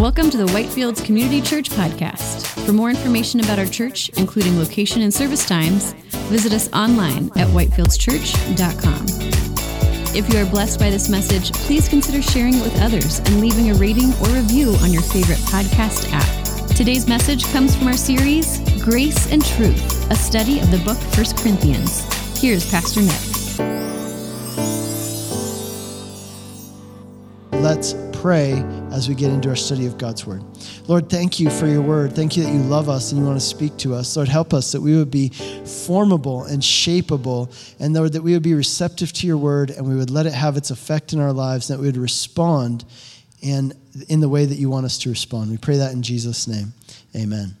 Welcome 0.00 0.30
to 0.30 0.38
the 0.38 0.46
Whitefields 0.46 1.04
Community 1.04 1.42
Church 1.42 1.68
Podcast. 1.68 2.46
For 2.64 2.72
more 2.72 2.88
information 2.88 3.40
about 3.40 3.58
our 3.58 3.66
church, 3.66 4.08
including 4.16 4.58
location 4.58 5.02
and 5.02 5.12
service 5.12 5.46
times, 5.46 5.92
visit 6.30 6.54
us 6.54 6.72
online 6.72 7.26
at 7.36 7.48
whitefieldschurch.com. 7.48 9.04
If 10.16 10.32
you 10.32 10.40
are 10.40 10.46
blessed 10.50 10.80
by 10.80 10.88
this 10.88 11.10
message, 11.10 11.52
please 11.52 11.86
consider 11.86 12.22
sharing 12.22 12.54
it 12.54 12.62
with 12.62 12.80
others 12.80 13.18
and 13.18 13.42
leaving 13.42 13.72
a 13.72 13.74
rating 13.74 14.14
or 14.22 14.28
review 14.28 14.74
on 14.80 14.90
your 14.90 15.02
favorite 15.02 15.36
podcast 15.50 16.10
app. 16.14 16.68
Today's 16.74 17.06
message 17.06 17.44
comes 17.52 17.76
from 17.76 17.88
our 17.88 17.92
series, 17.92 18.58
Grace 18.82 19.30
and 19.30 19.44
Truth, 19.44 20.10
a 20.10 20.14
study 20.14 20.60
of 20.60 20.70
the 20.70 20.78
book 20.78 20.96
1 21.14 21.26
Corinthians. 21.36 22.00
Here's 22.40 22.64
Pastor 22.70 23.02
Nick. 23.02 23.20
Let's 27.52 27.92
pray 28.20 28.52
as 28.92 29.08
we 29.08 29.14
get 29.14 29.32
into 29.32 29.48
our 29.48 29.56
study 29.56 29.86
of 29.86 29.96
God's 29.96 30.26
Word. 30.26 30.42
Lord, 30.86 31.08
thank 31.08 31.40
you 31.40 31.48
for 31.48 31.66
your 31.66 31.80
Word. 31.80 32.14
Thank 32.14 32.36
you 32.36 32.42
that 32.42 32.52
you 32.52 32.60
love 32.60 32.90
us 32.90 33.12
and 33.12 33.20
you 33.20 33.26
want 33.26 33.40
to 33.40 33.46
speak 33.46 33.78
to 33.78 33.94
us. 33.94 34.14
Lord, 34.14 34.28
help 34.28 34.52
us 34.52 34.72
that 34.72 34.80
we 34.82 34.94
would 34.94 35.10
be 35.10 35.30
formable 35.64 36.44
and 36.44 36.62
shapeable, 36.62 37.48
and 37.80 37.94
Lord, 37.94 38.12
that 38.12 38.22
we 38.22 38.34
would 38.34 38.42
be 38.42 38.52
receptive 38.52 39.10
to 39.14 39.26
your 39.26 39.38
Word 39.38 39.70
and 39.70 39.88
we 39.88 39.96
would 39.96 40.10
let 40.10 40.26
it 40.26 40.34
have 40.34 40.58
its 40.58 40.70
effect 40.70 41.14
in 41.14 41.18
our 41.18 41.32
lives, 41.32 41.70
and 41.70 41.78
that 41.78 41.80
we 41.80 41.88
would 41.88 41.96
respond 41.96 42.84
and 43.42 43.72
in 44.10 44.20
the 44.20 44.28
way 44.28 44.44
that 44.44 44.56
you 44.56 44.68
want 44.68 44.84
us 44.84 44.98
to 44.98 45.08
respond. 45.08 45.50
We 45.50 45.56
pray 45.56 45.78
that 45.78 45.92
in 45.92 46.02
Jesus' 46.02 46.46
name. 46.46 46.74
Amen. 47.16 47.56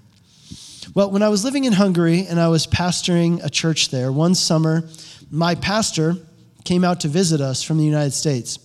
Well, 0.94 1.10
when 1.10 1.22
I 1.22 1.30
was 1.30 1.42
living 1.42 1.64
in 1.64 1.72
Hungary 1.72 2.26
and 2.26 2.38
I 2.38 2.48
was 2.48 2.66
pastoring 2.66 3.42
a 3.42 3.48
church 3.48 3.88
there, 3.88 4.12
one 4.12 4.34
summer, 4.34 4.86
my 5.30 5.54
pastor 5.54 6.16
came 6.64 6.84
out 6.84 7.00
to 7.00 7.08
visit 7.08 7.40
us 7.40 7.62
from 7.62 7.78
the 7.78 7.84
United 7.84 8.12
States. 8.12 8.58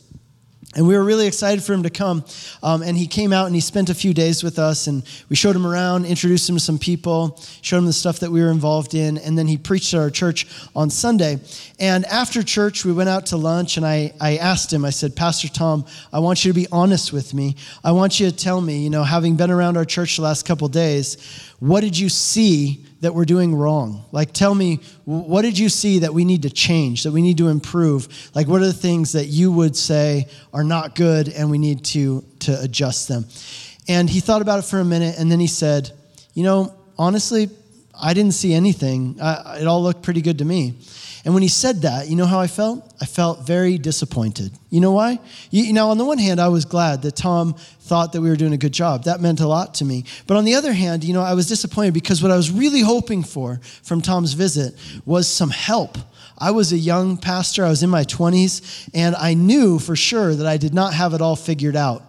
And 0.76 0.86
we 0.86 0.98
were 0.98 1.04
really 1.04 1.26
excited 1.26 1.64
for 1.64 1.74
him 1.74 1.84
to 1.84 1.90
come. 1.90 2.26
Um, 2.62 2.82
and 2.82 2.98
he 2.98 3.08
came 3.08 3.32
out 3.32 3.46
and 3.46 3.56
he 3.56 3.62
spent 3.62 3.90
a 3.90 3.94
few 3.94 4.14
days 4.14 4.44
with 4.44 4.60
us. 4.60 4.88
And 4.88 5.04
we 5.30 5.36
showed 5.38 5.56
him 5.56 5.66
around, 5.66 6.06
introduced 6.06 6.50
him 6.50 6.58
to 6.58 6.60
some 6.60 6.78
people, 6.78 7.40
showed 7.62 7.78
him 7.78 7.86
the 7.86 7.94
stuff 7.94 8.20
that 8.20 8.32
we 8.32 8.42
were 8.42 8.52
involved 8.52 8.94
in. 8.94 9.18
And 9.18 9.38
then 9.38 9.48
he 9.48 9.58
preached 9.58 9.94
at 9.94 10.02
our 10.02 10.10
church 10.10 10.48
on 10.76 10.90
Sunday. 10.90 11.40
And 11.80 12.04
after 12.06 12.44
church, 12.44 12.84
we 12.84 12.92
went 12.92 13.08
out 13.08 13.28
to 13.28 13.38
lunch. 13.38 13.78
And 13.78 13.86
I, 13.86 14.14
I 14.20 14.36
asked 14.38 14.74
him, 14.74 14.84
I 14.84 14.90
said, 14.90 15.16
Pastor 15.16 15.48
Tom, 15.48 15.86
I 16.12 16.20
want 16.20 16.44
you 16.44 16.52
to 16.52 16.56
be 16.56 16.68
honest 16.74 17.14
with 17.14 17.34
me. 17.34 17.56
I 17.84 17.94
want 17.94 18.20
you 18.20 18.30
to 18.30 18.36
tell 18.36 18.60
me, 18.60 18.84
you 18.84 18.90
know, 18.90 19.04
having 19.04 19.38
been 19.38 19.52
around 19.52 19.78
our 19.78 19.86
church 19.86 20.18
the 20.18 20.24
last 20.24 20.46
couple 20.46 20.68
days, 20.68 21.18
what 21.60 21.82
did 21.82 21.98
you 21.98 22.10
see 22.10 22.86
that 23.06 23.14
we're 23.14 23.26
doing 23.26 23.54
wrong? 23.54 24.04
Like, 24.12 24.34
tell 24.34 24.54
me, 24.54 24.82
what 25.06 25.44
did 25.44 25.58
you 25.58 25.70
see 25.70 26.00
that 26.00 26.14
we 26.14 26.26
need 26.26 26.42
to 26.42 26.50
change, 26.50 27.04
that 27.04 27.12
we 27.12 27.22
need 27.22 27.38
to 27.38 27.48
improve? 27.48 28.08
Like, 28.34 28.48
what 28.48 28.62
are 28.62 28.66
the 28.66 28.74
things 28.74 29.12
that 29.12 29.28
you 29.28 29.52
would 29.52 29.76
say 29.76 30.28
are 30.52 30.64
not 30.64 30.96
good 30.96 31.30
and 31.30 31.52
we 31.52 31.60
need 31.60 31.86
to, 31.86 32.26
to 32.40 32.60
adjust 32.60 33.08
them? 33.08 33.26
And 33.88 34.10
he 34.10 34.20
thought 34.20 34.42
about 34.42 34.60
it 34.60 34.66
for 34.66 34.80
a 34.80 34.86
minute 34.86 35.16
and 35.20 35.32
then 35.32 35.40
he 35.40 35.48
said, 35.48 35.92
You 36.34 36.44
know, 36.44 36.74
honestly, 36.98 37.50
I 38.02 38.14
didn't 38.14 38.34
see 38.34 38.54
anything. 38.54 39.16
It 39.20 39.68
all 39.68 39.82
looked 39.82 40.02
pretty 40.04 40.22
good 40.22 40.40
to 40.40 40.46
me. 40.46 40.76
And 41.26 41.34
when 41.34 41.42
he 41.42 41.50
said 41.50 41.82
that, 41.82 42.08
you 42.08 42.16
know 42.16 42.28
how 42.28 42.40
I 42.40 42.46
felt? 42.46 42.94
I 43.02 43.06
felt 43.06 43.48
very 43.48 43.80
disappointed. 43.80 44.52
You 44.70 44.80
know 44.80 44.92
why? 44.92 45.20
You, 45.50 45.74
know, 45.74 45.90
on 45.90 45.98
the 45.98 46.06
one 46.06 46.20
hand, 46.20 46.40
I 46.40 46.50
was 46.50 46.66
glad 46.66 47.02
that 47.02 47.16
Tom 47.16 47.56
thought 47.56 48.14
that 48.14 48.22
we 48.22 48.30
were 48.30 48.36
doing 48.36 48.54
a 48.54 48.58
good 48.58 48.72
job. 48.72 49.06
That 49.06 49.22
meant 49.22 49.40
a 49.40 49.48
lot 49.48 49.74
to 49.76 49.86
me. 49.86 50.06
But 50.28 50.38
on 50.38 50.46
the 50.46 50.54
other 50.54 50.72
hand, 50.72 51.04
you 51.04 51.14
know, 51.14 51.24
I 51.24 51.34
was 51.34 51.48
disappointed 51.48 51.96
because 51.96 52.22
what 52.22 52.32
I 52.32 52.38
was 52.38 52.52
really 52.52 52.82
hoping 52.82 53.24
for 53.24 53.60
from 53.82 54.02
Tom's 54.02 54.34
visit 54.34 54.76
was 55.04 55.28
some 55.28 55.50
help. 55.50 55.98
I 56.38 56.52
was 56.52 56.72
a 56.74 56.78
young 56.78 57.18
pastor, 57.18 57.66
I 57.66 57.70
was 57.70 57.82
in 57.82 57.90
my 57.90 58.04
20s, 58.04 58.90
and 58.94 59.16
I 59.16 59.34
knew 59.34 59.80
for 59.80 59.96
sure 59.96 60.36
that 60.36 60.46
I 60.46 60.58
did 60.58 60.76
not 60.76 60.94
have 60.94 61.16
it 61.16 61.22
all 61.22 61.36
figured 61.36 61.76
out. 61.76 62.04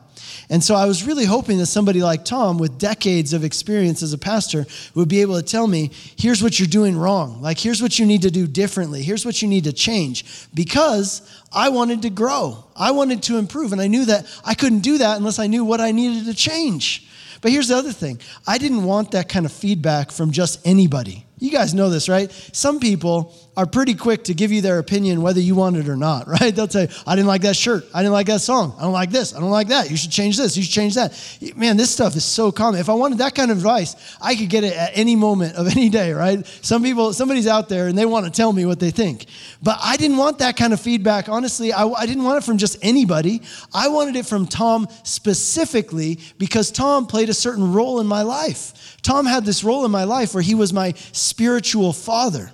And 0.51 0.63
so 0.63 0.75
I 0.75 0.87
was 0.87 1.05
really 1.05 1.25
hoping 1.25 1.59
that 1.59 1.67
somebody 1.67 2.03
like 2.03 2.25
Tom, 2.25 2.59
with 2.59 2.79
decades 2.79 3.33
of 3.33 3.45
experience 3.45 4.03
as 4.03 4.13
a 4.13 4.19
pastor, 4.19 4.67
would 4.95 5.09
be 5.09 5.21
able 5.21 5.37
to 5.37 5.43
tell 5.43 5.67
me, 5.67 5.91
here's 6.17 6.43
what 6.43 6.59
you're 6.59 6.67
doing 6.69 6.97
wrong. 6.97 7.43
Like, 7.43 7.59
here's 7.59 7.83
what 7.83 7.99
you 7.99 8.07
need 8.07 8.23
to 8.23 8.31
do 8.31 8.47
differently. 8.47 9.03
Here's 9.03 9.25
what 9.25 9.43
you 9.43 9.49
need 9.49 9.65
to 9.65 9.73
change. 9.73 10.25
Because 10.55 11.23
I 11.53 11.69
wanted 11.69 12.03
to 12.03 12.11
grow, 12.11 12.65
I 12.75 12.91
wanted 12.91 13.23
to 13.25 13.39
improve. 13.39 13.73
And 13.73 13.81
I 13.81 13.87
knew 13.87 14.05
that 14.07 14.27
I 14.45 14.55
couldn't 14.55 14.81
do 14.81 14.99
that 14.99 15.17
unless 15.17 15.39
I 15.39 15.47
knew 15.47 15.65
what 15.65 15.81
I 15.81 15.93
needed 15.93 16.27
to 16.27 16.35
change. 16.35 17.09
But 17.41 17.53
here's 17.53 17.69
the 17.69 17.77
other 17.77 17.93
thing 17.93 18.21
I 18.47 18.59
didn't 18.59 18.85
want 18.85 19.13
that 19.13 19.29
kind 19.29 19.47
of 19.47 19.53
feedback 19.53 20.11
from 20.11 20.31
just 20.33 20.67
anybody. 20.67 21.27
You 21.39 21.51
guys 21.51 21.75
know 21.75 21.91
this, 21.91 22.09
right? 22.09 22.31
Some 22.53 22.81
people 22.81 23.35
are 23.57 23.67
pretty 23.67 23.95
quick 23.95 24.25
to 24.25 24.35
give 24.35 24.53
you 24.53 24.61
their 24.61 24.79
opinion 24.79 25.23
whether 25.23 25.41
you 25.41 25.55
want 25.55 25.77
it 25.77 25.89
or 25.89 25.97
not, 25.97 26.29
right? 26.41 26.55
They'll 26.55 26.69
say, 26.69 26.89
I 27.07 27.17
didn't 27.17 27.29
like 27.29 27.43
that 27.43 27.57
shirt. 27.57 27.85
I 27.95 28.01
didn't 28.03 28.13
like 28.13 28.27
that 28.27 28.41
song. 28.41 28.75
I 28.79 28.83
don't 28.83 28.93
like 28.93 29.11
this. 29.11 29.35
I 29.35 29.41
don't 29.41 29.51
like 29.51 29.69
that. 29.69 29.91
You 29.91 29.97
should 29.97 30.11
change 30.11 30.37
this. 30.37 30.57
You 30.57 30.63
should 30.63 30.73
change 30.73 30.95
that. 30.95 31.13
Man, 31.57 31.77
this 31.77 31.91
stuff 31.91 32.17
is 32.17 32.25
so 32.25 32.53
common. 32.53 32.81
If 32.81 32.89
I 32.89 32.95
wanted 32.95 33.19
that 33.19 33.35
kind 33.35 33.51
of 33.51 33.57
advice, 33.57 34.17
I 34.21 34.35
could 34.35 34.51
get 34.51 34.65
it 34.65 34.75
at 34.75 34.91
any 34.95 35.17
moment 35.17 35.57
of 35.57 35.67
any 35.77 35.89
day, 35.89 36.13
right? 36.13 36.47
Some 36.63 36.83
people, 36.83 37.13
somebody's 37.13 37.47
out 37.47 37.69
there 37.69 37.89
and 37.89 37.97
they 37.97 38.07
want 38.07 38.27
to 38.27 38.33
tell 38.33 38.53
me 38.53 38.67
what 38.67 38.81
they 38.81 38.91
think. 38.91 39.27
But 39.63 39.79
I 39.83 39.97
didn't 39.97 40.19
want 40.19 40.39
that 40.39 40.57
kind 40.57 40.73
of 40.73 40.81
feedback. 40.81 41.29
Honestly, 41.29 41.73
I, 41.73 41.87
I 41.87 42.07
didn't 42.07 42.25
want 42.25 42.39
it 42.39 42.45
from 42.47 42.59
just 42.59 42.77
anybody. 42.83 43.43
I 43.73 43.89
wanted 43.89 44.17
it 44.17 44.27
from 44.27 44.47
Tom 44.47 44.87
specifically 45.03 46.21
because 46.39 46.71
Tom 46.71 47.07
played 47.07 47.29
a 47.29 47.35
certain 47.35 47.73
role 47.73 48.01
in 48.01 48.07
my 48.07 48.23
life. 48.23 48.97
Tom 49.03 49.25
had 49.25 49.45
this 49.45 49.65
role 49.65 49.85
in 49.85 49.91
my 49.91 50.05
life 50.05 50.35
where 50.35 50.43
he 50.43 50.55
was 50.55 50.73
my 50.73 50.93
spiritual 51.13 51.93
father. 51.93 52.51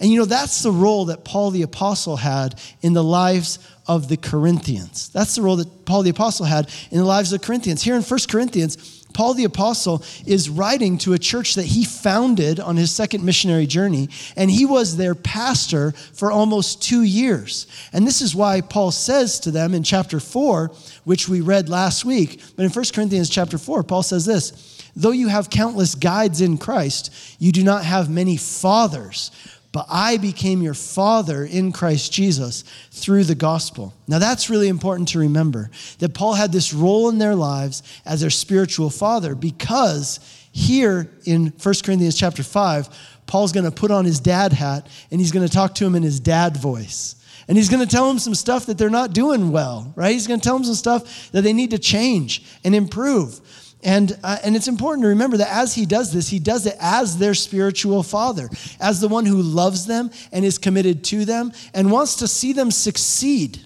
And 0.00 0.10
you 0.10 0.18
know, 0.18 0.24
that's 0.24 0.62
the 0.62 0.72
role 0.72 1.06
that 1.06 1.24
Paul 1.24 1.50
the 1.50 1.62
Apostle 1.62 2.16
had 2.16 2.60
in 2.82 2.92
the 2.92 3.04
lives 3.04 3.58
of 3.86 4.08
the 4.08 4.16
Corinthians. 4.16 5.08
That's 5.08 5.34
the 5.34 5.42
role 5.42 5.56
that 5.56 5.84
Paul 5.84 6.02
the 6.02 6.10
Apostle 6.10 6.46
had 6.46 6.70
in 6.90 6.98
the 6.98 7.04
lives 7.04 7.32
of 7.32 7.40
the 7.40 7.46
Corinthians. 7.46 7.82
Here 7.82 7.96
in 7.96 8.02
1 8.02 8.20
Corinthians, 8.28 9.00
Paul 9.12 9.34
the 9.34 9.44
Apostle 9.44 10.04
is 10.26 10.48
writing 10.48 10.98
to 10.98 11.12
a 11.12 11.18
church 11.18 11.54
that 11.54 11.64
he 11.64 11.84
founded 11.84 12.60
on 12.60 12.76
his 12.76 12.92
second 12.92 13.24
missionary 13.24 13.66
journey, 13.66 14.08
and 14.36 14.50
he 14.50 14.64
was 14.64 14.96
their 14.96 15.14
pastor 15.14 15.90
for 15.90 16.30
almost 16.30 16.82
two 16.82 17.02
years. 17.02 17.66
And 17.92 18.06
this 18.06 18.22
is 18.22 18.34
why 18.34 18.60
Paul 18.60 18.92
says 18.92 19.40
to 19.40 19.50
them 19.50 19.74
in 19.74 19.82
chapter 19.82 20.20
4, 20.20 20.70
which 21.04 21.28
we 21.28 21.40
read 21.40 21.68
last 21.68 22.04
week, 22.04 22.40
but 22.56 22.64
in 22.64 22.70
1 22.70 22.84
Corinthians 22.94 23.28
chapter 23.28 23.58
4, 23.58 23.82
Paul 23.82 24.02
says 24.02 24.24
this 24.24 24.92
Though 24.94 25.10
you 25.10 25.28
have 25.28 25.50
countless 25.50 25.94
guides 25.94 26.40
in 26.40 26.58
Christ, 26.58 27.12
you 27.38 27.52
do 27.52 27.64
not 27.64 27.84
have 27.84 28.08
many 28.08 28.36
fathers 28.36 29.30
but 29.72 29.86
I 29.88 30.16
became 30.16 30.62
your 30.62 30.74
father 30.74 31.44
in 31.44 31.70
Christ 31.70 32.12
Jesus 32.12 32.64
through 32.90 33.24
the 33.24 33.34
gospel. 33.36 33.94
Now, 34.08 34.18
that's 34.18 34.50
really 34.50 34.68
important 34.68 35.08
to 35.10 35.20
remember 35.20 35.70
that 36.00 36.14
Paul 36.14 36.34
had 36.34 36.50
this 36.50 36.74
role 36.74 37.08
in 37.08 37.18
their 37.18 37.36
lives 37.36 37.82
as 38.04 38.20
their 38.20 38.30
spiritual 38.30 38.90
father 38.90 39.34
because 39.34 40.18
here 40.52 41.08
in 41.24 41.52
1 41.62 41.74
Corinthians 41.84 42.16
chapter 42.16 42.42
5, 42.42 42.88
Paul's 43.26 43.52
going 43.52 43.64
to 43.64 43.70
put 43.70 43.92
on 43.92 44.04
his 44.04 44.18
dad 44.18 44.52
hat 44.52 44.88
and 45.12 45.20
he's 45.20 45.30
going 45.30 45.46
to 45.46 45.52
talk 45.52 45.76
to 45.76 45.86
him 45.86 45.94
in 45.94 46.02
his 46.02 46.18
dad 46.18 46.56
voice. 46.56 47.14
And 47.46 47.56
he's 47.56 47.68
going 47.68 47.84
to 47.84 47.90
tell 47.90 48.08
them 48.08 48.18
some 48.18 48.34
stuff 48.34 48.66
that 48.66 48.78
they're 48.78 48.90
not 48.90 49.12
doing 49.12 49.50
well, 49.50 49.92
right? 49.96 50.12
He's 50.12 50.26
going 50.26 50.40
to 50.40 50.44
tell 50.44 50.54
them 50.56 50.64
some 50.64 50.74
stuff 50.74 51.30
that 51.32 51.42
they 51.42 51.52
need 51.52 51.70
to 51.70 51.78
change 51.78 52.44
and 52.64 52.74
improve. 52.74 53.40
And, 53.82 54.18
uh, 54.22 54.36
and 54.44 54.54
it's 54.54 54.68
important 54.68 55.04
to 55.04 55.08
remember 55.08 55.38
that 55.38 55.54
as 55.54 55.74
he 55.74 55.86
does 55.86 56.12
this, 56.12 56.28
he 56.28 56.38
does 56.38 56.66
it 56.66 56.76
as 56.80 57.16
their 57.16 57.32
spiritual 57.34 58.02
father, 58.02 58.48
as 58.78 59.00
the 59.00 59.08
one 59.08 59.24
who 59.24 59.40
loves 59.40 59.86
them 59.86 60.10
and 60.32 60.44
is 60.44 60.58
committed 60.58 61.02
to 61.04 61.24
them 61.24 61.52
and 61.72 61.90
wants 61.90 62.16
to 62.16 62.28
see 62.28 62.52
them 62.52 62.70
succeed. 62.70 63.64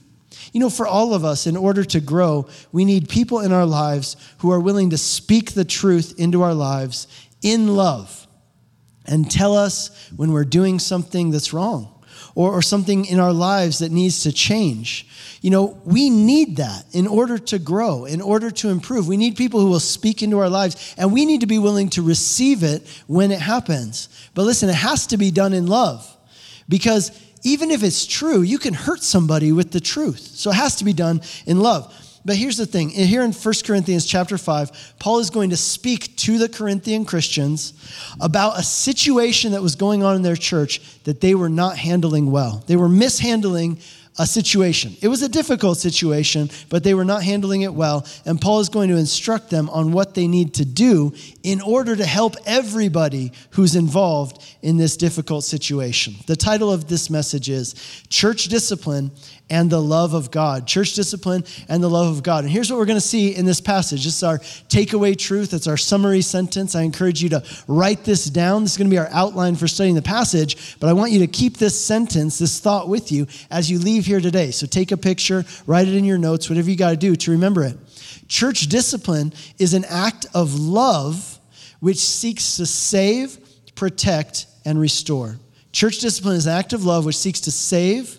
You 0.53 0.61
know, 0.61 0.71
for 0.71 0.87
all 0.87 1.15
of 1.15 1.25
us, 1.25 1.49
in 1.49 1.57
order 1.57 1.83
to 1.85 2.01
grow, 2.01 2.47
we 2.71 2.85
need 2.85 3.09
people 3.09 3.41
in 3.41 3.51
our 3.51 3.67
lives 3.67 4.17
who 4.39 4.53
are 4.53 4.61
willing 4.61 4.91
to 4.91 4.99
speak 4.99 5.53
the 5.53 5.65
truth 5.65 6.15
into 6.17 6.43
our 6.43 6.55
lives 6.55 7.09
in 7.43 7.75
love 7.75 8.29
and 9.05 9.29
tell 9.29 9.57
us 9.57 10.11
when 10.15 10.31
we're 10.31 10.45
doing 10.45 10.79
something 10.79 11.31
that's 11.31 11.53
wrong 11.53 12.05
or, 12.37 12.53
or 12.53 12.63
something 12.63 13.05
in 13.05 13.19
our 13.19 13.33
lives 13.33 13.81
that 13.81 13.91
needs 13.91 14.23
to 14.23 14.33
change. 14.33 15.09
You 15.45 15.51
know, 15.51 15.79
we 15.85 16.09
need 16.09 16.57
that 16.57 16.87
in 16.95 17.07
order 17.07 17.37
to 17.37 17.59
grow, 17.59 18.07
in 18.07 18.23
order 18.23 18.51
to 18.51 18.71
improve. 18.71 19.07
We 19.07 19.19
need 19.19 19.37
people 19.37 19.61
who 19.61 19.69
will 19.69 19.79
speak 19.79 20.23
into 20.23 20.39
our 20.39 20.49
lives, 20.49 20.95
and 20.97 21.13
we 21.13 21.27
need 21.27 21.43
to 21.43 21.47
be 21.47 21.59
willing 21.59 21.91
to 21.91 22.03
receive 22.03 22.63
it 22.63 22.83
when 23.09 23.31
it 23.31 23.41
happens. 23.41 24.09
But 24.33 24.45
listen, 24.45 24.71
it 24.71 24.75
has 24.75 25.07
to 25.09 25.19
be 25.19 25.31
done 25.31 25.53
in 25.53 25.67
love 25.67 26.11
because 26.67 27.11
even 27.43 27.71
if 27.71 27.83
it's 27.83 28.07
true, 28.07 28.41
you 28.41 28.57
can 28.57 28.73
hurt 28.73 29.03
somebody 29.03 29.53
with 29.53 29.71
the 29.71 29.81
truth. 29.81 30.21
So 30.21 30.49
it 30.49 30.55
has 30.55 30.77
to 30.77 30.85
be 30.85 30.95
done 30.95 31.21
in 31.45 31.61
love. 31.61 31.93
But 32.25 32.37
here's 32.37 32.57
the 32.57 32.65
thing. 32.65 32.89
Here 32.89 33.21
in 33.21 33.33
1 33.33 33.55
Corinthians 33.67 34.07
chapter 34.07 34.39
5, 34.39 34.95
Paul 34.99 35.19
is 35.19 35.29
going 35.29 35.51
to 35.51 35.59
speak 35.59 36.17
to 36.17 36.39
the 36.39 36.49
Corinthian 36.49 37.05
Christians 37.05 37.75
about 38.19 38.59
a 38.59 38.63
situation 38.63 39.53
that 39.53 39.61
was 39.61 39.75
going 39.75 40.03
on 40.03 40.17
in 40.17 40.23
their 40.23 40.37
church 40.37 41.03
that 41.03 41.21
they 41.21 41.35
were 41.35 41.51
not 41.51 41.77
handling 41.77 42.31
well. 42.31 42.65
They 42.67 42.77
were 42.77 42.89
mishandling 42.89 43.81
a 44.19 44.27
situation. 44.27 44.97
It 45.03 45.09
was 45.09 45.23
a 45.23 45.29
difficult 45.29 45.79
situation, 45.79 46.49
but 46.69 46.85
they 46.85 46.95
were 46.95 47.05
not 47.05 47.25
handling 47.25 47.63
it 47.63 47.75
well. 47.75 48.07
And 48.25 48.41
Paul 48.41 48.61
is 48.61 48.69
going 48.69 48.89
to 48.91 48.97
instruct 48.97 49.51
them 49.51 49.69
on 49.71 49.91
what 49.91 50.15
they 50.15 50.29
need 50.29 50.55
to 50.55 50.65
do 50.65 51.13
in 51.43 51.61
order 51.61 51.97
to 51.97 52.05
help 52.05 52.37
everybody 52.47 53.33
who's 53.51 53.75
involved 53.75 54.57
in 54.63 54.77
this 54.77 54.97
difficult 54.97 55.45
situation. 55.45 56.15
The 56.27 56.37
title 56.37 56.73
of 56.73 56.87
this 56.87 57.11
message 57.11 57.51
is 57.51 57.75
Church 58.09 58.45
Discipline 58.45 59.11
and 59.51 59.69
the 59.69 59.81
love 59.81 60.15
of 60.15 60.31
God. 60.31 60.67
Church 60.67 60.95
discipline 60.95 61.45
and 61.69 61.83
the 61.83 61.91
love 61.91 62.17
of 62.17 62.23
God. 62.23 62.45
And 62.45 62.53
here's 62.53 62.71
what 62.71 62.79
we're 62.79 62.87
going 62.87 62.97
to 62.97 63.01
see 63.01 63.35
in 63.35 63.45
this 63.45 63.61
passage. 63.61 64.05
This 64.05 64.17
is 64.17 64.23
our 64.23 64.39
takeaway 64.39 65.17
truth. 65.17 65.53
It's 65.53 65.67
our 65.67 65.77
summary 65.77 66.23
sentence. 66.23 66.75
I 66.75 66.83
encourage 66.83 67.23
you 67.23 67.29
to 67.31 67.45
write 67.69 68.05
this 68.05 68.25
down. 68.25 68.63
This 68.63 68.73
is 68.73 68.79
going 68.79 68.89
to 68.89 68.95
be 68.95 68.99
our 68.99 69.11
outline 69.11 69.55
for 69.57 69.69
studying 69.69 69.95
the 69.95 70.03
passage, 70.03 70.79
but 70.81 70.89
I 70.89 70.95
want 70.95 71.13
you 71.13 71.21
to 71.21 71.27
keep 71.27 71.59
this 71.59 71.79
sentence, 71.79 72.39
this 72.39 72.59
thought 72.59 72.89
with 72.89 73.13
you 73.13 73.27
as 73.51 73.71
you 73.71 73.79
leave 73.79 74.07
here 74.07 74.21
today. 74.21 74.51
So 74.51 74.67
take 74.67 74.93
a 74.93 74.97
picture, 74.97 75.45
write 75.67 75.89
it 75.89 75.95
in 75.95 76.05
your 76.05 76.19
notes, 76.19 76.49
whatever 76.49 76.71
you 76.71 76.77
got 76.77 76.91
to 76.91 76.97
do 76.97 77.15
to 77.15 77.31
remember 77.31 77.65
it. 77.65 77.77
Church 78.29 78.69
discipline 78.69 79.35
is 79.59 79.75
an 79.75 79.85
act 79.85 80.27
of 80.33 80.55
love 80.55 81.39
which 81.81 81.99
seeks 81.99 82.57
to 82.57 82.65
save, 82.65 83.39
protect, 83.75 84.47
and 84.65 84.81
restore. 84.81 85.37
Church 85.73 85.99
discipline 85.99 86.37
is 86.37 86.47
an 86.47 86.55
act 86.55 86.73
of 86.73 86.85
love 86.85 87.05
which 87.05 87.17
seeks 87.17 87.43
to 87.43 87.51
save, 87.51 88.19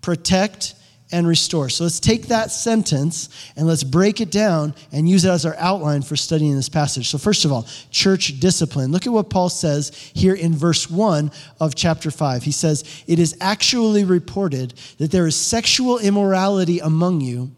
protect, 0.00 0.74
and 1.10 1.26
restore. 1.26 1.68
So 1.68 1.84
let's 1.84 2.00
take 2.00 2.26
that 2.28 2.50
sentence 2.50 3.28
and 3.56 3.66
let's 3.66 3.84
break 3.84 4.20
it 4.20 4.30
down 4.30 4.74
and 4.92 5.08
use 5.08 5.24
it 5.24 5.30
as 5.30 5.46
our 5.46 5.56
outline 5.58 6.02
for 6.02 6.16
studying 6.16 6.54
this 6.54 6.68
passage. 6.68 7.08
So, 7.08 7.18
first 7.18 7.44
of 7.44 7.52
all, 7.52 7.66
church 7.90 8.38
discipline. 8.40 8.92
Look 8.92 9.06
at 9.06 9.12
what 9.12 9.30
Paul 9.30 9.48
says 9.48 9.90
here 10.14 10.34
in 10.34 10.54
verse 10.54 10.90
1 10.90 11.30
of 11.60 11.74
chapter 11.74 12.10
5. 12.10 12.42
He 12.42 12.52
says, 12.52 13.04
It 13.06 13.18
is 13.18 13.36
actually 13.40 14.04
reported 14.04 14.74
that 14.98 15.10
there 15.10 15.26
is 15.26 15.36
sexual 15.36 15.98
immorality 15.98 16.78
among 16.78 17.20
you. 17.20 17.52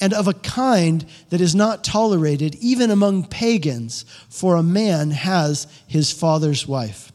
And 0.00 0.12
of 0.12 0.26
a 0.26 0.34
kind 0.34 1.04
that 1.30 1.40
is 1.40 1.54
not 1.54 1.84
tolerated 1.84 2.56
even 2.56 2.90
among 2.90 3.26
pagans, 3.26 4.04
for 4.28 4.56
a 4.56 4.62
man 4.62 5.12
has 5.12 5.68
his 5.86 6.10
father's 6.10 6.66
wife. 6.66 7.12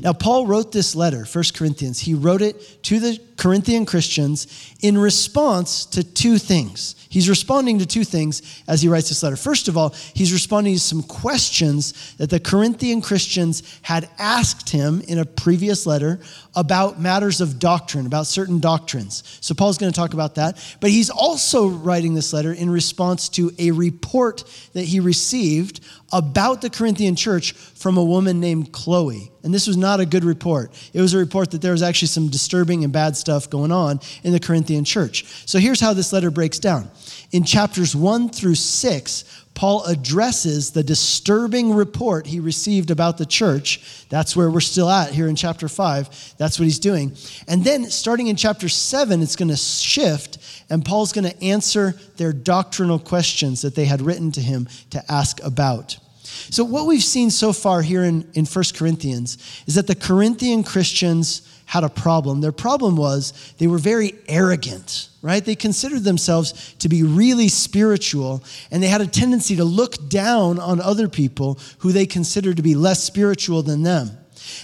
Now, 0.00 0.12
Paul 0.12 0.46
wrote 0.46 0.72
this 0.72 0.94
letter, 0.94 1.24
1 1.24 1.44
Corinthians. 1.54 1.98
He 1.98 2.14
wrote 2.14 2.42
it 2.42 2.82
to 2.84 3.00
the 3.00 3.18
Corinthian 3.36 3.84
Christians 3.84 4.46
in 4.80 4.96
response 4.96 5.84
to 5.86 6.04
two 6.04 6.38
things. 6.38 6.94
He's 7.08 7.28
responding 7.28 7.78
to 7.80 7.86
two 7.86 8.04
things 8.04 8.62
as 8.68 8.80
he 8.80 8.88
writes 8.88 9.08
this 9.08 9.22
letter. 9.22 9.36
First 9.36 9.68
of 9.68 9.76
all, 9.76 9.94
he's 10.14 10.32
responding 10.32 10.74
to 10.74 10.80
some 10.80 11.02
questions 11.02 12.14
that 12.16 12.30
the 12.30 12.40
Corinthian 12.40 13.02
Christians 13.02 13.62
had 13.82 14.08
asked 14.18 14.70
him 14.70 15.02
in 15.08 15.18
a 15.18 15.24
previous 15.24 15.84
letter 15.86 16.20
about 16.54 17.00
matters 17.00 17.40
of 17.40 17.58
doctrine, 17.58 18.06
about 18.06 18.26
certain 18.26 18.60
doctrines. 18.60 19.22
So, 19.40 19.54
Paul's 19.54 19.78
going 19.78 19.92
to 19.92 19.96
talk 19.96 20.12
about 20.12 20.34
that. 20.36 20.58
But 20.80 20.90
he's 20.90 21.10
also 21.10 21.68
writing 21.68 22.14
this 22.14 22.32
letter 22.32 22.52
in 22.52 22.68
response 22.70 23.28
to 23.30 23.52
a 23.58 23.70
report 23.70 24.44
that 24.74 24.84
he 24.84 25.00
received 25.00 25.80
about 26.12 26.60
the 26.60 26.70
Corinthian 26.70 27.16
church 27.16 27.52
from 27.52 27.96
a 27.96 28.04
woman 28.04 28.38
named 28.38 28.72
Chloe. 28.72 29.30
And 29.42 29.52
this 29.52 29.66
was 29.66 29.76
not 29.76 29.98
a 29.98 30.06
good 30.06 30.24
report. 30.24 30.70
It 30.92 31.00
was 31.00 31.14
a 31.14 31.18
report 31.18 31.50
that 31.50 31.62
there 31.62 31.72
was 31.72 31.82
actually 31.82 32.08
some 32.08 32.28
disturbing 32.28 32.84
and 32.84 32.92
bad 32.92 33.16
stuff 33.16 33.50
going 33.50 33.72
on 33.72 33.98
in 34.22 34.32
the 34.32 34.38
Corinthian 34.38 34.84
church. 34.84 35.24
So 35.46 35.58
here's 35.58 35.80
how 35.80 35.94
this 35.94 36.12
letter 36.12 36.30
breaks 36.30 36.58
down. 36.58 36.90
In 37.32 37.44
chapters 37.44 37.96
1 37.96 38.28
through 38.28 38.54
6, 38.54 39.41
Paul 39.54 39.84
addresses 39.84 40.70
the 40.70 40.82
disturbing 40.82 41.74
report 41.74 42.26
he 42.26 42.40
received 42.40 42.90
about 42.90 43.18
the 43.18 43.26
church. 43.26 44.06
That's 44.08 44.34
where 44.34 44.50
we're 44.50 44.60
still 44.60 44.88
at 44.88 45.12
here 45.12 45.28
in 45.28 45.36
chapter 45.36 45.68
5. 45.68 46.34
That's 46.38 46.58
what 46.58 46.64
he's 46.64 46.78
doing. 46.78 47.14
And 47.46 47.62
then 47.62 47.90
starting 47.90 48.28
in 48.28 48.36
chapter 48.36 48.68
7, 48.68 49.22
it's 49.22 49.36
going 49.36 49.50
to 49.50 49.56
shift, 49.56 50.38
and 50.70 50.84
Paul's 50.84 51.12
going 51.12 51.30
to 51.30 51.42
answer 51.44 51.94
their 52.16 52.32
doctrinal 52.32 52.98
questions 52.98 53.62
that 53.62 53.74
they 53.74 53.84
had 53.84 54.00
written 54.00 54.32
to 54.32 54.40
him 54.40 54.68
to 54.90 55.12
ask 55.12 55.42
about. 55.42 55.98
So, 56.24 56.64
what 56.64 56.86
we've 56.86 57.02
seen 57.02 57.30
so 57.30 57.52
far 57.52 57.82
here 57.82 58.04
in, 58.04 58.28
in 58.32 58.46
1 58.46 58.64
Corinthians 58.74 59.38
is 59.66 59.74
that 59.74 59.86
the 59.86 59.94
Corinthian 59.94 60.64
Christians 60.64 61.42
had 61.72 61.84
a 61.84 61.88
problem. 61.88 62.42
Their 62.42 62.52
problem 62.52 62.96
was 62.96 63.32
they 63.56 63.66
were 63.66 63.78
very 63.78 64.12
arrogant, 64.28 65.08
right? 65.22 65.42
They 65.42 65.54
considered 65.54 66.04
themselves 66.04 66.74
to 66.80 66.88
be 66.90 67.02
really 67.02 67.48
spiritual, 67.48 68.44
and 68.70 68.82
they 68.82 68.88
had 68.88 69.00
a 69.00 69.06
tendency 69.06 69.56
to 69.56 69.64
look 69.64 70.10
down 70.10 70.58
on 70.58 70.82
other 70.82 71.08
people 71.08 71.58
who 71.78 71.90
they 71.90 72.04
considered 72.04 72.58
to 72.58 72.62
be 72.62 72.74
less 72.74 73.02
spiritual 73.02 73.62
than 73.62 73.84
them. 73.84 74.10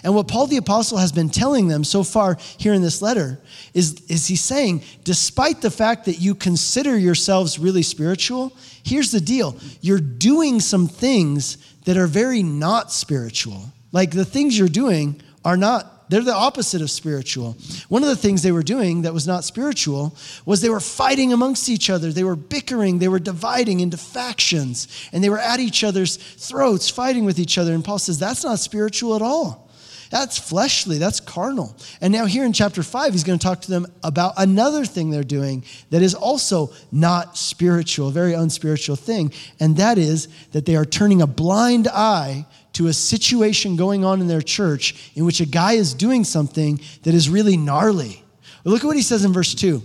And 0.05 0.15
what 0.15 0.29
Paul 0.29 0.49
the 0.49 0.59
Apostle 0.59 0.99
has 0.99 1.11
been 1.11 1.31
telling 1.31 1.67
them 1.67 1.83
so 1.83 2.03
far 2.03 2.37
here 2.59 2.75
in 2.75 2.83
this 2.83 3.01
letter 3.01 3.41
is, 3.73 4.03
is 4.11 4.27
he's 4.27 4.43
saying, 4.43 4.83
despite 5.05 5.63
the 5.63 5.71
fact 5.71 6.05
that 6.05 6.21
you 6.21 6.35
consider 6.35 6.95
yourselves 6.99 7.59
really 7.59 7.83
spiritual, 7.83 8.55
here's 8.85 9.13
the 9.13 9.21
deal 9.23 9.57
you're 9.81 9.99
doing 9.99 10.61
some 10.61 10.87
things 10.87 11.57
that 11.87 11.97
are 11.97 12.07
very 12.07 12.43
not 12.43 12.93
spiritual. 12.93 13.73
Like 13.93 14.11
the 14.11 14.27
things 14.27 14.59
you're 14.59 14.69
doing 14.69 15.23
are 15.43 15.57
not 15.57 15.98
they're 16.09 16.23
the 16.23 16.35
opposite 16.35 16.83
of 16.83 16.91
spiritual. 16.91 17.57
One 17.89 18.03
of 18.03 18.09
the 18.09 18.17
things 18.17 18.43
they 18.43 18.53
were 18.53 18.63
doing 18.63 19.03
that 19.03 19.15
was 19.15 19.27
not 19.27 19.45
spiritual 19.45 20.17
was 20.47 20.61
they 20.61 20.71
were 20.71 20.81
fighting 20.81 21.33
amongst 21.33 21.69
each 21.69 21.91
other. 21.91 22.13
They 22.13 22.25
were 22.25 22.37
bickering, 22.37 22.99
they 22.99 23.09
were 23.09 23.19
dividing 23.19 23.81
into 23.81 23.97
factions, 23.97 24.89
and 25.13 25.23
they 25.23 25.31
were 25.31 25.39
at 25.39 25.61
each 25.61 25.85
other's 25.85 26.17
throats, 26.17 26.89
fighting 26.89 27.25
with 27.25 27.39
each 27.39 27.59
other. 27.59 27.75
And 27.75 27.85
Paul 27.85 27.99
says 27.99 28.19
that's 28.19 28.45
not 28.45 28.59
spiritual 28.59 29.15
at 29.15 29.23
all. 29.23 29.69
That's 30.11 30.39
fleshly, 30.39 30.99
that's 30.99 31.21
carnal. 31.21 31.77
And 32.01 32.13
now, 32.13 32.25
here 32.25 32.45
in 32.45 32.53
chapter 32.53 32.83
5, 32.83 33.13
he's 33.13 33.25
going 33.25 33.39
to 33.39 33.43
talk 33.43 33.61
to 33.63 33.71
them 33.71 33.87
about 34.03 34.35
another 34.39 34.85
thing 34.85 35.11
they're 35.11 35.23
doing 35.23 35.65
that 35.91 36.03
is 36.03 36.15
also 36.15 36.73
not 36.91 37.37
spiritual, 37.37 38.09
a 38.09 38.13
very 38.13 38.33
unspiritual 38.33 38.97
thing. 38.97 39.33
And 39.61 39.77
that 39.77 39.99
is 39.99 40.29
that 40.53 40.65
they 40.65 40.77
are 40.77 40.87
turning 40.87 41.21
a 41.21 41.27
blind 41.27 41.89
eye 41.89 42.47
to 42.79 42.87
a 42.87 42.93
situation 42.93 43.75
going 43.75 44.05
on 44.05 44.21
in 44.21 44.29
their 44.29 44.41
church 44.41 45.11
in 45.17 45.25
which 45.25 45.41
a 45.41 45.47
guy 45.47 45.73
is 45.73 45.95
doing 45.95 46.23
something 46.23 46.79
that 47.03 47.13
is 47.13 47.29
really 47.29 47.57
gnarly. 47.57 48.23
look 48.63 48.85
at 48.85 48.87
what 48.87 48.95
he 48.95 49.03
says 49.03 49.25
in 49.25 49.33
verse 49.33 49.53
2 49.53 49.83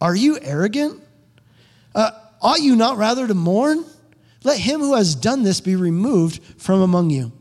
Are 0.00 0.14
you 0.14 0.38
arrogant? 0.40 1.02
Uh, 1.92 2.12
ought 2.40 2.60
you 2.60 2.76
not 2.76 2.98
rather 2.98 3.26
to 3.26 3.34
mourn? 3.34 3.84
Let 4.44 4.60
him 4.60 4.78
who 4.78 4.94
has 4.94 5.16
done 5.16 5.42
this 5.42 5.60
be 5.60 5.74
removed 5.74 6.40
from 6.56 6.82
among 6.82 7.10
you. 7.10 7.32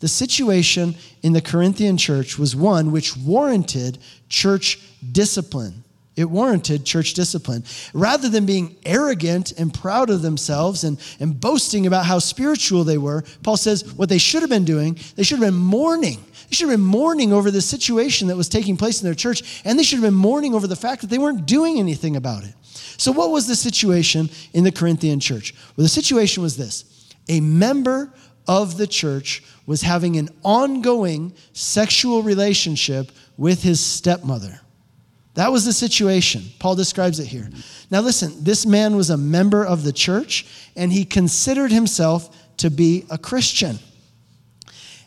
The 0.00 0.08
situation 0.08 0.94
in 1.22 1.34
the 1.34 1.42
Corinthian 1.42 1.98
church 1.98 2.38
was 2.38 2.56
one 2.56 2.90
which 2.90 3.18
warranted 3.18 3.98
church 4.30 4.78
discipline. 5.12 5.83
It 6.16 6.30
warranted 6.30 6.84
church 6.84 7.14
discipline. 7.14 7.64
Rather 7.92 8.28
than 8.28 8.46
being 8.46 8.76
arrogant 8.86 9.52
and 9.58 9.74
proud 9.74 10.10
of 10.10 10.22
themselves 10.22 10.84
and, 10.84 10.98
and 11.18 11.40
boasting 11.40 11.86
about 11.86 12.06
how 12.06 12.20
spiritual 12.20 12.84
they 12.84 12.98
were, 12.98 13.24
Paul 13.42 13.56
says 13.56 13.92
what 13.94 14.08
they 14.08 14.18
should 14.18 14.42
have 14.42 14.50
been 14.50 14.64
doing, 14.64 14.96
they 15.16 15.24
should 15.24 15.40
have 15.40 15.48
been 15.48 15.58
mourning. 15.58 16.24
They 16.48 16.54
should 16.54 16.68
have 16.68 16.78
been 16.78 16.86
mourning 16.86 17.32
over 17.32 17.50
the 17.50 17.60
situation 17.60 18.28
that 18.28 18.36
was 18.36 18.48
taking 18.48 18.76
place 18.76 19.02
in 19.02 19.06
their 19.06 19.14
church, 19.14 19.62
and 19.64 19.76
they 19.76 19.82
should 19.82 19.96
have 19.96 20.04
been 20.04 20.14
mourning 20.14 20.54
over 20.54 20.68
the 20.68 20.76
fact 20.76 21.00
that 21.00 21.10
they 21.10 21.18
weren't 21.18 21.46
doing 21.46 21.78
anything 21.78 22.14
about 22.14 22.44
it. 22.44 22.54
So, 22.96 23.10
what 23.10 23.30
was 23.30 23.48
the 23.48 23.56
situation 23.56 24.30
in 24.52 24.62
the 24.62 24.70
Corinthian 24.70 25.18
church? 25.18 25.52
Well, 25.76 25.82
the 25.82 25.88
situation 25.88 26.42
was 26.42 26.56
this 26.56 26.84
a 27.28 27.40
member 27.40 28.12
of 28.46 28.76
the 28.76 28.86
church 28.86 29.42
was 29.66 29.82
having 29.82 30.16
an 30.16 30.28
ongoing 30.44 31.32
sexual 31.54 32.22
relationship 32.22 33.10
with 33.36 33.62
his 33.62 33.80
stepmother. 33.80 34.60
That 35.34 35.50
was 35.50 35.64
the 35.64 35.72
situation. 35.72 36.44
Paul 36.58 36.76
describes 36.76 37.18
it 37.18 37.26
here. 37.26 37.50
Now, 37.90 38.00
listen, 38.00 38.32
this 38.42 38.64
man 38.64 38.96
was 38.96 39.10
a 39.10 39.16
member 39.16 39.64
of 39.64 39.82
the 39.82 39.92
church 39.92 40.46
and 40.76 40.92
he 40.92 41.04
considered 41.04 41.72
himself 41.72 42.36
to 42.58 42.70
be 42.70 43.04
a 43.10 43.18
Christian. 43.18 43.78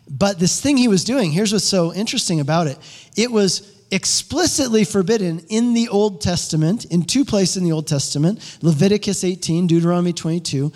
But 0.10 0.40
this 0.40 0.62
thing 0.62 0.78
he 0.78 0.88
was 0.88 1.04
doing, 1.04 1.32
here's 1.32 1.52
what's 1.52 1.66
so 1.66 1.94
interesting 1.94 2.40
about 2.40 2.68
it 2.68 2.78
it 3.16 3.32
was 3.32 3.74
explicitly 3.90 4.84
forbidden 4.84 5.40
in 5.48 5.74
the 5.74 5.88
Old 5.88 6.20
Testament, 6.20 6.84
in 6.86 7.04
two 7.04 7.24
places 7.24 7.58
in 7.58 7.64
the 7.64 7.72
Old 7.72 7.88
Testament 7.88 8.58
Leviticus 8.62 9.24
18, 9.24 9.68
Deuteronomy 9.68 10.14
22. 10.14 10.72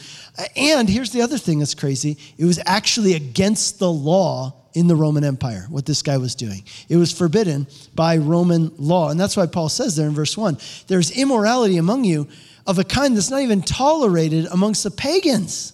And 0.56 0.88
here's 0.88 1.12
the 1.12 1.22
other 1.22 1.38
thing 1.38 1.60
that's 1.60 1.76
crazy 1.76 2.18
it 2.38 2.46
was 2.46 2.60
actually 2.66 3.14
against 3.14 3.80
the 3.80 3.92
law 3.92 4.61
in 4.74 4.88
the 4.88 4.96
Roman 4.96 5.24
Empire, 5.24 5.66
what 5.70 5.86
this 5.86 6.02
guy 6.02 6.18
was 6.18 6.36
doing. 6.36 6.64
It 6.90 6.96
was 6.96 7.12
forbidden 7.12 7.68
by 7.94 8.18
Roman 8.18 8.72
law. 8.78 9.10
And 9.10 9.20
that's 9.20 9.36
why 9.36 9.46
Paul 9.46 9.70
says 9.70 9.96
there 9.96 10.08
in 10.08 10.14
verse 10.14 10.38
1 10.38 10.58
there's 10.88 11.12
immorality 11.12 11.78
among 11.78 12.04
you 12.04 12.28
of 12.68 12.80
a 12.80 12.84
kind 12.84 13.16
that's 13.16 13.30
not 13.30 13.42
even 13.42 13.62
tolerated 13.62 14.46
amongst 14.52 14.84
the 14.84 14.92
pagans. 14.92 15.74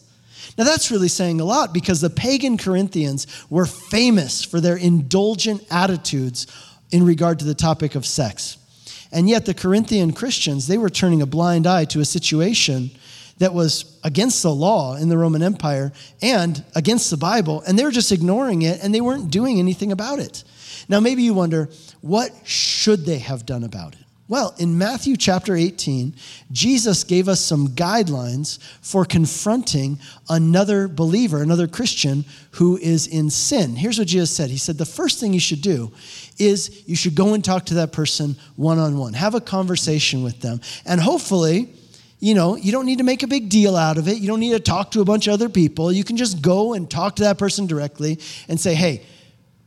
Now, 0.57 0.63
that's 0.63 0.89
really 0.89 1.07
saying 1.07 1.39
a 1.39 1.45
lot 1.45 1.73
because 1.73 2.01
the 2.01 2.09
pagan 2.09 2.57
Corinthians 2.57 3.27
were 3.49 3.67
famous 3.67 4.43
for 4.43 4.59
their 4.59 4.75
indulgent 4.75 5.63
attitudes 5.69 6.47
in 6.89 7.05
regard 7.05 7.37
to 7.39 7.45
the 7.45 7.53
topic 7.53 7.93
of 7.93 8.05
sex. 8.05 8.57
And 9.11 9.29
yet, 9.29 9.45
the 9.45 9.53
Corinthian 9.53 10.13
Christians, 10.13 10.67
they 10.67 10.79
were 10.79 10.89
turning 10.89 11.21
a 11.21 11.27
blind 11.27 11.67
eye 11.67 11.85
to 11.85 11.99
a 11.99 12.05
situation 12.05 12.89
that 13.39 13.53
was 13.53 13.99
against 14.03 14.41
the 14.43 14.53
law 14.53 14.95
in 14.95 15.09
the 15.09 15.17
Roman 15.17 15.43
Empire 15.43 15.91
and 16.21 16.63
against 16.75 17.09
the 17.09 17.17
Bible, 17.17 17.63
and 17.67 17.77
they 17.77 17.83
were 17.83 17.91
just 17.91 18.11
ignoring 18.11 18.63
it 18.63 18.83
and 18.83 18.93
they 18.93 19.01
weren't 19.01 19.31
doing 19.31 19.59
anything 19.59 19.91
about 19.91 20.19
it. 20.19 20.43
Now, 20.89 20.99
maybe 20.99 21.23
you 21.23 21.33
wonder, 21.33 21.69
what 22.01 22.31
should 22.43 23.05
they 23.05 23.19
have 23.19 23.45
done 23.45 23.63
about 23.63 23.93
it? 23.93 23.99
Well, 24.29 24.53
in 24.57 24.77
Matthew 24.77 25.15
chapter 25.15 25.55
18, 25.55 26.13
Jesus 26.51 27.05
gave 27.05 27.29
us 27.29 27.39
some 27.39 27.69
guidelines 27.69 28.59
for 28.81 29.05
confronting 29.05 29.99
another 30.27 30.89
believer, 30.89 31.41
another 31.41 31.67
Christian 31.67 32.25
who 32.51 32.75
is 32.77 33.07
in 33.07 33.29
sin. 33.29 33.77
Here's 33.77 33.97
what 33.97 34.09
Jesus 34.09 34.35
said 34.35 34.49
He 34.49 34.57
said, 34.57 34.77
The 34.77 34.85
first 34.85 35.21
thing 35.21 35.33
you 35.33 35.39
should 35.39 35.61
do 35.61 35.93
is 36.37 36.83
you 36.87 36.95
should 36.97 37.15
go 37.15 37.35
and 37.35 37.43
talk 37.43 37.67
to 37.67 37.75
that 37.75 37.93
person 37.93 38.35
one 38.57 38.79
on 38.79 38.97
one. 38.97 39.13
Have 39.13 39.33
a 39.33 39.39
conversation 39.39 40.23
with 40.23 40.41
them. 40.41 40.59
And 40.85 40.99
hopefully, 40.99 41.69
you 42.19 42.33
know, 42.33 42.55
you 42.55 42.71
don't 42.71 42.85
need 42.85 42.97
to 42.97 43.03
make 43.03 43.23
a 43.23 43.27
big 43.27 43.49
deal 43.49 43.75
out 43.75 43.97
of 43.97 44.07
it. 44.07 44.17
You 44.17 44.27
don't 44.27 44.39
need 44.39 44.53
to 44.53 44.59
talk 44.59 44.91
to 44.91 45.01
a 45.01 45.05
bunch 45.05 45.27
of 45.27 45.33
other 45.33 45.49
people. 45.49 45.91
You 45.91 46.03
can 46.03 46.17
just 46.17 46.41
go 46.41 46.73
and 46.73 46.89
talk 46.89 47.17
to 47.17 47.23
that 47.23 47.37
person 47.37 47.67
directly 47.67 48.19
and 48.47 48.59
say, 48.59 48.73
hey, 48.73 49.03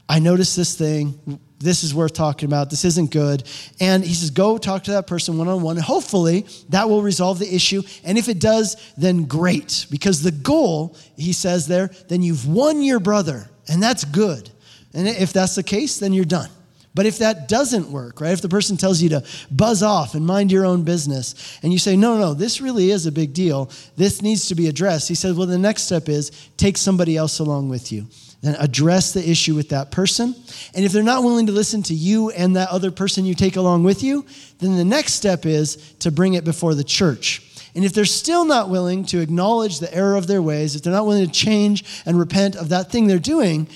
I 0.09 0.19
noticed 0.19 0.57
this 0.57 0.77
thing. 0.77 1.41
This 1.61 1.85
is 1.85 1.95
worth 1.95 2.15
talking 2.15 2.49
about. 2.49 2.71
This 2.71 2.85
isn't 2.85 3.13
good. 3.13 3.45
And 3.79 4.03
he 4.03 4.15
says, 4.15 4.31
go 4.31 4.59
talk 4.59 4.85
to 4.85 4.93
that 4.93 5.07
person 5.07 5.39
one 5.39 5.47
on 5.47 5.63
one. 5.63 5.77
Hopefully, 5.77 6.47
that 6.71 6.89
will 6.89 7.03
resolve 7.03 7.39
the 7.39 7.55
issue. 7.55 7.83
And 8.03 8.19
if 8.19 8.29
it 8.29 8.41
does, 8.41 8.77
then 8.97 9.25
great. 9.25 9.87
Because 9.91 10.23
the 10.23 10.33
goal, 10.33 10.97
he 11.17 11.33
says 11.33 11.69
there, 11.69 11.91
then 12.09 12.23
you've 12.23 12.49
won 12.49 12.83
your 12.83 12.99
brother. 12.99 13.49
And 13.69 13.81
that's 13.81 14.05
good. 14.05 14.51
And 14.95 15.07
if 15.07 15.33
that's 15.33 15.55
the 15.55 15.63
case, 15.63 15.99
then 15.99 16.13
you're 16.13 16.25
done. 16.25 16.51
But 16.95 17.07
if 17.07 17.19
that 17.19 17.49
doesn't 17.49 17.93
work, 17.93 18.21
right? 18.21 18.33
If 18.33 18.43
the 18.43 18.49
person 18.49 18.77
tells 18.77 19.01
you 19.01 19.11
to 19.11 19.25
buzz 19.51 19.83
off 19.83 20.15
and 20.15 20.27
mind 20.27 20.51
your 20.51 20.67
own 20.67 20.83
business, 20.83 21.59
and 21.63 21.73
you 21.73 21.79
say, 21.79 21.95
no, 21.97 22.19
no, 22.19 22.35
this 22.35 22.61
really 22.61 22.91
is 22.91 23.07
a 23.07 23.13
big 23.13 23.33
deal, 23.33 23.71
this 23.97 24.23
needs 24.23 24.49
to 24.49 24.57
be 24.57 24.67
addressed, 24.67 25.09
he 25.09 25.15
says, 25.15 25.37
well, 25.37 25.47
the 25.47 25.57
next 25.57 25.83
step 25.85 26.09
is 26.09 26.31
take 26.57 26.77
somebody 26.77 27.17
else 27.17 27.39
along 27.39 27.69
with 27.69 27.93
you. 27.93 28.07
Then 28.43 28.57
address 28.59 29.13
the 29.13 29.29
issue 29.29 29.55
with 29.55 29.69
that 29.69 29.91
person. 29.91 30.35
And 30.75 30.85
if 30.85 30.93
they're 30.93 31.03
not 31.03 31.23
willing 31.23 31.47
to 31.47 31.53
listen 31.53 31.83
to 31.85 31.95
you 31.95 32.31
and 32.31 32.57
that 32.57 32.71
other 32.71 32.91
person 32.91 33.25
you 33.25 33.35
take 33.35 33.57
along 33.57 33.85
with 33.85 34.03
you, 34.03 34.25
then 34.59 34.77
the 34.77 34.85
next 34.85 35.13
step 35.13 35.45
is 35.47 35.77
to 36.01 36.11
bring 36.11 36.35
it 36.35 36.45
before 36.45 36.75
the 36.75 36.83
church. 36.83 37.43
And 37.75 37.85
if 37.85 37.93
they're 37.93 38.05
still 38.05 38.45
not 38.45 38.69
willing 38.69 39.05
to 39.07 39.21
acknowledge 39.21 39.79
the 39.79 39.95
error 39.95 40.17
of 40.17 40.27
their 40.27 40.43
ways, 40.43 40.75
if 40.75 40.83
they're 40.83 40.93
not 40.93 41.07
willing 41.07 41.27
to 41.27 41.33
change 41.33 41.85
and 42.05 42.19
repent 42.19 42.57
of 42.57 42.71
that 42.71 42.91
thing 42.91 43.07
they're 43.07 43.19
doing, 43.19 43.69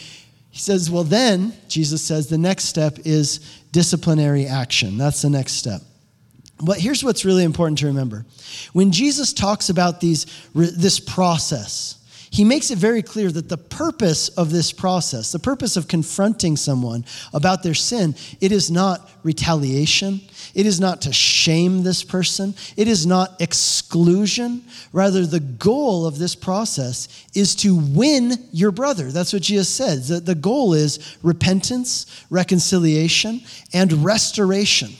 he 0.54 0.60
says, 0.60 0.88
well, 0.88 1.02
then, 1.02 1.52
Jesus 1.66 2.00
says, 2.00 2.28
the 2.28 2.38
next 2.38 2.66
step 2.66 3.00
is 3.04 3.40
disciplinary 3.72 4.46
action. 4.46 4.96
That's 4.96 5.20
the 5.20 5.28
next 5.28 5.54
step. 5.54 5.80
But 6.64 6.78
here's 6.78 7.02
what's 7.02 7.24
really 7.24 7.42
important 7.42 7.78
to 7.80 7.86
remember. 7.86 8.24
When 8.72 8.92
Jesus 8.92 9.32
talks 9.32 9.68
about 9.68 10.00
these, 10.00 10.26
this 10.54 11.00
process, 11.00 11.98
he 12.30 12.44
makes 12.44 12.70
it 12.70 12.78
very 12.78 13.02
clear 13.02 13.32
that 13.32 13.48
the 13.48 13.58
purpose 13.58 14.28
of 14.28 14.52
this 14.52 14.70
process, 14.70 15.32
the 15.32 15.40
purpose 15.40 15.76
of 15.76 15.88
confronting 15.88 16.56
someone 16.56 17.04
about 17.32 17.64
their 17.64 17.74
sin, 17.74 18.14
it 18.40 18.52
is 18.52 18.70
not 18.70 19.10
retaliation. 19.24 20.20
It 20.54 20.66
is 20.66 20.80
not 20.80 21.02
to 21.02 21.12
shame 21.12 21.82
this 21.82 22.04
person. 22.04 22.54
It 22.76 22.86
is 22.86 23.06
not 23.06 23.40
exclusion. 23.40 24.62
Rather, 24.92 25.26
the 25.26 25.40
goal 25.40 26.06
of 26.06 26.18
this 26.18 26.34
process 26.34 27.08
is 27.34 27.54
to 27.56 27.74
win 27.76 28.32
your 28.52 28.70
brother. 28.70 29.10
That's 29.10 29.32
what 29.32 29.42
Jesus 29.42 29.68
said. 29.68 30.02
The, 30.04 30.20
the 30.20 30.34
goal 30.34 30.74
is 30.74 31.16
repentance, 31.22 32.24
reconciliation, 32.30 33.40
and 33.72 34.04
restoration. 34.04 34.90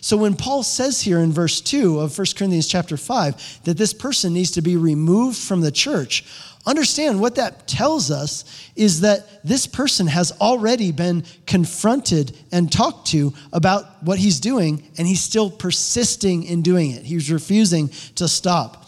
So 0.00 0.16
when 0.16 0.36
Paul 0.36 0.62
says 0.62 1.00
here 1.00 1.18
in 1.18 1.32
verse 1.32 1.60
2 1.60 1.98
of 1.98 2.16
1 2.16 2.26
Corinthians 2.36 2.68
chapter 2.68 2.96
5 2.96 3.64
that 3.64 3.76
this 3.76 3.92
person 3.92 4.34
needs 4.34 4.52
to 4.52 4.62
be 4.62 4.76
removed 4.76 5.36
from 5.36 5.62
the 5.62 5.72
church, 5.72 6.24
Understand 6.66 7.20
what 7.20 7.36
that 7.36 7.68
tells 7.68 8.10
us 8.10 8.44
is 8.74 9.02
that 9.02 9.44
this 9.44 9.68
person 9.68 10.08
has 10.08 10.32
already 10.40 10.90
been 10.90 11.24
confronted 11.46 12.36
and 12.50 12.70
talked 12.70 13.06
to 13.08 13.32
about 13.52 14.02
what 14.02 14.18
he's 14.18 14.40
doing, 14.40 14.82
and 14.98 15.06
he's 15.06 15.20
still 15.20 15.48
persisting 15.48 16.42
in 16.42 16.62
doing 16.62 16.90
it. 16.90 17.04
He's 17.04 17.30
refusing 17.30 17.88
to 18.16 18.26
stop. 18.26 18.82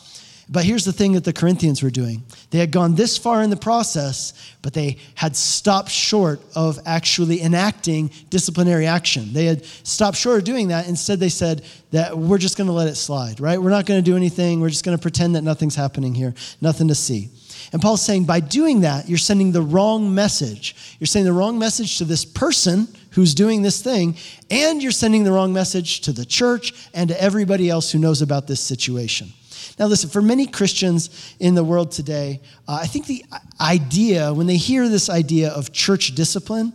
But 0.51 0.65
here's 0.65 0.87
the 0.87 0.95
thing 0.95 1.13
that 1.13 1.25
the 1.25 1.33
Corinthians 1.33 1.83
were 1.83 1.91
doing 1.91 2.23
they 2.51 2.59
had 2.59 2.71
gone 2.73 2.95
this 2.95 3.19
far 3.19 3.43
in 3.43 3.51
the 3.51 3.57
process, 3.57 4.33
but 4.63 4.73
they 4.73 4.97
had 5.15 5.37
stopped 5.37 5.91
short 5.91 6.41
of 6.55 6.79
actually 6.87 7.43
enacting 7.43 8.11
disciplinary 8.31 8.87
action. 8.87 9.35
They 9.35 9.45
had 9.45 9.65
stopped 9.65 10.17
short 10.17 10.39
of 10.39 10.45
doing 10.45 10.69
that. 10.69 10.89
Instead, 10.89 11.21
they 11.21 11.29
said 11.29 11.65
that 11.91 12.17
we're 12.17 12.39
just 12.39 12.57
going 12.57 12.67
to 12.67 12.73
let 12.73 12.89
it 12.89 12.95
slide, 12.95 13.41
right? 13.41 13.61
We're 13.61 13.71
not 13.71 13.85
going 13.85 14.03
to 14.03 14.11
do 14.11 14.17
anything. 14.17 14.61
We're 14.61 14.71
just 14.71 14.85
going 14.85 14.97
to 14.97 15.03
pretend 15.03 15.37
that 15.37 15.43
nothing's 15.43 15.75
happening 15.75 16.15
here, 16.15 16.35
nothing 16.63 16.89
to 16.89 16.95
see. 16.95 17.29
And 17.73 17.83
Paul's 17.83 18.03
saying 18.03 18.25
by 18.25 18.41
doing 18.41 18.81
that, 18.81 19.09
you're 19.09 19.19
sending 19.19 19.53
the 19.53 19.63
wrong 19.63 20.15
message. 20.15 20.97
You're 20.99 21.07
sending 21.07 21.33
the 21.33 21.39
wrong 21.39 21.59
message 21.59 21.99
to 21.99 22.05
this 22.05 22.25
person 22.25 22.89
who's 23.11 23.35
doing 23.35 23.63
this 23.63 23.83
thing, 23.83 24.17
and 24.51 24.83
you're 24.83 24.93
sending 24.93 25.25
the 25.25 25.33
wrong 25.33 25.53
message 25.53 26.01
to 26.03 26.13
the 26.13 26.25
church 26.25 26.73
and 26.95 27.09
to 27.09 27.21
everybody 27.21 27.69
else 27.69 27.91
who 27.91 27.99
knows 27.99 28.23
about 28.23 28.47
this 28.47 28.61
situation. 28.61 29.33
Now, 29.79 29.87
listen, 29.87 30.11
for 30.11 30.23
many 30.23 30.47
Christians 30.47 31.35
in 31.39 31.55
the 31.55 31.65
world 31.65 31.93
today, 31.93 32.41
uh, 32.67 32.79
I 32.83 32.87
think 32.87 33.07
the 33.07 33.25
idea, 33.61 34.33
when 34.33 34.47
they 34.47 34.57
hear 34.57 34.89
this 34.89 35.09
idea 35.09 35.51
of 35.51 35.73
church 35.73 36.15
discipline, 36.15 36.73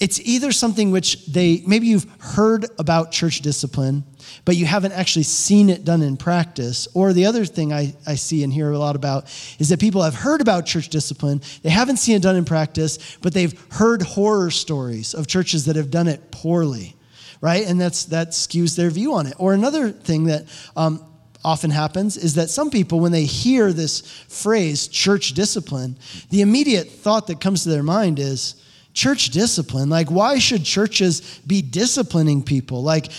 it's 0.00 0.18
either 0.20 0.52
something 0.52 0.90
which 0.90 1.26
they, 1.26 1.62
maybe 1.66 1.86
you've 1.86 2.06
heard 2.20 2.66
about 2.78 3.12
church 3.12 3.40
discipline, 3.40 4.04
but 4.44 4.56
you 4.56 4.66
haven't 4.66 4.92
actually 4.92 5.22
seen 5.22 5.70
it 5.70 5.84
done 5.84 6.02
in 6.02 6.16
practice. 6.16 6.88
Or 6.94 7.12
the 7.12 7.26
other 7.26 7.44
thing 7.44 7.72
I, 7.72 7.94
I 8.06 8.14
see 8.14 8.42
and 8.42 8.52
hear 8.52 8.70
a 8.70 8.78
lot 8.78 8.96
about 8.96 9.24
is 9.58 9.68
that 9.68 9.80
people 9.80 10.02
have 10.02 10.14
heard 10.14 10.40
about 10.40 10.66
church 10.66 10.88
discipline, 10.88 11.40
they 11.62 11.70
haven't 11.70 11.98
seen 11.98 12.16
it 12.16 12.22
done 12.22 12.36
in 12.36 12.44
practice, 12.44 13.16
but 13.22 13.34
they've 13.34 13.58
heard 13.72 14.02
horror 14.02 14.50
stories 14.50 15.14
of 15.14 15.26
churches 15.26 15.64
that 15.66 15.76
have 15.76 15.90
done 15.90 16.08
it 16.08 16.30
poorly, 16.30 16.96
right? 17.40 17.66
And 17.66 17.80
that's, 17.80 18.06
that 18.06 18.30
skews 18.30 18.76
their 18.76 18.90
view 18.90 19.14
on 19.14 19.26
it. 19.26 19.34
Or 19.38 19.54
another 19.54 19.90
thing 19.90 20.24
that 20.24 20.46
um, 20.76 21.04
often 21.44 21.70
happens 21.70 22.16
is 22.16 22.34
that 22.34 22.50
some 22.50 22.70
people, 22.70 23.00
when 23.00 23.12
they 23.12 23.24
hear 23.24 23.72
this 23.72 24.00
phrase, 24.28 24.88
church 24.88 25.34
discipline, 25.34 25.96
the 26.30 26.42
immediate 26.42 26.88
thought 26.88 27.26
that 27.28 27.40
comes 27.40 27.62
to 27.62 27.70
their 27.70 27.82
mind 27.82 28.18
is, 28.18 28.56
church 28.92 29.30
discipline. 29.30 29.88
Like, 29.88 30.10
why 30.10 30.38
should 30.38 30.64
churches 30.64 31.40
be 31.46 31.62
disciplining 31.62 32.42
people? 32.42 32.82
Like, 32.82 33.10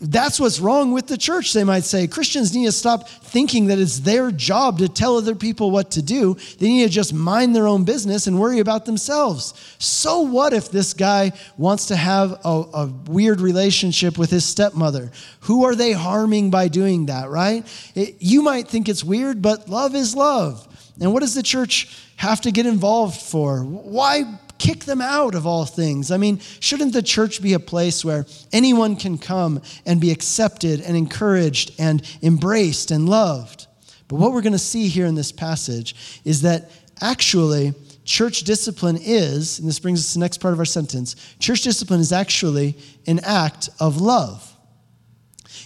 that's 0.00 0.40
what's 0.40 0.58
wrong 0.58 0.92
with 0.92 1.06
the 1.06 1.16
church, 1.16 1.52
they 1.52 1.62
might 1.62 1.84
say. 1.84 2.08
Christians 2.08 2.52
need 2.52 2.66
to 2.66 2.72
stop 2.72 3.08
thinking 3.08 3.66
that 3.68 3.78
it's 3.78 4.00
their 4.00 4.32
job 4.32 4.78
to 4.78 4.88
tell 4.88 5.16
other 5.16 5.36
people 5.36 5.70
what 5.70 5.92
to 5.92 6.02
do. 6.02 6.34
They 6.58 6.68
need 6.68 6.82
to 6.84 6.88
just 6.88 7.14
mind 7.14 7.54
their 7.54 7.68
own 7.68 7.84
business 7.84 8.26
and 8.26 8.40
worry 8.40 8.58
about 8.58 8.86
themselves. 8.86 9.54
So, 9.78 10.22
what 10.22 10.52
if 10.52 10.68
this 10.68 10.94
guy 10.94 11.32
wants 11.56 11.86
to 11.86 11.96
have 11.96 12.32
a, 12.44 12.64
a 12.74 12.86
weird 13.06 13.40
relationship 13.40 14.18
with 14.18 14.30
his 14.30 14.44
stepmother? 14.44 15.12
Who 15.40 15.64
are 15.64 15.76
they 15.76 15.92
harming 15.92 16.50
by 16.50 16.66
doing 16.68 17.06
that, 17.06 17.30
right? 17.30 17.64
It, 17.94 18.16
you 18.18 18.42
might 18.42 18.66
think 18.66 18.88
it's 18.88 19.04
weird, 19.04 19.42
but 19.42 19.68
love 19.68 19.94
is 19.94 20.16
love. 20.16 20.66
And 21.00 21.12
what 21.12 21.20
does 21.20 21.34
the 21.34 21.42
church 21.42 21.96
have 22.16 22.40
to 22.42 22.50
get 22.50 22.66
involved 22.66 23.20
for? 23.20 23.62
Why 23.62 24.38
kick 24.64 24.86
them 24.86 25.02
out 25.02 25.34
of 25.34 25.46
all 25.46 25.66
things. 25.66 26.10
I 26.10 26.16
mean, 26.16 26.40
shouldn't 26.58 26.94
the 26.94 27.02
church 27.02 27.42
be 27.42 27.52
a 27.52 27.58
place 27.58 28.02
where 28.02 28.24
anyone 28.50 28.96
can 28.96 29.18
come 29.18 29.60
and 29.84 30.00
be 30.00 30.10
accepted 30.10 30.80
and 30.80 30.96
encouraged 30.96 31.72
and 31.78 32.02
embraced 32.22 32.90
and 32.90 33.06
loved? 33.06 33.66
But 34.08 34.16
what 34.16 34.32
we're 34.32 34.40
going 34.40 34.54
to 34.54 34.58
see 34.58 34.88
here 34.88 35.04
in 35.04 35.16
this 35.16 35.32
passage 35.32 36.22
is 36.24 36.40
that 36.42 36.70
actually, 37.02 37.74
church 38.06 38.44
discipline 38.44 38.98
is, 38.98 39.58
and 39.58 39.68
this 39.68 39.78
brings 39.78 40.00
us 40.00 40.14
to 40.14 40.18
the 40.18 40.24
next 40.24 40.38
part 40.38 40.54
of 40.54 40.58
our 40.58 40.64
sentence 40.64 41.14
church 41.38 41.60
discipline 41.60 42.00
is 42.00 42.12
actually 42.12 42.78
an 43.06 43.20
act 43.22 43.68
of 43.80 44.00
love. 44.00 44.50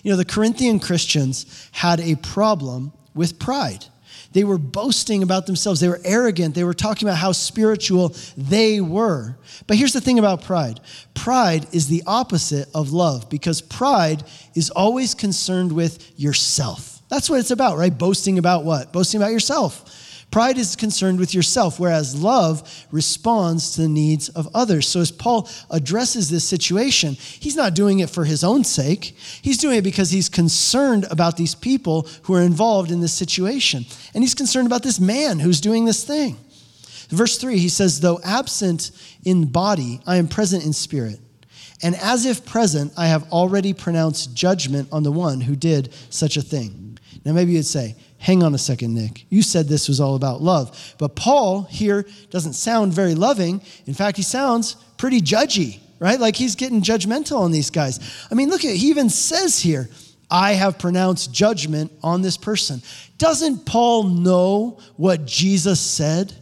You 0.02 0.10
know, 0.10 0.16
the 0.16 0.24
Corinthian 0.24 0.80
Christians 0.80 1.68
had 1.70 2.00
a 2.00 2.16
problem 2.16 2.92
with 3.14 3.38
pride. 3.38 3.84
They 4.38 4.44
were 4.44 4.56
boasting 4.56 5.24
about 5.24 5.46
themselves. 5.46 5.80
They 5.80 5.88
were 5.88 6.00
arrogant. 6.04 6.54
They 6.54 6.62
were 6.62 6.72
talking 6.72 7.08
about 7.08 7.18
how 7.18 7.32
spiritual 7.32 8.14
they 8.36 8.80
were. 8.80 9.36
But 9.66 9.78
here's 9.78 9.92
the 9.92 10.00
thing 10.00 10.20
about 10.20 10.44
pride 10.44 10.78
pride 11.12 11.66
is 11.72 11.88
the 11.88 12.04
opposite 12.06 12.68
of 12.72 12.92
love 12.92 13.28
because 13.28 13.60
pride 13.60 14.22
is 14.54 14.70
always 14.70 15.16
concerned 15.16 15.72
with 15.72 16.16
yourself. 16.16 17.02
That's 17.08 17.28
what 17.28 17.40
it's 17.40 17.50
about, 17.50 17.78
right? 17.78 17.98
Boasting 17.98 18.38
about 18.38 18.62
what? 18.62 18.92
Boasting 18.92 19.20
about 19.20 19.32
yourself. 19.32 19.97
Pride 20.30 20.58
is 20.58 20.76
concerned 20.76 21.18
with 21.18 21.34
yourself, 21.34 21.80
whereas 21.80 22.20
love 22.20 22.86
responds 22.90 23.74
to 23.74 23.82
the 23.82 23.88
needs 23.88 24.28
of 24.28 24.46
others. 24.54 24.86
So, 24.86 25.00
as 25.00 25.10
Paul 25.10 25.48
addresses 25.70 26.28
this 26.28 26.44
situation, 26.44 27.14
he's 27.14 27.56
not 27.56 27.74
doing 27.74 28.00
it 28.00 28.10
for 28.10 28.24
his 28.24 28.44
own 28.44 28.62
sake. 28.62 29.16
He's 29.40 29.56
doing 29.56 29.78
it 29.78 29.84
because 29.84 30.10
he's 30.10 30.28
concerned 30.28 31.06
about 31.10 31.38
these 31.38 31.54
people 31.54 32.06
who 32.22 32.34
are 32.34 32.42
involved 32.42 32.90
in 32.90 33.00
this 33.00 33.14
situation. 33.14 33.86
And 34.12 34.22
he's 34.22 34.34
concerned 34.34 34.66
about 34.66 34.82
this 34.82 35.00
man 35.00 35.38
who's 35.38 35.62
doing 35.62 35.86
this 35.86 36.04
thing. 36.04 36.36
Verse 37.08 37.38
3, 37.38 37.58
he 37.58 37.70
says, 37.70 38.00
Though 38.00 38.20
absent 38.22 38.90
in 39.24 39.46
body, 39.46 40.00
I 40.06 40.16
am 40.16 40.28
present 40.28 40.64
in 40.64 40.74
spirit. 40.74 41.20
And 41.82 41.94
as 41.96 42.26
if 42.26 42.44
present, 42.44 42.92
I 42.98 43.06
have 43.06 43.32
already 43.32 43.72
pronounced 43.72 44.34
judgment 44.34 44.88
on 44.92 45.04
the 45.04 45.12
one 45.12 45.40
who 45.40 45.56
did 45.56 45.92
such 46.10 46.36
a 46.36 46.42
thing. 46.42 46.98
Now, 47.24 47.32
maybe 47.32 47.52
you'd 47.52 47.64
say, 47.64 47.96
hang 48.18 48.42
on 48.42 48.54
a 48.54 48.58
second, 48.58 48.94
Nick. 48.94 49.24
You 49.30 49.42
said 49.42 49.68
this 49.68 49.88
was 49.88 50.00
all 50.00 50.14
about 50.14 50.42
love. 50.42 50.94
But 50.98 51.16
Paul 51.16 51.62
here 51.62 52.04
doesn't 52.30 52.54
sound 52.54 52.92
very 52.92 53.14
loving. 53.14 53.62
In 53.86 53.94
fact, 53.94 54.16
he 54.16 54.22
sounds 54.22 54.74
pretty 54.96 55.20
judgy, 55.20 55.80
right? 55.98 56.18
Like 56.18 56.36
he's 56.36 56.54
getting 56.54 56.82
judgmental 56.82 57.38
on 57.38 57.52
these 57.52 57.70
guys. 57.70 58.26
I 58.30 58.34
mean, 58.34 58.50
look 58.50 58.64
at 58.64 58.74
he 58.74 58.88
even 58.88 59.08
says 59.08 59.58
here, 59.60 59.88
I 60.30 60.52
have 60.52 60.78
pronounced 60.78 61.32
judgment 61.32 61.90
on 62.02 62.20
this 62.20 62.36
person. 62.36 62.82
Doesn't 63.16 63.64
Paul 63.64 64.04
know 64.04 64.78
what 64.96 65.24
Jesus 65.24 65.80
said? 65.80 66.34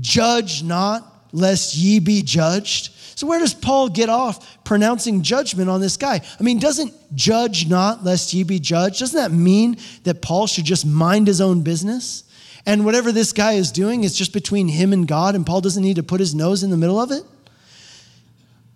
Judge 0.00 0.62
not, 0.62 1.28
lest 1.32 1.76
ye 1.76 2.00
be 2.00 2.22
judged. 2.22 2.92
So, 3.14 3.26
where 3.26 3.38
does 3.38 3.54
Paul 3.54 3.88
get 3.88 4.08
off 4.08 4.62
pronouncing 4.64 5.22
judgment 5.22 5.68
on 5.68 5.80
this 5.80 5.96
guy? 5.96 6.20
I 6.38 6.42
mean, 6.42 6.58
doesn't 6.58 6.92
judge 7.14 7.68
not 7.68 8.04
lest 8.04 8.32
ye 8.32 8.42
be 8.42 8.58
judged? 8.58 9.00
Doesn't 9.00 9.18
that 9.18 9.32
mean 9.32 9.76
that 10.04 10.22
Paul 10.22 10.46
should 10.46 10.64
just 10.64 10.86
mind 10.86 11.26
his 11.26 11.40
own 11.40 11.62
business? 11.62 12.24
And 12.66 12.84
whatever 12.84 13.10
this 13.12 13.32
guy 13.32 13.52
is 13.52 13.72
doing 13.72 14.04
is 14.04 14.14
just 14.14 14.32
between 14.32 14.68
him 14.68 14.92
and 14.92 15.08
God, 15.08 15.34
and 15.34 15.46
Paul 15.46 15.60
doesn't 15.60 15.82
need 15.82 15.96
to 15.96 16.02
put 16.02 16.20
his 16.20 16.34
nose 16.34 16.62
in 16.62 16.70
the 16.70 16.76
middle 16.76 17.00
of 17.00 17.10
it? 17.10 17.22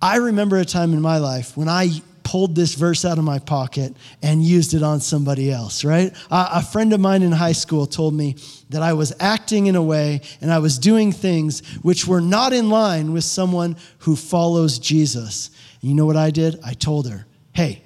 I 0.00 0.16
remember 0.16 0.58
a 0.58 0.64
time 0.64 0.92
in 0.92 1.00
my 1.00 1.18
life 1.18 1.56
when 1.56 1.68
I 1.68 2.02
pulled 2.34 2.56
this 2.56 2.74
verse 2.74 3.04
out 3.04 3.16
of 3.16 3.22
my 3.22 3.38
pocket 3.38 3.94
and 4.20 4.42
used 4.42 4.74
it 4.74 4.82
on 4.82 4.98
somebody 4.98 5.52
else, 5.52 5.84
right? 5.84 6.12
A, 6.32 6.64
friend 6.64 6.92
of 6.92 6.98
mine 6.98 7.22
in 7.22 7.30
high 7.30 7.52
school 7.52 7.86
told 7.86 8.12
me 8.12 8.34
that 8.70 8.82
I 8.82 8.92
was 8.94 9.14
acting 9.20 9.68
in 9.68 9.76
a 9.76 9.82
way 9.82 10.20
and 10.40 10.52
I 10.52 10.58
was 10.58 10.76
doing 10.76 11.12
things 11.12 11.60
which 11.82 12.08
were 12.08 12.20
not 12.20 12.52
in 12.52 12.70
line 12.70 13.12
with 13.12 13.22
someone 13.22 13.76
who 13.98 14.16
follows 14.16 14.80
Jesus. 14.80 15.52
And 15.80 15.88
you 15.88 15.94
know 15.94 16.06
what 16.06 16.16
I 16.16 16.32
did? 16.32 16.58
I 16.66 16.72
told 16.72 17.08
her, 17.08 17.24
hey, 17.52 17.84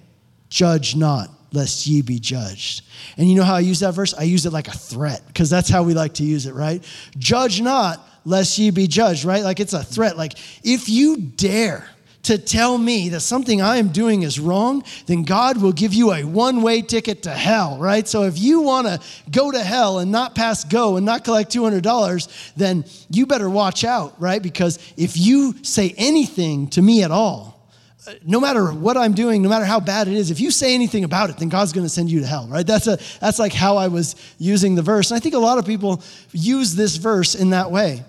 judge 0.49 0.97
not 0.97 1.29
lest 1.53 1.87
ye 1.87 2.01
be 2.01 2.19
judged. 2.19 2.87
And 3.19 3.29
you 3.29 3.37
know 3.37 3.45
how 3.45 3.57
I 3.57 3.61
use 3.61 3.81
that 3.81 3.93
verse? 3.93 4.15
I 4.15 4.23
use 4.23 4.47
it 4.47 4.53
like 4.55 4.69
a 4.69 4.79
threat 4.79 5.21
because 5.27 5.51
that's 5.51 5.69
how 5.69 5.83
we 5.83 5.93
like 5.93 6.15
to 6.15 6.25
use 6.25 6.47
it, 6.47 6.55
right? 6.55 6.83
Judge 7.19 7.61
not 7.61 8.01
lest 8.25 8.57
ye 8.57 8.71
be 8.71 8.87
judged, 8.87 9.27
right? 9.27 9.45
Like 9.45 9.61
it's 9.61 9.75
a 9.75 9.85
threat. 9.85 10.17
Like 10.17 10.39
if 10.65 10.89
you 10.89 11.19
dare 11.19 11.87
to 12.25 12.37
tell 12.37 12.77
me 12.77 13.09
that 13.11 13.21
something 13.21 13.63
I 13.63 13.77
am 13.77 13.89
doing 13.89 14.23
is 14.23 14.39
wrong, 14.39 14.85
then 15.07 15.23
God 15.23 15.63
will 15.63 15.73
give 15.73 15.95
you 15.95 16.13
a 16.13 16.25
one 16.25 16.63
way 16.63 16.83
ticket 16.83 17.23
to 17.23 17.31
hell, 17.31 17.79
right? 17.79 18.07
So 18.07 18.25
if 18.25 18.39
you 18.39 18.61
want 18.61 18.87
to 18.87 19.01
go 19.31 19.51
to 19.51 19.63
hell 19.63 19.99
and 19.99 20.11
not 20.11 20.35
pass 20.35 20.65
go 20.65 20.97
and 20.97 21.07
not 21.07 21.25
collect 21.25 21.53
$200, 21.53 22.55
then 22.55 22.85
you 23.09 23.27
better 23.27 23.49
watch 23.49 23.85
out, 23.85 24.21
right? 24.21 24.43
Because 24.43 24.79
if 24.97 25.17
you 25.17 25.55
say 25.63 25.95
anything 25.97 26.69
to 26.69 26.83
me 26.83 27.03
at 27.03 27.11
all, 27.11 27.59
uh, 28.07 28.13
no 28.25 28.41
matter 28.41 28.73
what 28.73 28.97
I'm 28.97 29.13
doing, 29.13 29.43
no 29.43 29.49
matter 29.49 29.65
how 29.65 29.81
bad 29.81 30.09
it 30.09 30.15
is, 30.15 30.31
if 30.31 30.41
you 30.41 30.51
say 30.51 30.75
anything 30.75 31.05
about 31.05 31.31
it, 31.31 31.39
then 31.39 31.49
God's 31.49 31.73
going 31.73 31.85
to 31.87 31.91
send 31.91 32.11
you 32.11 32.21
to 32.21 32.27
hell, 32.27 32.47
right? 32.49 32.67
That's 32.67 32.87
a 32.87 32.99
that's 33.21 33.39
like 33.39 33.53
how 33.53 33.77
I 33.77 33.89
was 33.89 34.17
using 34.39 34.75
the 34.75 34.83
verse. 34.83 35.11
And 35.11 35.17
I 35.17 35.21
think 35.21 35.35
a 35.35 35.39
lot 35.39 35.59
of 35.59 35.67
people 35.67 36.03
use 36.33 36.75
this 36.75 36.97
verse 36.97 37.35
in 37.35 37.51
that 37.51 37.71
way. 37.71 38.05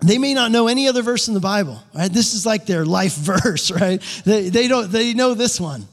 They 0.00 0.18
may 0.18 0.34
not 0.34 0.50
know 0.50 0.68
any 0.68 0.88
other 0.88 1.02
verse 1.02 1.28
in 1.28 1.34
the 1.34 1.40
Bible, 1.40 1.82
right? 1.94 2.12
This 2.12 2.34
is 2.34 2.44
like 2.44 2.66
their 2.66 2.84
life 2.84 3.14
verse, 3.16 3.70
right? 3.70 4.00
They, 4.24 4.48
they, 4.48 4.68
don't, 4.68 4.90
they 4.90 5.14
know 5.14 5.34
this 5.34 5.60
one. 5.60 5.86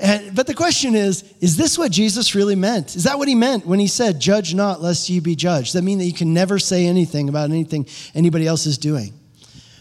And, 0.00 0.34
but 0.34 0.46
the 0.46 0.54
question 0.54 0.94
is, 0.94 1.24
is 1.40 1.56
this 1.56 1.76
what 1.76 1.90
Jesus 1.90 2.34
really 2.34 2.54
meant? 2.54 2.94
Is 2.94 3.04
that 3.04 3.18
what 3.18 3.26
he 3.26 3.34
meant 3.34 3.66
when 3.66 3.80
he 3.80 3.88
said, 3.88 4.20
judge 4.20 4.54
not 4.54 4.80
lest 4.80 5.08
ye 5.08 5.18
be 5.18 5.34
judged? 5.34 5.66
Does 5.66 5.72
that 5.74 5.82
mean 5.82 5.98
that 5.98 6.04
you 6.04 6.12
can 6.12 6.32
never 6.32 6.58
say 6.58 6.86
anything 6.86 7.28
about 7.28 7.50
anything 7.50 7.86
anybody 8.14 8.46
else 8.46 8.66
is 8.66 8.78
doing? 8.78 9.12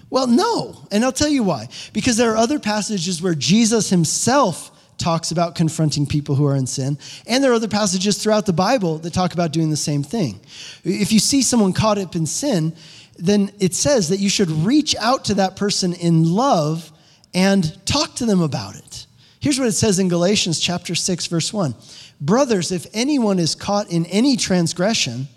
Well, 0.09 0.25
no. 0.25 0.75
And 0.91 1.03
I'll 1.03 1.11
tell 1.11 1.29
you 1.29 1.43
why. 1.43 1.67
Because 1.93 2.17
there 2.17 2.31
are 2.31 2.37
other 2.37 2.59
passages 2.59 3.21
where 3.21 3.35
Jesus 3.35 3.89
himself 3.89 4.71
talks 4.97 5.31
about 5.31 5.53
confronting 5.53 6.07
people 6.07 6.33
who 6.33 6.45
are 6.45 6.55
in 6.55 6.65
sin. 6.65 6.97
And 7.27 7.43
there 7.43 7.51
are 7.51 7.55
other 7.55 7.67
passages 7.67 8.17
throughout 8.17 8.47
the 8.47 8.53
Bible 8.53 8.97
that 8.99 9.13
talk 9.13 9.33
about 9.33 9.51
doing 9.51 9.69
the 9.69 9.77
same 9.77 10.01
thing. 10.01 10.39
If 10.83 11.11
you 11.11 11.19
see 11.19 11.43
someone 11.43 11.73
caught 11.73 11.99
up 11.99 12.15
in 12.15 12.25
sin, 12.25 12.73
then 13.19 13.51
it 13.59 13.74
says 13.74 14.09
that 14.09 14.19
you 14.19 14.29
should 14.29 14.50
reach 14.50 14.95
out 14.97 15.25
to 15.25 15.36
that 15.36 15.55
person 15.55 15.93
in 15.93 16.31
love 16.31 16.91
and 17.33 17.86
talk 17.86 18.15
to 18.15 18.25
them 18.25 18.41
about 18.41 18.75
it. 18.75 19.07
Here's 19.39 19.59
what 19.59 19.67
it 19.67 19.74
says 19.74 20.00
in 20.00 20.07
Galatians 20.07 20.59
chapter 20.59 20.95
6 20.95 21.27
verse 21.27 21.53
1. 21.53 21.75
Brothers, 22.19 22.71
if 22.71 22.88
anyone 22.93 23.39
is 23.39 23.55
caught 23.55 23.91
in 23.91 24.05
any 24.07 24.36
transgression, 24.38 25.27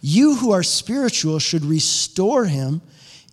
you 0.00 0.36
who 0.36 0.52
are 0.52 0.62
spiritual 0.62 1.38
should 1.38 1.64
restore 1.64 2.46
him 2.46 2.80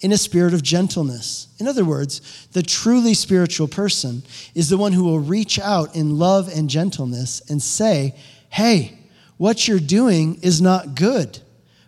in 0.02 0.12
a 0.12 0.18
spirit 0.18 0.54
of 0.54 0.64
gentleness. 0.64 1.48
In 1.60 1.68
other 1.68 1.86
words, 1.86 2.48
the 2.54 2.64
truly 2.64 3.14
spiritual 3.14 3.68
person 3.68 4.24
is 4.56 4.70
the 4.70 4.78
one 4.78 4.94
who 4.94 5.04
will 5.04 5.20
reach 5.20 5.60
out 5.60 5.96
in 5.96 6.18
love 6.18 6.50
and 6.54 6.70
gentleness 6.70 7.42
and 7.50 7.62
say, 7.62 8.16
Hey, 8.50 9.00
what 9.38 9.68
you're 9.68 9.80
doing 9.80 10.40
is 10.42 10.62
not 10.62 10.96
good. 10.96 11.40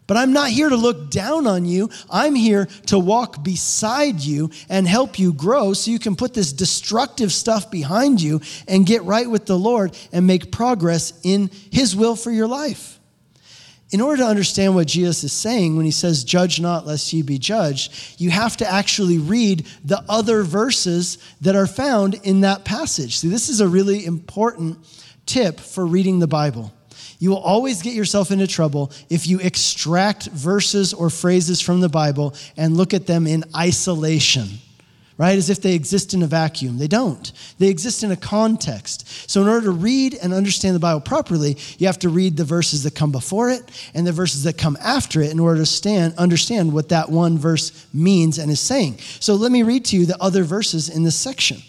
But 0.05 0.17
I'm 0.17 0.33
not 0.33 0.50
here 0.50 0.69
to 0.69 0.75
look 0.75 1.10
down 1.10 1.48
on 1.48 1.65
you. 1.65 1.89
I'm 2.10 2.36
here 2.36 2.66
to 2.87 3.00
walk 3.00 3.44
beside 3.44 4.20
you 4.20 4.51
and 4.70 4.87
help 4.87 5.18
you 5.18 5.33
grow 5.33 5.74
so 5.74 5.92
you 5.92 6.00
can 6.00 6.16
put 6.16 6.33
this 6.33 6.51
destructive 6.51 7.31
stuff 7.31 7.72
behind 7.72 8.22
you 8.22 8.42
and 8.68 8.85
get 8.85 9.03
right 9.03 9.29
with 9.29 9.46
the 9.46 9.57
Lord 9.57 9.98
and 10.11 10.27
make 10.27 10.51
progress 10.51 11.13
in 11.24 11.50
His 11.72 11.96
will 11.96 12.16
for 12.16 12.31
your 12.31 12.48
life. 12.48 13.00
In 13.94 14.01
order 14.01 14.24
to 14.24 14.27
understand 14.27 14.74
what 14.74 14.87
Jesus 14.87 15.24
is 15.24 15.31
saying 15.31 15.77
when 15.77 15.85
he 15.85 15.92
says, 15.92 16.24
Judge 16.24 16.59
not, 16.59 16.87
lest 16.87 17.13
ye 17.13 17.22
be 17.22 17.37
judged, 17.37 17.94
you 18.20 18.31
have 18.31 18.57
to 18.57 18.68
actually 18.68 19.20
read 19.20 19.68
the 19.85 20.03
other 20.09 20.42
verses 20.42 21.20
that 21.42 21.55
are 21.55 21.68
found 21.68 22.16
in 22.24 22.42
that 22.42 22.66
passage. 22.66 23.20
See, 23.20 23.27
this 23.27 23.50
is 23.50 23.61
a 23.61 23.68
really 23.68 24.03
important 24.03 24.79
tip 25.27 25.59
for 25.59 25.85
reading 25.85 26.18
the 26.18 26.27
Bible. 26.27 26.74
You 27.24 27.29
will 27.29 27.38
always 27.38 27.81
get 27.81 27.94
yourself 27.94 28.31
into 28.31 28.48
trouble 28.48 28.92
if 29.09 29.27
you 29.27 29.40
extract 29.40 30.25
verses 30.25 30.94
or 30.94 31.09
phrases 31.09 31.62
from 31.62 31.79
the 31.79 31.88
Bible 31.88 32.36
and 32.57 32.75
look 32.75 32.94
at 32.94 33.07
them 33.07 33.27
in 33.27 33.46
isolation, 33.55 34.50
right? 35.18 35.38
As 35.38 35.50
if 35.50 35.62
they 35.62 35.74
exist 35.74 36.14
in 36.14 36.22
a 36.22 36.27
vacuum. 36.27 36.79
They 36.79 36.90
don't, 36.90 37.31
they 37.59 37.70
exist 37.70 38.03
in 38.03 38.12
a 38.12 38.18
context. 38.18 39.31
So, 39.31 39.42
in 39.42 39.48
order 39.48 39.68
to 39.68 39.72
read 39.72 40.16
and 40.22 40.33
understand 40.33 40.75
the 40.75 40.81
Bible 40.81 41.00
properly, 41.00 41.55
you 41.77 41.88
have 41.88 42.00
to 42.00 42.09
read 42.09 42.36
the 42.36 42.44
verses 42.44 42.83
that 42.83 42.94
come 42.94 43.14
before 43.14 43.50
it 43.50 43.64
and 43.94 44.05
the 44.05 44.12
verses 44.12 44.44
that 44.44 44.57
come 44.57 44.77
after 44.81 45.22
it 45.22 45.31
in 45.31 45.40
order 45.40 45.62
to 45.62 45.66
stand, 45.66 46.16
understand 46.18 46.74
what 46.74 46.90
that 46.90 47.09
one 47.09 47.38
verse 47.38 47.88
means 47.94 48.38
and 48.38 48.51
is 48.51 48.59
saying. 48.59 48.98
So, 49.22 49.36
let 49.36 49.50
me 49.50 49.64
read 49.64 49.86
to 49.86 49.96
you 49.96 50.05
the 50.05 50.22
other 50.22 50.44
verses 50.44 50.90
in 50.90 51.03
this 51.03 51.16
section. 51.16 51.62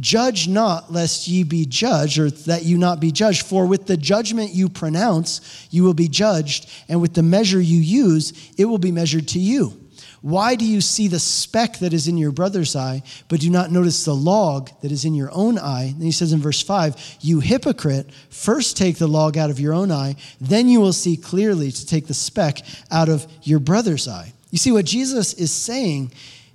Judge 0.00 0.48
not, 0.48 0.92
lest 0.92 1.28
ye 1.28 1.42
be 1.42 1.66
judged, 1.66 2.18
or 2.18 2.30
that 2.30 2.64
you 2.64 2.78
not 2.78 3.00
be 3.00 3.12
judged. 3.12 3.46
For 3.46 3.66
with 3.66 3.86
the 3.86 3.96
judgment 3.96 4.52
you 4.52 4.68
pronounce, 4.68 5.66
you 5.70 5.84
will 5.84 5.94
be 5.94 6.08
judged, 6.08 6.70
and 6.88 7.00
with 7.00 7.14
the 7.14 7.22
measure 7.22 7.60
you 7.60 7.80
use, 7.80 8.32
it 8.56 8.64
will 8.64 8.78
be 8.78 8.92
measured 8.92 9.28
to 9.28 9.38
you. 9.38 9.78
Why 10.22 10.54
do 10.54 10.64
you 10.64 10.80
see 10.80 11.08
the 11.08 11.18
speck 11.18 11.80
that 11.80 11.92
is 11.92 12.06
in 12.06 12.16
your 12.16 12.30
brother's 12.30 12.76
eye, 12.76 13.02
but 13.28 13.40
do 13.40 13.50
not 13.50 13.72
notice 13.72 14.04
the 14.04 14.14
log 14.14 14.70
that 14.80 14.92
is 14.92 15.04
in 15.04 15.14
your 15.14 15.30
own 15.32 15.58
eye? 15.58 15.94
Then 15.96 16.06
he 16.06 16.12
says 16.12 16.32
in 16.32 16.40
verse 16.40 16.62
5 16.62 17.16
You 17.20 17.40
hypocrite, 17.40 18.08
first 18.30 18.76
take 18.76 18.98
the 18.98 19.08
log 19.08 19.36
out 19.36 19.50
of 19.50 19.58
your 19.58 19.74
own 19.74 19.90
eye, 19.90 20.14
then 20.40 20.68
you 20.68 20.80
will 20.80 20.92
see 20.92 21.16
clearly 21.16 21.72
to 21.72 21.86
take 21.86 22.06
the 22.06 22.14
speck 22.14 22.58
out 22.88 23.08
of 23.08 23.26
your 23.42 23.58
brother's 23.58 24.06
eye. 24.06 24.32
You 24.52 24.58
see, 24.58 24.70
what 24.70 24.84
Jesus 24.84 25.34
is 25.34 25.50
saying 25.50 26.12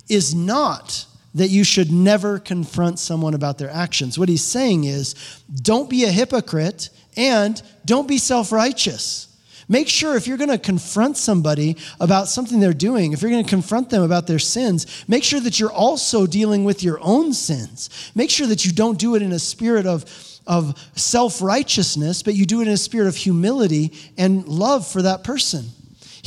is 0.08 0.34
not 0.34 1.06
that 1.38 1.50
you 1.50 1.64
should 1.64 1.92
never 1.92 2.40
confront 2.40 3.00
someone 3.00 3.34
about 3.34 3.58
their 3.58 3.70
actions. 3.70 4.18
What 4.18 4.30
he's 4.30 4.44
saying 4.44 4.84
is 4.84 5.16
don't 5.62 5.90
be 5.90 6.04
a 6.04 6.12
hypocrite 6.12 6.90
and 7.16 7.62
don't 7.86 8.08
be 8.08 8.18
self 8.18 8.52
righteous. 8.52 9.28
Make 9.70 9.90
sure 9.90 10.16
if 10.16 10.28
you're 10.28 10.38
going 10.38 10.50
to 10.50 10.58
confront 10.58 11.18
somebody 11.18 11.76
about 12.00 12.30
something 12.30 12.60
they're 12.60 12.74
doing, 12.74 13.12
if 13.12 13.22
you're 13.22 13.32
going 13.32 13.44
to 13.44 13.50
confront 13.50 13.90
them 13.90 14.02
about 14.02 14.26
their 14.26 14.40
sins, 14.40 15.04
make 15.10 15.26
sure 15.26 15.42
that 15.42 15.60
you're 15.60 15.72
also 15.72 16.26
dealing 16.26 16.64
with 16.64 16.84
your 16.84 17.00
own 17.02 17.34
sins. 17.34 18.12
Make 18.16 18.30
sure 18.30 18.48
that 18.48 18.66
you 18.66 18.72
don't 18.72 18.98
do 18.98 19.16
it 19.16 19.22
in 19.22 19.34
a 19.34 19.40
spirit 19.40 19.86
of, 19.86 20.06
of 20.48 20.78
self 20.96 21.42
righteousness, 21.42 22.24
but 22.24 22.34
you 22.34 22.46
do 22.46 22.62
it 22.62 22.68
in 22.68 22.74
a 22.74 22.78
spirit 22.78 23.08
of 23.08 23.18
humility 23.18 23.92
and 24.18 24.48
love 24.48 24.88
for 24.88 25.02
that 25.02 25.26
person. 25.26 25.66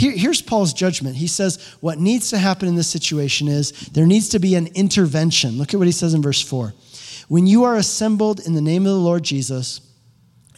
Here, 0.00 0.12
here's 0.12 0.40
Paul's 0.40 0.72
judgment. 0.72 1.16
He 1.16 1.26
says, 1.26 1.62
What 1.80 1.98
needs 1.98 2.30
to 2.30 2.38
happen 2.38 2.66
in 2.66 2.74
this 2.74 2.88
situation 2.88 3.48
is 3.48 3.72
there 3.92 4.06
needs 4.06 4.30
to 4.30 4.38
be 4.38 4.54
an 4.54 4.68
intervention. 4.68 5.58
Look 5.58 5.74
at 5.74 5.76
what 5.76 5.86
he 5.86 5.92
says 5.92 6.14
in 6.14 6.22
verse 6.22 6.40
4. 6.40 6.72
When 7.28 7.46
you 7.46 7.64
are 7.64 7.76
assembled 7.76 8.40
in 8.40 8.54
the 8.54 8.62
name 8.62 8.86
of 8.86 8.92
the 8.92 8.98
Lord 8.98 9.22
Jesus, 9.22 9.82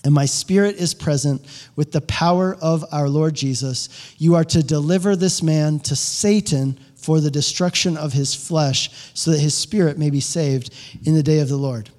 and 0.04 0.14
my 0.14 0.26
spirit 0.26 0.76
is 0.76 0.94
present 0.94 1.44
with 1.74 1.90
the 1.90 2.02
power 2.02 2.56
of 2.62 2.84
our 2.92 3.08
Lord 3.08 3.34
Jesus, 3.34 4.14
you 4.16 4.36
are 4.36 4.44
to 4.44 4.62
deliver 4.62 5.16
this 5.16 5.42
man 5.42 5.80
to 5.80 5.96
Satan 5.96 6.78
for 6.94 7.20
the 7.20 7.30
destruction 7.30 7.96
of 7.96 8.12
his 8.12 8.36
flesh, 8.36 9.10
so 9.12 9.32
that 9.32 9.40
his 9.40 9.54
spirit 9.54 9.98
may 9.98 10.10
be 10.10 10.20
saved 10.20 10.72
in 11.04 11.14
the 11.14 11.22
day 11.24 11.40
of 11.40 11.48
the 11.48 11.56
Lord. 11.56 11.90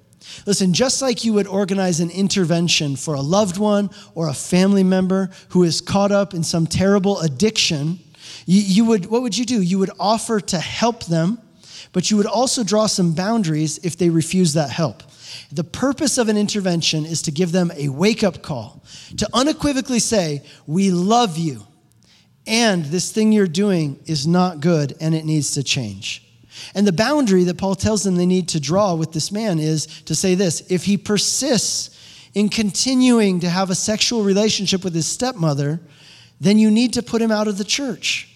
Listen, 0.46 0.72
just 0.72 1.02
like 1.02 1.24
you 1.24 1.32
would 1.32 1.46
organize 1.46 2.00
an 2.00 2.10
intervention 2.10 2.96
for 2.96 3.14
a 3.14 3.20
loved 3.20 3.58
one 3.58 3.90
or 4.14 4.28
a 4.28 4.34
family 4.34 4.84
member 4.84 5.30
who 5.50 5.62
is 5.62 5.80
caught 5.80 6.12
up 6.12 6.34
in 6.34 6.42
some 6.42 6.66
terrible 6.66 7.20
addiction, 7.20 7.98
you, 8.46 8.60
you 8.60 8.84
would, 8.84 9.06
what 9.06 9.22
would 9.22 9.36
you 9.36 9.44
do? 9.44 9.62
You 9.62 9.78
would 9.78 9.90
offer 9.98 10.40
to 10.40 10.58
help 10.58 11.04
them, 11.04 11.38
but 11.92 12.10
you 12.10 12.16
would 12.16 12.26
also 12.26 12.64
draw 12.64 12.86
some 12.86 13.14
boundaries 13.14 13.78
if 13.78 13.96
they 13.96 14.10
refuse 14.10 14.54
that 14.54 14.70
help. 14.70 15.02
The 15.52 15.64
purpose 15.64 16.18
of 16.18 16.28
an 16.28 16.36
intervention 16.36 17.04
is 17.04 17.22
to 17.22 17.30
give 17.30 17.52
them 17.52 17.70
a 17.76 17.88
wake 17.88 18.22
up 18.22 18.42
call, 18.42 18.82
to 19.16 19.28
unequivocally 19.32 19.98
say, 19.98 20.42
We 20.66 20.90
love 20.90 21.38
you, 21.38 21.66
and 22.46 22.84
this 22.86 23.10
thing 23.10 23.32
you're 23.32 23.46
doing 23.46 24.00
is 24.06 24.26
not 24.26 24.60
good 24.60 24.96
and 25.00 25.14
it 25.14 25.24
needs 25.24 25.52
to 25.52 25.62
change. 25.62 26.20
And 26.74 26.86
the 26.86 26.92
boundary 26.92 27.44
that 27.44 27.58
Paul 27.58 27.74
tells 27.74 28.02
them 28.02 28.16
they 28.16 28.26
need 28.26 28.48
to 28.50 28.60
draw 28.60 28.94
with 28.94 29.12
this 29.12 29.32
man 29.32 29.58
is 29.58 29.86
to 30.02 30.14
say 30.14 30.34
this 30.34 30.62
if 30.70 30.84
he 30.84 30.96
persists 30.96 31.90
in 32.34 32.48
continuing 32.48 33.40
to 33.40 33.48
have 33.48 33.70
a 33.70 33.74
sexual 33.74 34.24
relationship 34.24 34.82
with 34.82 34.94
his 34.94 35.06
stepmother, 35.06 35.80
then 36.40 36.58
you 36.58 36.70
need 36.70 36.92
to 36.94 37.02
put 37.02 37.22
him 37.22 37.30
out 37.30 37.48
of 37.48 37.58
the 37.58 37.64
church. 37.64 38.28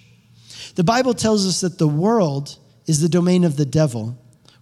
The 0.76 0.84
Bible 0.84 1.14
tells 1.14 1.46
us 1.46 1.60
that 1.62 1.78
the 1.78 1.88
world 1.88 2.56
is 2.86 3.00
the 3.00 3.08
domain 3.08 3.44
of 3.44 3.56
the 3.56 3.66
devil, 3.66 4.16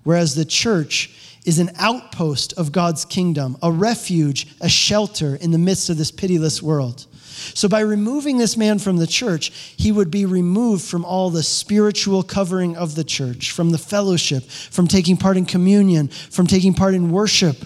whereas 0.04 0.34
the 0.34 0.44
church 0.44 1.10
is 1.44 1.58
an 1.58 1.70
outpost 1.78 2.54
of 2.54 2.72
God's 2.72 3.04
kingdom, 3.04 3.56
a 3.62 3.70
refuge, 3.70 4.48
a 4.60 4.68
shelter 4.68 5.36
in 5.36 5.52
the 5.52 5.58
midst 5.58 5.90
of 5.90 5.98
this 5.98 6.10
pitiless 6.10 6.62
world. 6.62 7.06
So, 7.54 7.68
by 7.68 7.80
removing 7.80 8.38
this 8.38 8.56
man 8.56 8.78
from 8.78 8.96
the 8.96 9.06
church, 9.06 9.50
he 9.76 9.92
would 9.92 10.10
be 10.10 10.24
removed 10.24 10.84
from 10.84 11.04
all 11.04 11.30
the 11.30 11.42
spiritual 11.42 12.22
covering 12.22 12.76
of 12.76 12.94
the 12.94 13.04
church, 13.04 13.50
from 13.50 13.70
the 13.70 13.78
fellowship, 13.78 14.44
from 14.44 14.88
taking 14.88 15.16
part 15.16 15.36
in 15.36 15.44
communion, 15.44 16.08
from 16.08 16.46
taking 16.46 16.74
part 16.74 16.94
in 16.94 17.10
worship. 17.10 17.56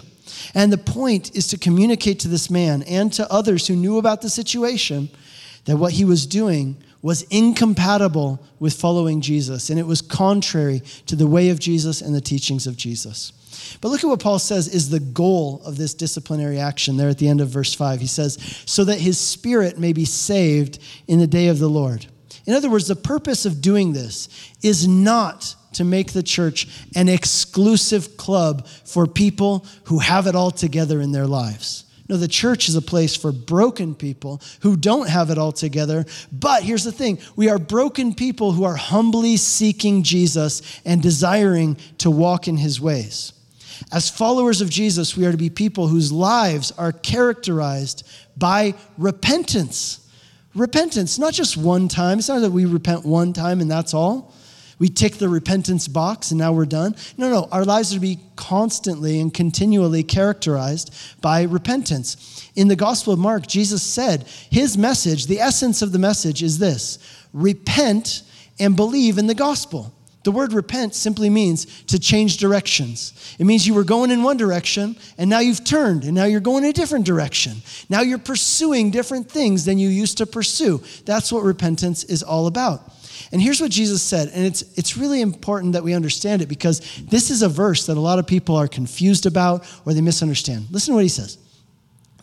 And 0.55 0.73
the 0.73 0.79
point 0.79 1.37
is 1.37 1.47
to 1.49 1.59
communicate 1.59 2.21
to 2.21 2.29
this 2.29 2.51
man 2.51 2.83
and 2.85 3.13
to 3.15 3.31
others 3.33 3.67
who 3.67 3.77
knew 3.77 3.99
about 3.99 4.23
the 4.23 4.31
situation 4.31 5.09
that 5.67 5.77
what 5.77 5.93
he 5.93 6.05
was 6.05 6.27
doing 6.27 6.77
was 7.03 7.23
incompatible 7.31 8.45
with 8.59 8.75
following 8.75 9.21
Jesus, 9.21 9.71
and 9.71 9.79
it 9.79 9.87
was 9.87 10.03
contrary 10.03 10.83
to 11.07 11.17
the 11.17 11.27
way 11.27 11.49
of 11.51 11.59
Jesus 11.59 12.01
and 12.01 12.15
the 12.15 12.21
teachings 12.21 12.67
of 12.67 12.77
Jesus. 12.77 13.33
But 13.81 13.89
look 13.89 14.05
at 14.05 14.09
what 14.09 14.21
Paul 14.21 14.39
says 14.39 14.69
is 14.69 14.91
the 14.91 15.01
goal 15.01 15.63
of 15.65 15.77
this 15.77 15.95
disciplinary 15.95 16.59
action 16.59 16.97
there 16.97 17.09
at 17.09 17.19
the 17.19 17.29
end 17.29 17.41
of 17.41 17.49
verse 17.49 17.75
5. 17.75 18.01
He 18.01 18.07
says, 18.07 18.39
so 18.67 18.85
that 18.85 19.01
his 19.01 19.19
spirit 19.19 19.79
may 19.79 19.93
be 19.93 20.05
saved 20.05 20.79
in 21.07 21.19
the 21.19 21.27
day 21.27 21.49
of 21.49 21.59
the 21.59 21.69
Lord. 21.69 22.07
In 22.47 22.55
other 22.55 22.71
words, 22.71 22.89
the 22.89 22.97
purpose 22.97 23.45
of 23.47 23.61
doing 23.61 23.93
this 23.93 24.29
is 24.63 24.87
not 24.89 25.55
to 25.75 25.85
make 25.85 26.13
the 26.13 26.23
church 26.23 26.67
an 26.97 27.09
exclusive 27.09 28.17
club 28.17 28.67
for 28.67 29.07
people 29.07 29.65
who 29.85 29.99
have 29.99 30.27
it 30.27 30.35
all 30.35 30.51
together 30.51 31.01
in 31.01 31.13
their 31.13 31.27
lives. 31.27 31.85
No, 32.11 32.17
the 32.17 32.27
church 32.27 32.69
is 32.69 32.75
a 32.75 32.83
place 32.83 33.15
for 33.15 33.31
broken 33.31 33.95
people 33.95 34.43
who 34.63 34.77
don't 34.77 35.09
have 35.09 35.31
it 35.31 35.39
all 35.39 35.53
together. 35.53 36.05
But 36.33 36.65
here's 36.65 36.83
the 36.83 36.91
thing 36.91 37.21
we 37.37 37.49
are 37.49 37.57
broken 37.57 38.17
people 38.17 38.51
who 38.51 38.65
are 38.65 38.75
humbly 38.75 39.37
seeking 39.37 40.03
Jesus 40.03 40.81
and 40.85 41.01
desiring 41.01 41.77
to 41.99 42.11
walk 42.11 42.49
in 42.49 42.57
his 42.57 42.81
ways. 42.81 43.33
As 43.93 44.11
followers 44.11 44.61
of 44.61 44.69
Jesus, 44.69 45.17
we 45.17 45.25
are 45.25 45.31
to 45.31 45.37
be 45.37 45.51
people 45.51 45.87
whose 45.87 46.11
lives 46.11 46.73
are 46.73 46.91
characterized 46.91 48.05
by 48.37 48.75
repentance. 48.99 50.05
Repentance, 50.57 51.17
not 51.17 51.33
just 51.33 51.57
one 51.57 51.87
time. 51.87 52.19
It's 52.19 52.29
not 52.29 52.41
that 52.41 52.51
we 52.51 52.65
repent 52.65 53.07
one 53.07 53.33
time 53.33 53.61
and 53.61 53.71
that's 53.71 53.95
all. 53.95 54.35
We 54.81 54.89
tick 54.89 55.17
the 55.17 55.29
repentance 55.29 55.87
box 55.87 56.31
and 56.31 56.39
now 56.41 56.53
we're 56.53 56.65
done. 56.65 56.97
No, 57.19 57.29
no, 57.31 57.49
our 57.53 57.67
lives 57.67 57.93
are 57.93 57.97
to 57.97 58.01
be 58.01 58.19
constantly 58.35 59.21
and 59.21 59.33
continually 59.33 60.03
characterized 60.03 60.93
by 61.21 61.43
repentance. 61.43 62.51
In 62.57 62.67
the 62.67 62.77
Gospel 62.77 63.13
of 63.13 63.19
Mark, 63.19 63.47
Jesus 63.47 63.83
said 63.83 64.27
his 64.51 64.79
message, 64.79 65.27
the 65.27 65.39
essence 65.39 65.83
of 65.83 65.93
the 65.93 65.99
message 65.99 66.43
is 66.43 66.59
this 66.59 66.99
repent 67.33 68.23
and 68.59 68.75
believe 68.75 69.19
in 69.19 69.27
the 69.27 69.35
gospel. 69.35 69.95
The 70.23 70.33
word 70.33 70.53
repent 70.53 70.95
simply 70.95 71.31
means 71.31 71.83
to 71.85 71.99
change 71.99 72.37
directions. 72.37 73.37
It 73.39 73.45
means 73.45 73.67
you 73.67 73.73
were 73.73 73.85
going 73.85 74.11
in 74.11 74.23
one 74.23 74.37
direction 74.37 74.97
and 75.17 75.31
now 75.31 75.39
you've 75.41 75.65
turned 75.65 76.05
and 76.05 76.15
now 76.15 76.25
you're 76.25 76.41
going 76.41 76.65
in 76.65 76.71
a 76.71 76.75
different 76.75 77.07
direction. 77.07 77.63
Now 77.89 78.03
you're 78.03 78.19
pursuing 78.19 78.91
different 78.91 79.31
things 79.31 79.65
than 79.65 79.79
you 79.79 79.89
used 79.89 80.19
to 80.19 80.27
pursue. 80.27 80.83
That's 81.07 81.33
what 81.33 81.43
repentance 81.43 82.05
is 82.05 82.23
all 82.23 82.47
about. 82.47 82.93
And 83.33 83.41
here's 83.41 83.61
what 83.61 83.71
Jesus 83.71 84.03
said, 84.03 84.29
and 84.29 84.45
it's, 84.45 84.63
it's 84.77 84.97
really 84.97 85.21
important 85.21 85.73
that 85.75 85.85
we 85.85 85.95
understand 85.95 86.43
it 86.43 86.49
because 86.49 86.81
this 87.03 87.31
is 87.31 87.43
a 87.43 87.49
verse 87.49 87.87
that 87.87 87.97
a 87.97 88.01
lot 88.01 88.19
of 88.19 88.27
people 88.27 88.57
are 88.57 88.69
confused 88.69 89.27
about 89.27 89.65
or 89.85 89.95
they 89.95 90.01
misunderstand. 90.01 90.67
Listen 90.71 90.93
to 90.93 90.97
what 90.97 91.05
he 91.05 91.09
says. 91.09 91.39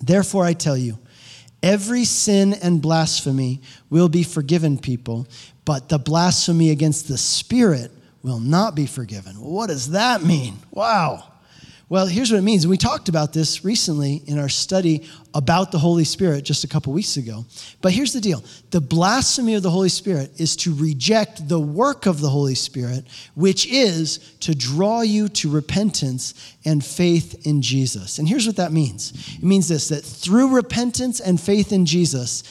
Therefore, 0.01 0.45
I 0.45 0.53
tell 0.53 0.77
you, 0.77 0.97
every 1.63 2.05
sin 2.05 2.53
and 2.53 2.81
blasphemy 2.81 3.61
will 3.89 4.09
be 4.09 4.23
forgiven 4.23 4.77
people, 4.77 5.27
but 5.65 5.89
the 5.89 5.99
blasphemy 5.99 6.71
against 6.71 7.07
the 7.07 7.17
Spirit 7.17 7.91
will 8.23 8.39
not 8.39 8.75
be 8.75 8.85
forgiven. 8.85 9.35
What 9.35 9.67
does 9.67 9.91
that 9.91 10.23
mean? 10.23 10.57
Wow. 10.71 11.23
Well, 11.89 12.05
here's 12.05 12.29
what 12.29 12.37
it 12.37 12.43
means. 12.43 12.67
We 12.67 12.75
talked 12.75 13.07
about 13.07 13.31
this 13.31 13.63
recently 13.63 14.21
in 14.25 14.39
our 14.39 14.49
study 14.49 15.07
about 15.33 15.71
the 15.71 15.79
Holy 15.79 16.03
Spirit 16.03 16.43
just 16.43 16.65
a 16.65 16.67
couple 16.67 16.91
weeks 16.91 17.15
ago. 17.15 17.45
But 17.81 17.93
here's 17.93 18.11
the 18.11 18.19
deal 18.19 18.43
the 18.71 18.81
blasphemy 18.81 19.53
of 19.55 19.63
the 19.63 19.69
Holy 19.69 19.87
Spirit 19.87 20.31
is 20.37 20.57
to 20.57 20.75
reject 20.75 21.47
the 21.47 21.59
work 21.59 22.05
of 22.05 22.19
the 22.19 22.29
Holy 22.29 22.55
Spirit, 22.55 23.05
which 23.35 23.65
is 23.67 24.17
to 24.41 24.53
draw 24.53 24.99
you 24.99 25.29
to 25.29 25.49
repentance 25.49 26.55
and 26.65 26.83
faith 26.83 27.47
in 27.47 27.61
Jesus. 27.61 28.19
And 28.19 28.27
here's 28.27 28.45
what 28.45 28.57
that 28.57 28.73
means 28.73 29.13
it 29.37 29.43
means 29.43 29.69
this 29.69 29.87
that 29.87 30.03
through 30.03 30.55
repentance 30.55 31.21
and 31.21 31.39
faith 31.39 31.71
in 31.71 31.85
Jesus, 31.85 32.43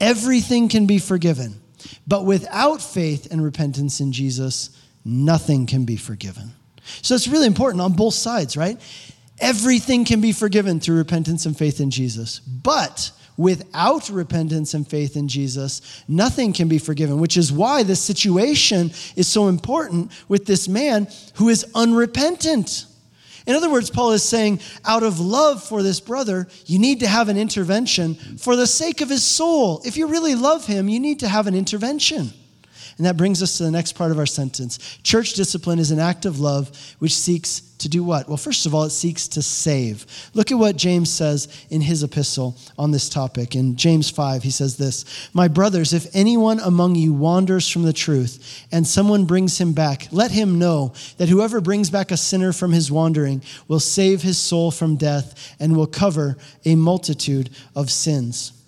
everything 0.00 0.68
can 0.68 0.86
be 0.86 0.98
forgiven. 0.98 1.60
But 2.08 2.24
without 2.24 2.82
faith 2.82 3.30
and 3.30 3.42
repentance 3.42 4.00
in 4.00 4.12
Jesus, 4.12 4.70
nothing 5.04 5.66
can 5.66 5.84
be 5.84 5.96
forgiven. 5.96 6.54
So 7.02 7.14
it's 7.14 7.28
really 7.28 7.46
important 7.46 7.80
on 7.80 7.92
both 7.92 8.14
sides, 8.14 8.56
right? 8.56 8.80
Everything 9.38 10.04
can 10.04 10.20
be 10.20 10.32
forgiven 10.32 10.80
through 10.80 10.96
repentance 10.96 11.46
and 11.46 11.56
faith 11.56 11.80
in 11.80 11.90
Jesus. 11.90 12.40
But 12.40 13.10
without 13.36 14.10
repentance 14.10 14.74
and 14.74 14.86
faith 14.86 15.16
in 15.16 15.26
Jesus, 15.26 16.04
nothing 16.06 16.52
can 16.52 16.68
be 16.68 16.78
forgiven, 16.78 17.18
which 17.18 17.38
is 17.38 17.50
why 17.50 17.82
this 17.82 18.00
situation 18.00 18.90
is 19.16 19.26
so 19.26 19.48
important 19.48 20.12
with 20.28 20.44
this 20.44 20.68
man 20.68 21.08
who 21.36 21.48
is 21.48 21.64
unrepentant. 21.74 22.84
In 23.46 23.56
other 23.56 23.70
words, 23.70 23.88
Paul 23.88 24.12
is 24.12 24.22
saying, 24.22 24.60
out 24.84 25.02
of 25.02 25.18
love 25.18 25.62
for 25.62 25.82
this 25.82 26.00
brother, 26.00 26.46
you 26.66 26.78
need 26.78 27.00
to 27.00 27.06
have 27.06 27.30
an 27.30 27.38
intervention 27.38 28.14
for 28.14 28.54
the 28.54 28.66
sake 28.66 29.00
of 29.00 29.08
his 29.08 29.24
soul. 29.24 29.80
If 29.86 29.96
you 29.96 30.06
really 30.06 30.34
love 30.34 30.66
him, 30.66 30.90
you 30.90 31.00
need 31.00 31.20
to 31.20 31.28
have 31.28 31.46
an 31.46 31.54
intervention. 31.54 32.34
And 33.00 33.06
that 33.06 33.16
brings 33.16 33.42
us 33.42 33.56
to 33.56 33.62
the 33.62 33.70
next 33.70 33.94
part 33.94 34.10
of 34.10 34.18
our 34.18 34.26
sentence. 34.26 34.76
Church 35.02 35.32
discipline 35.32 35.78
is 35.78 35.90
an 35.90 35.98
act 35.98 36.26
of 36.26 36.38
love 36.38 36.70
which 36.98 37.14
seeks 37.14 37.60
to 37.78 37.88
do 37.88 38.04
what? 38.04 38.28
Well, 38.28 38.36
first 38.36 38.66
of 38.66 38.74
all, 38.74 38.82
it 38.84 38.90
seeks 38.90 39.26
to 39.28 39.40
save. 39.40 40.04
Look 40.34 40.52
at 40.52 40.58
what 40.58 40.76
James 40.76 41.10
says 41.10 41.48
in 41.70 41.80
his 41.80 42.02
epistle 42.02 42.58
on 42.78 42.90
this 42.90 43.08
topic. 43.08 43.56
In 43.56 43.74
James 43.76 44.10
5, 44.10 44.42
he 44.42 44.50
says 44.50 44.76
this 44.76 45.30
My 45.32 45.48
brothers, 45.48 45.94
if 45.94 46.14
anyone 46.14 46.60
among 46.60 46.94
you 46.94 47.14
wanders 47.14 47.70
from 47.70 47.84
the 47.84 47.94
truth 47.94 48.66
and 48.70 48.86
someone 48.86 49.24
brings 49.24 49.56
him 49.56 49.72
back, 49.72 50.08
let 50.12 50.30
him 50.30 50.58
know 50.58 50.92
that 51.16 51.30
whoever 51.30 51.62
brings 51.62 51.88
back 51.88 52.10
a 52.10 52.18
sinner 52.18 52.52
from 52.52 52.72
his 52.72 52.92
wandering 52.92 53.40
will 53.66 53.80
save 53.80 54.20
his 54.20 54.36
soul 54.36 54.70
from 54.70 54.96
death 54.96 55.56
and 55.58 55.74
will 55.74 55.86
cover 55.86 56.36
a 56.66 56.74
multitude 56.74 57.48
of 57.74 57.90
sins. 57.90 58.59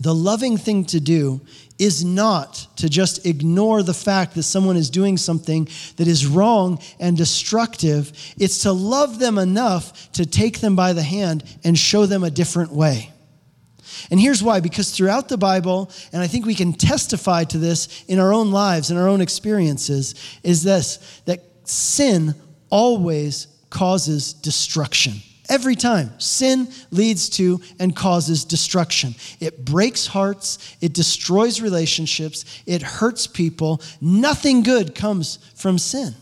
The 0.00 0.14
loving 0.14 0.56
thing 0.56 0.86
to 0.86 1.00
do 1.00 1.42
is 1.78 2.04
not 2.04 2.66
to 2.76 2.88
just 2.88 3.26
ignore 3.26 3.82
the 3.82 3.94
fact 3.94 4.34
that 4.34 4.42
someone 4.42 4.76
is 4.76 4.90
doing 4.90 5.16
something 5.16 5.68
that 5.96 6.08
is 6.08 6.26
wrong 6.26 6.80
and 6.98 7.16
destructive. 7.16 8.12
It's 8.38 8.62
to 8.62 8.72
love 8.72 9.18
them 9.18 9.38
enough 9.38 10.10
to 10.12 10.26
take 10.26 10.60
them 10.60 10.74
by 10.74 10.94
the 10.94 11.02
hand 11.02 11.44
and 11.64 11.78
show 11.78 12.06
them 12.06 12.24
a 12.24 12.30
different 12.30 12.72
way. 12.72 13.12
And 14.10 14.18
here's 14.18 14.42
why 14.42 14.60
because 14.60 14.90
throughout 14.90 15.28
the 15.28 15.38
Bible, 15.38 15.90
and 16.12 16.22
I 16.22 16.26
think 16.26 16.46
we 16.46 16.54
can 16.54 16.72
testify 16.72 17.44
to 17.44 17.58
this 17.58 18.04
in 18.08 18.18
our 18.18 18.32
own 18.32 18.50
lives 18.52 18.90
and 18.90 18.98
our 18.98 19.08
own 19.08 19.20
experiences, 19.20 20.14
is 20.42 20.62
this 20.62 21.20
that 21.26 21.42
sin 21.64 22.34
always 22.70 23.48
causes 23.68 24.32
destruction. 24.32 25.14
Every 25.50 25.74
time, 25.74 26.12
sin 26.20 26.68
leads 26.92 27.28
to 27.30 27.60
and 27.80 27.94
causes 27.94 28.44
destruction. 28.44 29.16
It 29.40 29.64
breaks 29.64 30.06
hearts, 30.06 30.76
it 30.80 30.92
destroys 30.92 31.60
relationships, 31.60 32.44
it 32.66 32.82
hurts 32.82 33.26
people. 33.26 33.82
Nothing 34.00 34.62
good 34.62 34.94
comes 34.94 35.40
from 35.56 35.76
sin. 35.76 36.14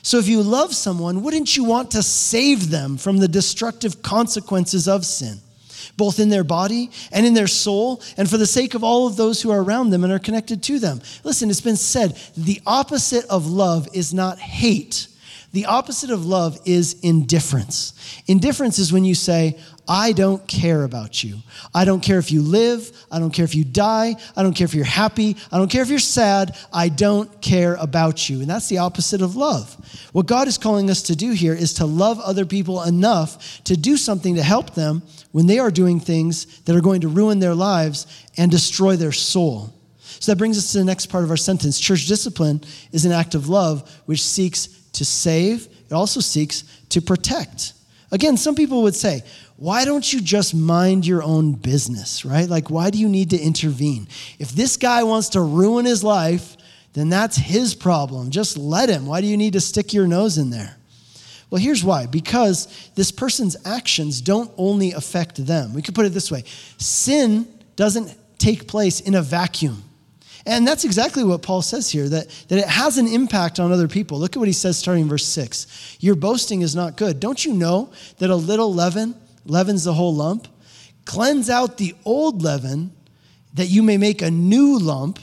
So, 0.00 0.18
if 0.18 0.28
you 0.28 0.42
love 0.42 0.74
someone, 0.74 1.22
wouldn't 1.22 1.58
you 1.58 1.64
want 1.64 1.90
to 1.90 2.02
save 2.02 2.70
them 2.70 2.96
from 2.96 3.18
the 3.18 3.28
destructive 3.28 4.00
consequences 4.00 4.88
of 4.88 5.04
sin, 5.04 5.38
both 5.98 6.18
in 6.18 6.30
their 6.30 6.44
body 6.44 6.90
and 7.12 7.26
in 7.26 7.34
their 7.34 7.46
soul, 7.46 8.00
and 8.16 8.30
for 8.30 8.38
the 8.38 8.46
sake 8.46 8.72
of 8.74 8.82
all 8.82 9.06
of 9.06 9.16
those 9.16 9.42
who 9.42 9.50
are 9.50 9.62
around 9.62 9.90
them 9.90 10.04
and 10.04 10.12
are 10.12 10.18
connected 10.18 10.62
to 10.62 10.78
them? 10.78 11.02
Listen, 11.22 11.50
it's 11.50 11.60
been 11.60 11.76
said 11.76 12.16
the 12.34 12.62
opposite 12.66 13.26
of 13.26 13.46
love 13.46 13.88
is 13.92 14.14
not 14.14 14.38
hate 14.38 15.08
the 15.56 15.64
opposite 15.64 16.10
of 16.10 16.26
love 16.26 16.60
is 16.66 17.00
indifference. 17.00 17.94
Indifference 18.26 18.78
is 18.78 18.92
when 18.92 19.06
you 19.06 19.14
say, 19.14 19.58
I 19.88 20.12
don't 20.12 20.46
care 20.46 20.84
about 20.84 21.24
you. 21.24 21.38
I 21.74 21.86
don't 21.86 22.02
care 22.02 22.18
if 22.18 22.30
you 22.30 22.42
live. 22.42 22.92
I 23.10 23.18
don't 23.18 23.30
care 23.30 23.46
if 23.46 23.54
you 23.54 23.64
die. 23.64 24.16
I 24.36 24.42
don't 24.42 24.52
care 24.52 24.66
if 24.66 24.74
you're 24.74 24.84
happy. 24.84 25.34
I 25.50 25.56
don't 25.56 25.70
care 25.70 25.80
if 25.80 25.88
you're 25.88 25.98
sad. 25.98 26.58
I 26.74 26.90
don't 26.90 27.40
care 27.40 27.76
about 27.76 28.28
you. 28.28 28.40
And 28.40 28.50
that's 28.50 28.68
the 28.68 28.76
opposite 28.76 29.22
of 29.22 29.34
love. 29.34 29.74
What 30.12 30.26
God 30.26 30.46
is 30.46 30.58
calling 30.58 30.90
us 30.90 31.04
to 31.04 31.16
do 31.16 31.32
here 31.32 31.54
is 31.54 31.72
to 31.74 31.86
love 31.86 32.20
other 32.20 32.44
people 32.44 32.82
enough 32.82 33.64
to 33.64 33.78
do 33.78 33.96
something 33.96 34.34
to 34.34 34.42
help 34.42 34.74
them 34.74 35.04
when 35.32 35.46
they 35.46 35.58
are 35.58 35.70
doing 35.70 36.00
things 36.00 36.60
that 36.64 36.76
are 36.76 36.82
going 36.82 37.00
to 37.00 37.08
ruin 37.08 37.38
their 37.38 37.54
lives 37.54 38.06
and 38.36 38.50
destroy 38.50 38.96
their 38.96 39.10
soul. 39.10 39.72
So 40.20 40.32
that 40.32 40.36
brings 40.36 40.58
us 40.58 40.72
to 40.72 40.78
the 40.78 40.84
next 40.84 41.06
part 41.06 41.24
of 41.24 41.30
our 41.30 41.36
sentence. 41.38 41.80
Church 41.80 42.06
discipline 42.06 42.62
is 42.92 43.06
an 43.06 43.12
act 43.12 43.34
of 43.34 43.48
love 43.48 43.90
which 44.04 44.22
seeks 44.22 44.66
to 44.96 45.04
save, 45.04 45.68
it 45.86 45.92
also 45.92 46.20
seeks 46.20 46.64
to 46.90 47.00
protect. 47.00 47.72
Again, 48.12 48.36
some 48.36 48.54
people 48.54 48.82
would 48.82 48.94
say, 48.94 49.22
why 49.56 49.84
don't 49.84 50.12
you 50.12 50.20
just 50.20 50.54
mind 50.54 51.06
your 51.06 51.22
own 51.22 51.52
business, 51.52 52.24
right? 52.24 52.48
Like, 52.48 52.70
why 52.70 52.90
do 52.90 52.98
you 52.98 53.08
need 53.08 53.30
to 53.30 53.38
intervene? 53.38 54.06
If 54.38 54.50
this 54.50 54.76
guy 54.76 55.02
wants 55.02 55.30
to 55.30 55.40
ruin 55.40 55.86
his 55.86 56.04
life, 56.04 56.56
then 56.92 57.08
that's 57.08 57.36
his 57.36 57.74
problem. 57.74 58.30
Just 58.30 58.56
let 58.56 58.88
him. 58.88 59.06
Why 59.06 59.20
do 59.20 59.26
you 59.26 59.36
need 59.36 59.54
to 59.54 59.60
stick 59.60 59.92
your 59.92 60.06
nose 60.06 60.38
in 60.38 60.50
there? 60.50 60.76
Well, 61.50 61.60
here's 61.60 61.84
why 61.84 62.06
because 62.06 62.90
this 62.94 63.12
person's 63.12 63.56
actions 63.64 64.20
don't 64.20 64.50
only 64.56 64.92
affect 64.92 65.44
them. 65.46 65.74
We 65.74 65.82
could 65.82 65.94
put 65.94 66.06
it 66.06 66.10
this 66.10 66.30
way 66.30 66.44
sin 66.78 67.46
doesn't 67.76 68.14
take 68.38 68.66
place 68.66 69.00
in 69.00 69.14
a 69.14 69.22
vacuum. 69.22 69.82
And 70.46 70.66
that's 70.66 70.84
exactly 70.84 71.24
what 71.24 71.42
Paul 71.42 71.60
says 71.60 71.90
here 71.90 72.08
that, 72.08 72.28
that 72.48 72.58
it 72.58 72.66
has 72.66 72.98
an 72.98 73.08
impact 73.08 73.58
on 73.58 73.72
other 73.72 73.88
people. 73.88 74.18
Look 74.18 74.36
at 74.36 74.38
what 74.38 74.48
he 74.48 74.54
says 74.54 74.78
starting 74.78 75.02
in 75.02 75.08
verse 75.08 75.26
6. 75.26 75.96
Your 76.00 76.14
boasting 76.14 76.62
is 76.62 76.76
not 76.76 76.96
good. 76.96 77.18
Don't 77.18 77.44
you 77.44 77.52
know 77.52 77.90
that 78.18 78.30
a 78.30 78.36
little 78.36 78.72
leaven 78.72 79.16
leavens 79.44 79.84
the 79.84 79.92
whole 79.92 80.14
lump? 80.14 80.46
Cleanse 81.04 81.50
out 81.50 81.78
the 81.78 81.94
old 82.04 82.42
leaven 82.42 82.92
that 83.54 83.66
you 83.66 83.82
may 83.82 83.96
make 83.96 84.22
a 84.22 84.30
new 84.30 84.78
lump 84.78 85.18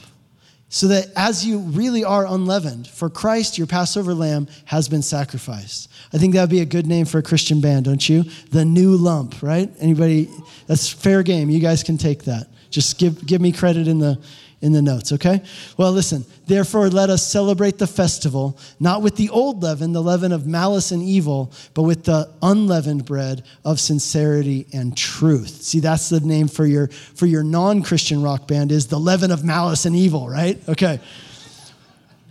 so 0.68 0.88
that 0.88 1.06
as 1.14 1.46
you 1.46 1.58
really 1.58 2.02
are 2.02 2.26
unleavened, 2.26 2.88
for 2.88 3.08
Christ, 3.08 3.56
your 3.56 3.66
Passover 3.68 4.12
lamb, 4.12 4.48
has 4.64 4.88
been 4.88 5.02
sacrificed. 5.02 5.88
I 6.12 6.18
think 6.18 6.34
that 6.34 6.40
would 6.40 6.50
be 6.50 6.62
a 6.62 6.66
good 6.66 6.86
name 6.86 7.06
for 7.06 7.18
a 7.18 7.22
Christian 7.22 7.60
band, 7.60 7.84
don't 7.84 8.08
you? 8.08 8.24
The 8.50 8.64
New 8.64 8.96
Lump, 8.96 9.40
right? 9.40 9.70
Anybody? 9.78 10.28
That's 10.66 10.88
fair 10.88 11.22
game. 11.22 11.48
You 11.48 11.60
guys 11.60 11.84
can 11.84 11.96
take 11.96 12.24
that. 12.24 12.48
Just 12.70 12.98
give, 12.98 13.24
give 13.24 13.40
me 13.40 13.52
credit 13.52 13.86
in 13.86 14.00
the, 14.00 14.20
in 14.64 14.72
the 14.72 14.80
notes, 14.80 15.12
okay? 15.12 15.42
Well, 15.76 15.92
listen. 15.92 16.24
Therefore, 16.46 16.88
let 16.88 17.10
us 17.10 17.22
celebrate 17.26 17.76
the 17.76 17.86
festival, 17.86 18.58
not 18.80 19.02
with 19.02 19.16
the 19.16 19.28
old 19.28 19.62
leaven, 19.62 19.92
the 19.92 20.02
leaven 20.02 20.32
of 20.32 20.46
malice 20.46 20.90
and 20.90 21.02
evil, 21.02 21.52
but 21.74 21.82
with 21.82 22.04
the 22.04 22.32
unleavened 22.40 23.04
bread 23.04 23.44
of 23.66 23.78
sincerity 23.78 24.66
and 24.72 24.96
truth. 24.96 25.62
See, 25.62 25.80
that's 25.80 26.08
the 26.08 26.20
name 26.20 26.48
for 26.48 26.64
your, 26.64 26.88
for 26.88 27.26
your 27.26 27.44
non 27.44 27.82
Christian 27.82 28.22
rock 28.22 28.48
band, 28.48 28.72
is 28.72 28.86
the 28.86 28.98
leaven 28.98 29.30
of 29.30 29.44
malice 29.44 29.84
and 29.84 29.94
evil, 29.94 30.30
right? 30.30 30.58
Okay. 30.66 30.98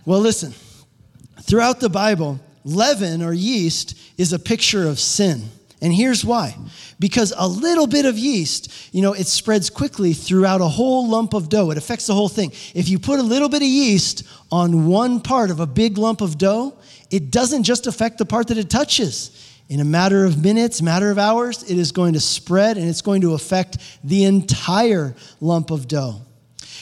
Well, 0.04 0.20
listen. 0.20 0.52
Throughout 1.42 1.78
the 1.78 1.88
Bible, 1.88 2.40
leaven 2.64 3.22
or 3.22 3.32
yeast 3.32 3.96
is 4.18 4.32
a 4.32 4.40
picture 4.40 4.88
of 4.88 4.98
sin. 4.98 5.50
And 5.84 5.92
here's 5.92 6.24
why 6.24 6.56
because 6.98 7.34
a 7.36 7.46
little 7.46 7.86
bit 7.86 8.06
of 8.06 8.16
yeast, 8.18 8.72
you 8.94 9.02
know, 9.02 9.12
it 9.12 9.26
spreads 9.26 9.68
quickly 9.68 10.14
throughout 10.14 10.62
a 10.62 10.66
whole 10.66 11.06
lump 11.10 11.34
of 11.34 11.50
dough. 11.50 11.70
It 11.70 11.76
affects 11.76 12.06
the 12.06 12.14
whole 12.14 12.30
thing. 12.30 12.52
If 12.74 12.88
you 12.88 12.98
put 12.98 13.20
a 13.20 13.22
little 13.22 13.50
bit 13.50 13.60
of 13.60 13.68
yeast 13.68 14.22
on 14.50 14.86
one 14.86 15.20
part 15.20 15.50
of 15.50 15.60
a 15.60 15.66
big 15.66 15.98
lump 15.98 16.22
of 16.22 16.38
dough, 16.38 16.78
it 17.10 17.30
doesn't 17.30 17.64
just 17.64 17.86
affect 17.86 18.16
the 18.16 18.24
part 18.24 18.48
that 18.48 18.56
it 18.56 18.70
touches. 18.70 19.30
In 19.68 19.80
a 19.80 19.84
matter 19.84 20.24
of 20.24 20.42
minutes, 20.42 20.80
matter 20.80 21.10
of 21.10 21.18
hours, 21.18 21.62
it 21.64 21.76
is 21.76 21.92
going 21.92 22.14
to 22.14 22.20
spread 22.20 22.78
and 22.78 22.88
it's 22.88 23.02
going 23.02 23.20
to 23.20 23.34
affect 23.34 23.76
the 24.02 24.24
entire 24.24 25.14
lump 25.38 25.70
of 25.70 25.86
dough. 25.86 26.22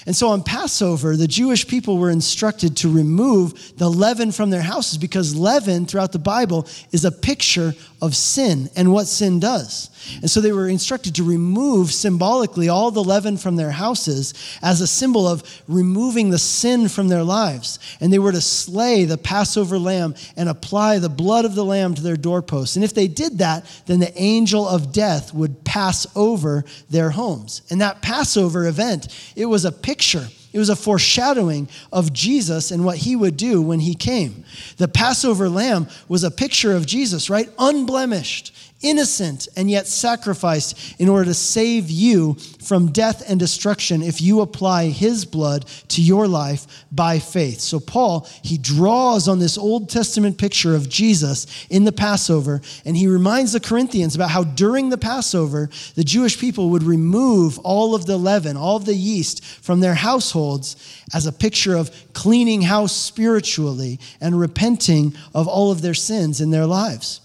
And 0.04 0.16
so 0.16 0.28
on 0.28 0.42
Passover, 0.42 1.16
the 1.16 1.28
Jewish 1.28 1.66
people 1.66 1.98
were 1.98 2.10
instructed 2.10 2.76
to 2.78 2.92
remove 2.92 3.76
the 3.76 3.88
leaven 3.88 4.32
from 4.32 4.50
their 4.50 4.62
houses 4.62 4.98
because 4.98 5.36
leaven 5.36 5.86
throughout 5.86 6.12
the 6.12 6.18
Bible 6.18 6.66
is 6.90 7.04
a 7.04 7.12
picture 7.12 7.74
of 8.00 8.16
sin 8.16 8.68
and 8.74 8.92
what 8.92 9.06
sin 9.06 9.38
does. 9.38 9.90
And 10.20 10.30
so 10.30 10.40
they 10.40 10.52
were 10.52 10.68
instructed 10.68 11.14
to 11.16 11.24
remove 11.24 11.92
symbolically 11.92 12.68
all 12.68 12.90
the 12.90 13.02
leaven 13.02 13.36
from 13.36 13.56
their 13.56 13.70
houses 13.70 14.34
as 14.62 14.80
a 14.80 14.86
symbol 14.86 15.26
of 15.26 15.42
removing 15.68 16.30
the 16.30 16.38
sin 16.38 16.88
from 16.88 17.08
their 17.08 17.22
lives. 17.22 17.78
And 18.00 18.12
they 18.12 18.18
were 18.18 18.32
to 18.32 18.40
slay 18.40 19.04
the 19.04 19.18
Passover 19.18 19.78
lamb 19.78 20.14
and 20.36 20.48
apply 20.48 20.98
the 20.98 21.08
blood 21.08 21.44
of 21.44 21.54
the 21.54 21.64
lamb 21.64 21.94
to 21.94 22.02
their 22.02 22.16
doorposts. 22.16 22.76
And 22.76 22.84
if 22.84 22.94
they 22.94 23.08
did 23.08 23.38
that, 23.38 23.64
then 23.86 24.00
the 24.00 24.16
angel 24.20 24.68
of 24.68 24.92
death 24.92 25.32
would 25.34 25.64
pass 25.64 26.06
over 26.16 26.64
their 26.90 27.10
homes. 27.10 27.62
And 27.70 27.80
that 27.80 28.02
Passover 28.02 28.66
event, 28.66 29.08
it 29.36 29.46
was 29.46 29.64
a 29.64 29.72
picture 29.72 30.26
it 30.52 30.58
was 30.58 30.68
a 30.68 30.76
foreshadowing 30.76 31.68
of 31.92 32.12
Jesus 32.12 32.70
and 32.70 32.84
what 32.84 32.98
he 32.98 33.16
would 33.16 33.36
do 33.36 33.62
when 33.62 33.80
he 33.80 33.94
came. 33.94 34.44
The 34.76 34.88
Passover 34.88 35.48
lamb 35.48 35.88
was 36.08 36.24
a 36.24 36.30
picture 36.30 36.72
of 36.76 36.86
Jesus, 36.86 37.30
right? 37.30 37.48
Unblemished, 37.58 38.54
innocent, 38.82 39.48
and 39.56 39.70
yet 39.70 39.86
sacrificed 39.86 41.00
in 41.00 41.08
order 41.08 41.24
to 41.26 41.34
save 41.34 41.90
you 41.90 42.34
from 42.62 42.92
death 42.92 43.22
and 43.28 43.38
destruction 43.38 44.02
if 44.02 44.20
you 44.20 44.40
apply 44.40 44.86
his 44.86 45.24
blood 45.24 45.66
to 45.88 46.02
your 46.02 46.28
life 46.28 46.84
by 46.90 47.18
faith. 47.18 47.60
So, 47.60 47.80
Paul, 47.80 48.28
he 48.42 48.58
draws 48.58 49.28
on 49.28 49.38
this 49.38 49.56
Old 49.56 49.88
Testament 49.88 50.38
picture 50.38 50.74
of 50.74 50.88
Jesus 50.88 51.66
in 51.70 51.84
the 51.84 51.92
Passover, 51.92 52.60
and 52.84 52.96
he 52.96 53.06
reminds 53.06 53.52
the 53.52 53.60
Corinthians 53.60 54.14
about 54.14 54.30
how 54.30 54.44
during 54.44 54.90
the 54.90 54.98
Passover, 54.98 55.70
the 55.94 56.04
Jewish 56.04 56.38
people 56.38 56.70
would 56.70 56.82
remove 56.82 57.58
all 57.60 57.94
of 57.94 58.06
the 58.06 58.16
leaven, 58.16 58.56
all 58.56 58.76
of 58.76 58.84
the 58.84 58.94
yeast 58.94 59.44
from 59.44 59.80
their 59.80 59.94
households 59.94 60.76
as 61.14 61.26
a 61.26 61.32
picture 61.32 61.76
of 61.76 61.90
cleaning 62.12 62.62
house 62.62 62.94
spiritually 62.94 63.98
and 64.20 64.38
repenting 64.38 65.14
of 65.34 65.48
all 65.48 65.70
of 65.70 65.82
their 65.82 65.94
sins 65.94 66.40
in 66.40 66.50
their 66.50 66.66
lives. 66.66 67.20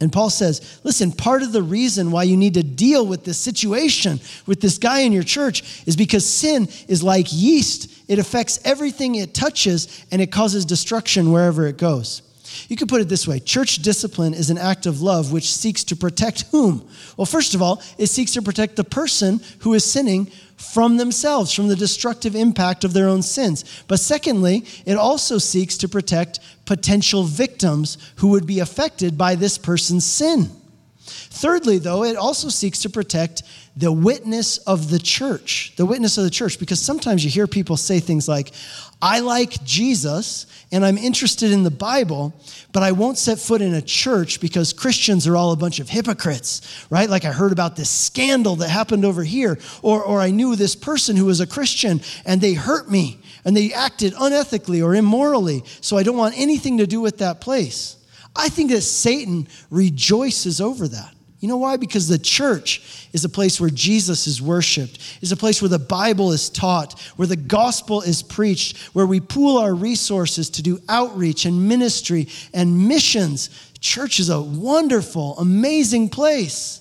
And 0.00 0.12
Paul 0.12 0.30
says, 0.30 0.80
listen, 0.84 1.10
part 1.10 1.42
of 1.42 1.52
the 1.52 1.62
reason 1.62 2.12
why 2.12 2.22
you 2.22 2.36
need 2.36 2.54
to 2.54 2.62
deal 2.62 3.04
with 3.04 3.24
this 3.24 3.38
situation 3.38 4.20
with 4.46 4.60
this 4.60 4.78
guy 4.78 5.00
in 5.00 5.12
your 5.12 5.24
church 5.24 5.82
is 5.86 5.96
because 5.96 6.24
sin 6.24 6.68
is 6.86 7.02
like 7.02 7.26
yeast. 7.30 7.90
It 8.08 8.20
affects 8.20 8.60
everything 8.64 9.16
it 9.16 9.34
touches 9.34 10.06
and 10.12 10.22
it 10.22 10.30
causes 10.30 10.64
destruction 10.64 11.32
wherever 11.32 11.66
it 11.66 11.78
goes. 11.78 12.22
You 12.68 12.76
could 12.76 12.88
put 12.88 13.00
it 13.00 13.08
this 13.08 13.26
way 13.26 13.40
church 13.40 13.76
discipline 13.76 14.34
is 14.34 14.50
an 14.50 14.58
act 14.58 14.86
of 14.86 15.02
love 15.02 15.32
which 15.32 15.52
seeks 15.52 15.84
to 15.84 15.96
protect 15.96 16.42
whom? 16.50 16.88
Well, 17.16 17.26
first 17.26 17.54
of 17.54 17.62
all, 17.62 17.82
it 17.98 18.06
seeks 18.06 18.32
to 18.34 18.42
protect 18.42 18.76
the 18.76 18.84
person 18.84 19.40
who 19.60 19.74
is 19.74 19.84
sinning 19.84 20.30
from 20.58 20.96
themselves, 20.96 21.52
from 21.52 21.68
the 21.68 21.76
destructive 21.76 22.34
impact 22.34 22.84
of 22.84 22.92
their 22.92 23.08
own 23.08 23.22
sins. 23.22 23.64
But 23.86 24.00
secondly, 24.00 24.64
it 24.84 24.96
also 24.96 25.38
seeks 25.38 25.76
to 25.78 25.88
protect 25.88 26.40
potential 26.66 27.22
victims 27.24 27.96
who 28.16 28.28
would 28.28 28.46
be 28.46 28.60
affected 28.60 29.16
by 29.16 29.36
this 29.36 29.56
person's 29.56 30.04
sin. 30.04 30.50
Thirdly, 31.08 31.78
though, 31.78 32.04
it 32.04 32.16
also 32.16 32.48
seeks 32.48 32.80
to 32.82 32.90
protect 32.90 33.42
the 33.76 33.92
witness 33.92 34.58
of 34.58 34.90
the 34.90 34.98
church, 34.98 35.72
the 35.76 35.86
witness 35.86 36.18
of 36.18 36.24
the 36.24 36.30
church, 36.30 36.58
because 36.58 36.80
sometimes 36.80 37.24
you 37.24 37.30
hear 37.30 37.46
people 37.46 37.76
say 37.76 38.00
things 38.00 38.26
like, 38.26 38.52
I 39.00 39.20
like 39.20 39.62
Jesus 39.62 40.46
and 40.72 40.84
I'm 40.84 40.98
interested 40.98 41.52
in 41.52 41.62
the 41.62 41.70
Bible, 41.70 42.34
but 42.72 42.82
I 42.82 42.90
won't 42.90 43.18
set 43.18 43.38
foot 43.38 43.62
in 43.62 43.74
a 43.74 43.80
church 43.80 44.40
because 44.40 44.72
Christians 44.72 45.28
are 45.28 45.36
all 45.36 45.52
a 45.52 45.56
bunch 45.56 45.78
of 45.78 45.88
hypocrites, 45.88 46.86
right? 46.90 47.08
Like 47.08 47.24
I 47.24 47.30
heard 47.30 47.52
about 47.52 47.76
this 47.76 47.88
scandal 47.88 48.56
that 48.56 48.68
happened 48.68 49.04
over 49.04 49.22
here, 49.22 49.58
or, 49.82 50.02
or 50.02 50.20
I 50.20 50.32
knew 50.32 50.56
this 50.56 50.74
person 50.74 51.14
who 51.16 51.26
was 51.26 51.38
a 51.38 51.46
Christian 51.46 52.00
and 52.26 52.40
they 52.40 52.54
hurt 52.54 52.90
me 52.90 53.20
and 53.44 53.56
they 53.56 53.72
acted 53.72 54.12
unethically 54.14 54.84
or 54.84 54.96
immorally, 54.96 55.62
so 55.80 55.96
I 55.96 56.02
don't 56.02 56.16
want 56.16 56.36
anything 56.36 56.78
to 56.78 56.86
do 56.88 57.00
with 57.00 57.18
that 57.18 57.40
place. 57.40 57.97
I 58.38 58.48
think 58.48 58.70
that 58.70 58.82
Satan 58.82 59.48
rejoices 59.68 60.60
over 60.60 60.86
that. 60.88 61.14
You 61.40 61.48
know 61.48 61.56
why? 61.56 61.76
Because 61.76 62.08
the 62.08 62.18
church 62.18 63.08
is 63.12 63.24
a 63.24 63.28
place 63.28 63.60
where 63.60 63.70
Jesus 63.70 64.26
is 64.26 64.42
worshiped, 64.42 64.98
is 65.20 65.30
a 65.30 65.36
place 65.36 65.62
where 65.62 65.68
the 65.68 65.78
Bible 65.78 66.32
is 66.32 66.50
taught, 66.50 67.00
where 67.16 67.28
the 67.28 67.36
gospel 67.36 68.00
is 68.00 68.22
preached, 68.22 68.78
where 68.88 69.06
we 69.06 69.20
pool 69.20 69.58
our 69.58 69.74
resources 69.74 70.50
to 70.50 70.62
do 70.62 70.80
outreach 70.88 71.44
and 71.44 71.68
ministry 71.68 72.28
and 72.54 72.88
missions. 72.88 73.50
Church 73.80 74.18
is 74.18 74.30
a 74.30 74.40
wonderful, 74.40 75.38
amazing 75.38 76.08
place. 76.08 76.80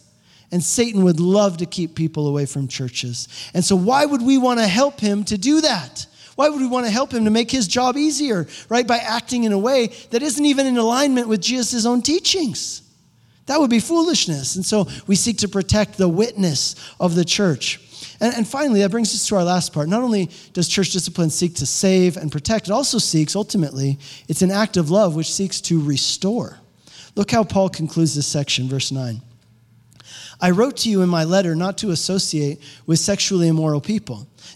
And 0.52 0.64
Satan 0.64 1.04
would 1.04 1.20
love 1.20 1.58
to 1.58 1.66
keep 1.66 1.94
people 1.94 2.28
away 2.28 2.46
from 2.46 2.68
churches. 2.68 3.28
And 3.54 3.64
so, 3.64 3.76
why 3.76 4.06
would 4.06 4.22
we 4.22 4.38
want 4.38 4.60
to 4.60 4.68
help 4.68 5.00
him 5.00 5.24
to 5.26 5.38
do 5.38 5.62
that? 5.62 6.08
Why 6.38 6.50
would 6.50 6.62
we 6.62 6.68
want 6.68 6.86
to 6.86 6.92
help 6.92 7.12
him 7.12 7.26
to 7.26 7.32
make 7.32 7.50
his 7.50 7.68
job 7.68 7.98
easier, 7.98 8.46
right? 8.70 8.86
By 8.86 8.98
acting 8.98 9.44
in 9.46 9.54
a 9.54 9.58
way 9.58 9.88
that 10.12 10.22
isn't 10.22 10.46
even 10.46 10.68
in 10.68 10.78
alignment 10.78 11.28
with 11.28 11.42
Jesus' 11.42 11.84
own 11.84 12.04
teachings. 12.04 12.84
That 13.48 13.60
would 13.60 13.72
be 13.72 13.80
foolishness. 13.80 14.56
And 14.56 14.64
so 14.64 14.88
we 15.08 15.16
seek 15.16 15.40
to 15.40 15.48
protect 15.48 15.98
the 15.98 16.08
witness 16.08 16.76
of 17.00 17.16
the 17.16 17.26
church. 17.26 17.82
And, 18.22 18.36
and, 18.36 18.48
finally, 18.48 18.82
that 18.82 18.92
brings 18.92 19.16
us 19.16 19.28
to 19.30 19.36
our 19.36 19.44
last 19.44 19.74
part. 19.74 19.90
Not 19.90 20.04
only 20.04 20.30
does 20.54 20.68
church 20.68 20.92
discipline 20.92 21.32
seek 21.32 21.56
to 21.56 21.66
save 21.66 22.18
and 22.18 22.32
protect, 22.32 22.68
it 22.68 22.72
also 22.72 23.00
seeks, 23.00 23.36
ultimately, 23.36 23.98
it's 24.28 24.44
an 24.44 24.52
act 24.52 24.78
of 24.78 24.92
love 24.92 25.16
which 25.16 25.34
seeks 25.34 25.60
to 25.62 25.82
restore. 25.82 26.60
Look 27.16 27.32
how 27.32 27.44
Paul 27.44 27.70
concludes 27.70 28.14
this 28.14 28.28
section, 28.28 28.70
verse 28.70 28.92
9. 28.92 29.24
I 30.40 30.52
wrote 30.52 30.78
to 30.78 30.90
you 30.90 31.02
in 31.02 31.10
my 31.10 31.24
letter 31.24 31.56
not 31.56 31.80
to 31.80 31.90
associate 31.90 32.62
with 32.86 33.00
sexually 33.00 33.48
immoral 33.48 33.82
people. 33.82 34.28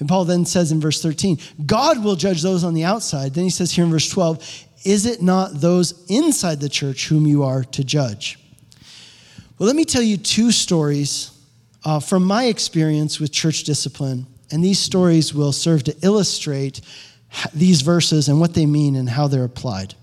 And 0.00 0.08
Paul 0.08 0.24
then 0.24 0.44
says 0.44 0.70
in 0.70 0.80
verse 0.80 1.02
13, 1.02 1.38
God 1.66 2.02
will 2.04 2.16
judge 2.16 2.42
those 2.42 2.64
on 2.64 2.74
the 2.74 2.84
outside. 2.84 3.34
Then 3.34 3.44
he 3.44 3.50
says 3.50 3.72
here 3.72 3.84
in 3.84 3.90
verse 3.90 4.08
12, 4.08 4.66
Is 4.84 5.06
it 5.06 5.20
not 5.22 5.60
those 5.60 6.04
inside 6.08 6.60
the 6.60 6.68
church 6.68 7.08
whom 7.08 7.26
you 7.26 7.42
are 7.42 7.64
to 7.64 7.82
judge? 7.82 8.38
Well, 9.58 9.66
let 9.66 9.74
me 9.74 9.84
tell 9.84 10.02
you 10.02 10.16
two 10.16 10.52
stories 10.52 11.32
uh, 11.84 11.98
from 11.98 12.24
my 12.24 12.44
experience 12.44 13.18
with 13.18 13.32
church 13.32 13.64
discipline, 13.64 14.26
and 14.52 14.62
these 14.62 14.78
stories 14.78 15.34
will 15.34 15.52
serve 15.52 15.82
to 15.84 15.96
illustrate 16.02 16.80
these 17.52 17.82
verses 17.82 18.28
and 18.28 18.40
what 18.40 18.54
they 18.54 18.66
mean 18.66 18.94
and 18.94 19.08
how 19.08 19.26
they're 19.26 19.44
applied. 19.44 19.94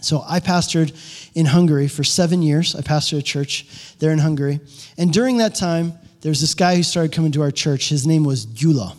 So, 0.00 0.24
I 0.28 0.38
pastored 0.38 0.92
in 1.34 1.46
Hungary 1.46 1.88
for 1.88 2.04
seven 2.04 2.40
years. 2.40 2.76
I 2.76 2.82
pastored 2.82 3.18
a 3.18 3.22
church 3.22 3.66
there 3.98 4.12
in 4.12 4.18
Hungary. 4.18 4.60
And 4.96 5.12
during 5.12 5.38
that 5.38 5.56
time, 5.56 5.94
there 6.20 6.30
was 6.30 6.40
this 6.40 6.54
guy 6.54 6.76
who 6.76 6.84
started 6.84 7.12
coming 7.12 7.32
to 7.32 7.42
our 7.42 7.50
church. 7.50 7.88
His 7.88 8.06
name 8.06 8.22
was 8.22 8.46
Gyula. 8.46 8.94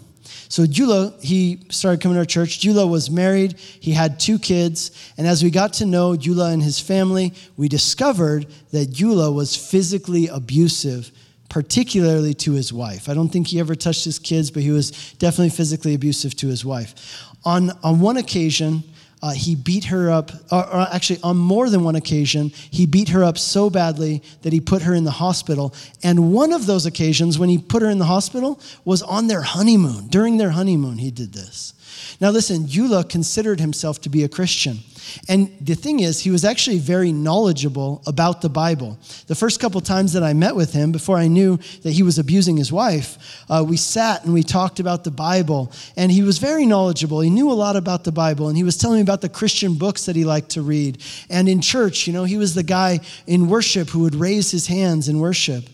So 0.50 0.66
Gyula, 0.66 1.24
he 1.24 1.60
started 1.70 2.02
coming 2.02 2.16
to 2.16 2.20
our 2.20 2.26
church. 2.26 2.60
Gyula 2.60 2.90
was 2.90 3.12
married. 3.12 3.60
He 3.60 3.92
had 3.92 4.20
two 4.20 4.40
kids. 4.40 4.92
And 5.16 5.28
as 5.28 5.44
we 5.44 5.52
got 5.52 5.74
to 5.74 5.86
know 5.86 6.14
Gyula 6.14 6.52
and 6.52 6.62
his 6.62 6.80
family, 6.80 7.34
we 7.56 7.70
discovered 7.70 8.48
that 8.72 8.90
Gyula 8.90 9.32
was 9.32 9.56
physically 9.56 10.28
abusive, 10.28 11.12
particularly 11.50 12.34
to 12.34 12.54
his 12.54 12.74
wife. 12.74 13.08
I 13.08 13.14
don't 13.14 13.30
think 13.30 13.46
he 13.48 13.60
ever 13.60 13.76
touched 13.76 14.04
his 14.04 14.18
kids, 14.18 14.50
but 14.50 14.64
he 14.64 14.72
was 14.72 15.14
definitely 15.20 15.52
physically 15.52 15.94
abusive 15.94 16.36
to 16.38 16.48
his 16.48 16.66
wife. 16.66 17.24
On, 17.46 17.70
on 17.84 18.00
one 18.00 18.18
occasion, 18.18 18.84
uh, 19.22 19.32
he 19.32 19.56
beat 19.56 19.86
her 19.86 20.10
up, 20.10 20.32
or, 20.52 20.66
or, 20.66 20.88
actually, 20.94 21.20
on 21.24 21.36
more 21.36 21.70
than 21.70 21.84
one 21.84 21.96
occasion, 21.96 22.50
he 22.50 22.86
beat 22.86 23.10
her 23.10 23.24
up 23.24 23.38
so 23.38 23.70
badly 23.70 24.24
that 24.44 24.54
he 24.54 24.62
put 24.62 24.82
her 24.84 24.94
in 24.94 25.04
the 25.04 25.12
hospital. 25.12 25.74
And 26.04 26.32
one 26.34 26.54
of 26.54 26.66
those 26.66 26.86
occasions, 26.86 27.38
when 27.38 27.50
he 27.50 27.58
put 27.58 27.82
her 27.82 27.90
in 27.90 28.00
the 28.00 28.06
hospital, 28.06 28.62
was 28.86 29.02
on 29.02 29.28
their 29.28 29.42
honeymoon. 29.42 30.08
During 30.08 30.38
their 30.38 30.52
honeymoon, 30.52 30.98
he 30.98 31.12
did 31.12 31.34
this. 31.34 31.74
Now, 32.20 32.30
listen, 32.32 32.66
Gyula 32.66 33.08
considered 33.08 33.60
himself 33.60 34.02
to 34.02 34.10
be 34.10 34.24
a 34.24 34.30
Christian. 34.30 34.80
And 35.28 35.56
the 35.62 35.76
thing 35.76 36.02
is, 36.02 36.20
he 36.20 36.32
was 36.32 36.46
actually 36.46 36.80
very 36.80 37.12
knowledgeable 37.12 38.02
about 38.06 38.42
the 38.42 38.50
Bible. 38.50 39.00
The 39.28 39.36
first 39.36 39.60
couple 39.60 39.82
times 39.82 40.14
that 40.14 40.24
I 40.24 40.34
met 40.34 40.56
with 40.56 40.74
him, 40.74 40.92
before 40.92 41.18
I 41.18 41.28
knew 41.28 41.58
that 41.84 41.92
he 41.92 42.04
was 42.04 42.20
abusing 42.20 42.58
his 42.58 42.72
wife, 42.72 43.44
uh, 43.50 43.64
we 43.68 43.78
sat 43.78 44.26
and 44.26 44.34
we 44.34 44.44
talked 44.44 44.80
about 44.80 45.04
the 45.04 45.12
Bible. 45.12 45.72
And 45.96 46.12
he 46.12 46.22
was 46.22 46.38
very 46.38 46.66
knowledgeable. 46.66 47.22
He 47.22 47.30
knew 47.30 47.52
a 47.52 47.54
lot 47.54 47.76
about 47.76 48.04
the 48.04 48.12
Bible. 48.12 48.48
And 48.48 48.58
he 48.58 48.64
was 48.64 48.78
telling 48.78 48.98
me 48.98 49.02
about 49.02 49.22
the 49.22 49.30
Christian 49.30 49.76
books 49.76 50.06
that 50.06 50.16
he 50.16 50.26
liked 50.26 50.52
to 50.52 50.62
read. 50.62 51.02
And 51.30 51.48
in 51.48 51.62
church, 51.62 52.08
you 52.08 52.14
know, 52.14 52.24
he 52.24 52.38
was 52.38 52.56
the 52.56 52.64
guy 52.64 53.00
in 53.28 53.50
worship 53.50 53.90
who 53.90 54.02
would 54.02 54.16
raise 54.16 54.52
his 54.52 54.68
hands 54.68 55.08
in 55.08 55.20
worship. 55.20 55.66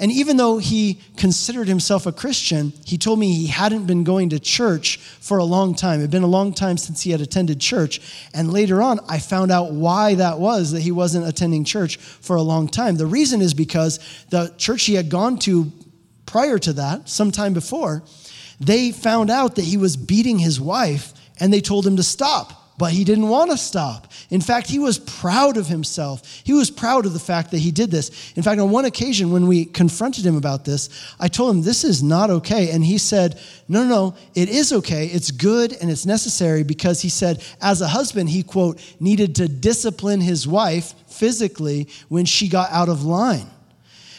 And 0.00 0.12
even 0.12 0.36
though 0.36 0.58
he 0.58 1.00
considered 1.16 1.66
himself 1.66 2.06
a 2.06 2.12
Christian, 2.12 2.72
he 2.84 2.96
told 2.96 3.18
me 3.18 3.34
he 3.34 3.48
hadn't 3.48 3.86
been 3.86 4.04
going 4.04 4.30
to 4.30 4.38
church 4.38 4.98
for 4.98 5.38
a 5.38 5.44
long 5.44 5.74
time. 5.74 5.98
It 5.98 6.02
had 6.02 6.10
been 6.10 6.22
a 6.22 6.28
long 6.28 6.52
time 6.52 6.76
since 6.76 7.02
he 7.02 7.10
had 7.10 7.20
attended 7.20 7.60
church. 7.60 8.00
And 8.32 8.52
later 8.52 8.80
on, 8.80 9.00
I 9.08 9.18
found 9.18 9.50
out 9.50 9.72
why 9.72 10.14
that 10.14 10.38
was 10.38 10.70
that 10.72 10.82
he 10.82 10.92
wasn't 10.92 11.26
attending 11.26 11.64
church 11.64 11.96
for 11.96 12.36
a 12.36 12.42
long 12.42 12.68
time. 12.68 12.96
The 12.96 13.06
reason 13.06 13.40
is 13.40 13.54
because 13.54 13.98
the 14.30 14.54
church 14.56 14.84
he 14.84 14.94
had 14.94 15.08
gone 15.08 15.38
to 15.40 15.72
prior 16.26 16.58
to 16.58 16.74
that, 16.74 17.08
sometime 17.08 17.52
before, 17.52 18.04
they 18.60 18.92
found 18.92 19.30
out 19.30 19.56
that 19.56 19.64
he 19.64 19.76
was 19.76 19.96
beating 19.96 20.38
his 20.38 20.60
wife 20.60 21.12
and 21.40 21.52
they 21.52 21.60
told 21.60 21.86
him 21.86 21.96
to 21.96 22.02
stop 22.02 22.67
but 22.78 22.92
he 22.92 23.04
didn't 23.04 23.28
want 23.28 23.50
to 23.50 23.56
stop. 23.56 24.10
In 24.30 24.40
fact, 24.40 24.68
he 24.68 24.78
was 24.78 24.98
proud 24.98 25.56
of 25.56 25.66
himself. 25.66 26.42
He 26.44 26.52
was 26.52 26.70
proud 26.70 27.06
of 27.06 27.12
the 27.12 27.18
fact 27.18 27.50
that 27.50 27.58
he 27.58 27.72
did 27.72 27.90
this. 27.90 28.32
In 28.36 28.42
fact, 28.42 28.60
on 28.60 28.70
one 28.70 28.84
occasion 28.84 29.32
when 29.32 29.46
we 29.46 29.64
confronted 29.64 30.24
him 30.24 30.36
about 30.36 30.64
this, 30.64 30.88
I 31.18 31.28
told 31.28 31.56
him, 31.56 31.62
This 31.62 31.82
is 31.82 32.02
not 32.02 32.30
okay. 32.30 32.70
And 32.70 32.84
he 32.84 32.98
said, 32.98 33.40
No, 33.68 33.84
no, 33.84 34.14
it 34.34 34.48
is 34.48 34.72
okay. 34.72 35.06
It's 35.06 35.32
good 35.32 35.72
and 35.72 35.90
it's 35.90 36.06
necessary 36.06 36.62
because 36.62 37.02
he 37.02 37.08
said, 37.08 37.42
as 37.60 37.80
a 37.80 37.88
husband, 37.88 38.30
he, 38.30 38.42
quote, 38.42 38.80
needed 39.00 39.34
to 39.36 39.48
discipline 39.48 40.20
his 40.20 40.46
wife 40.46 40.94
physically 41.08 41.88
when 42.08 42.24
she 42.24 42.48
got 42.48 42.70
out 42.70 42.88
of 42.88 43.04
line. 43.04 43.46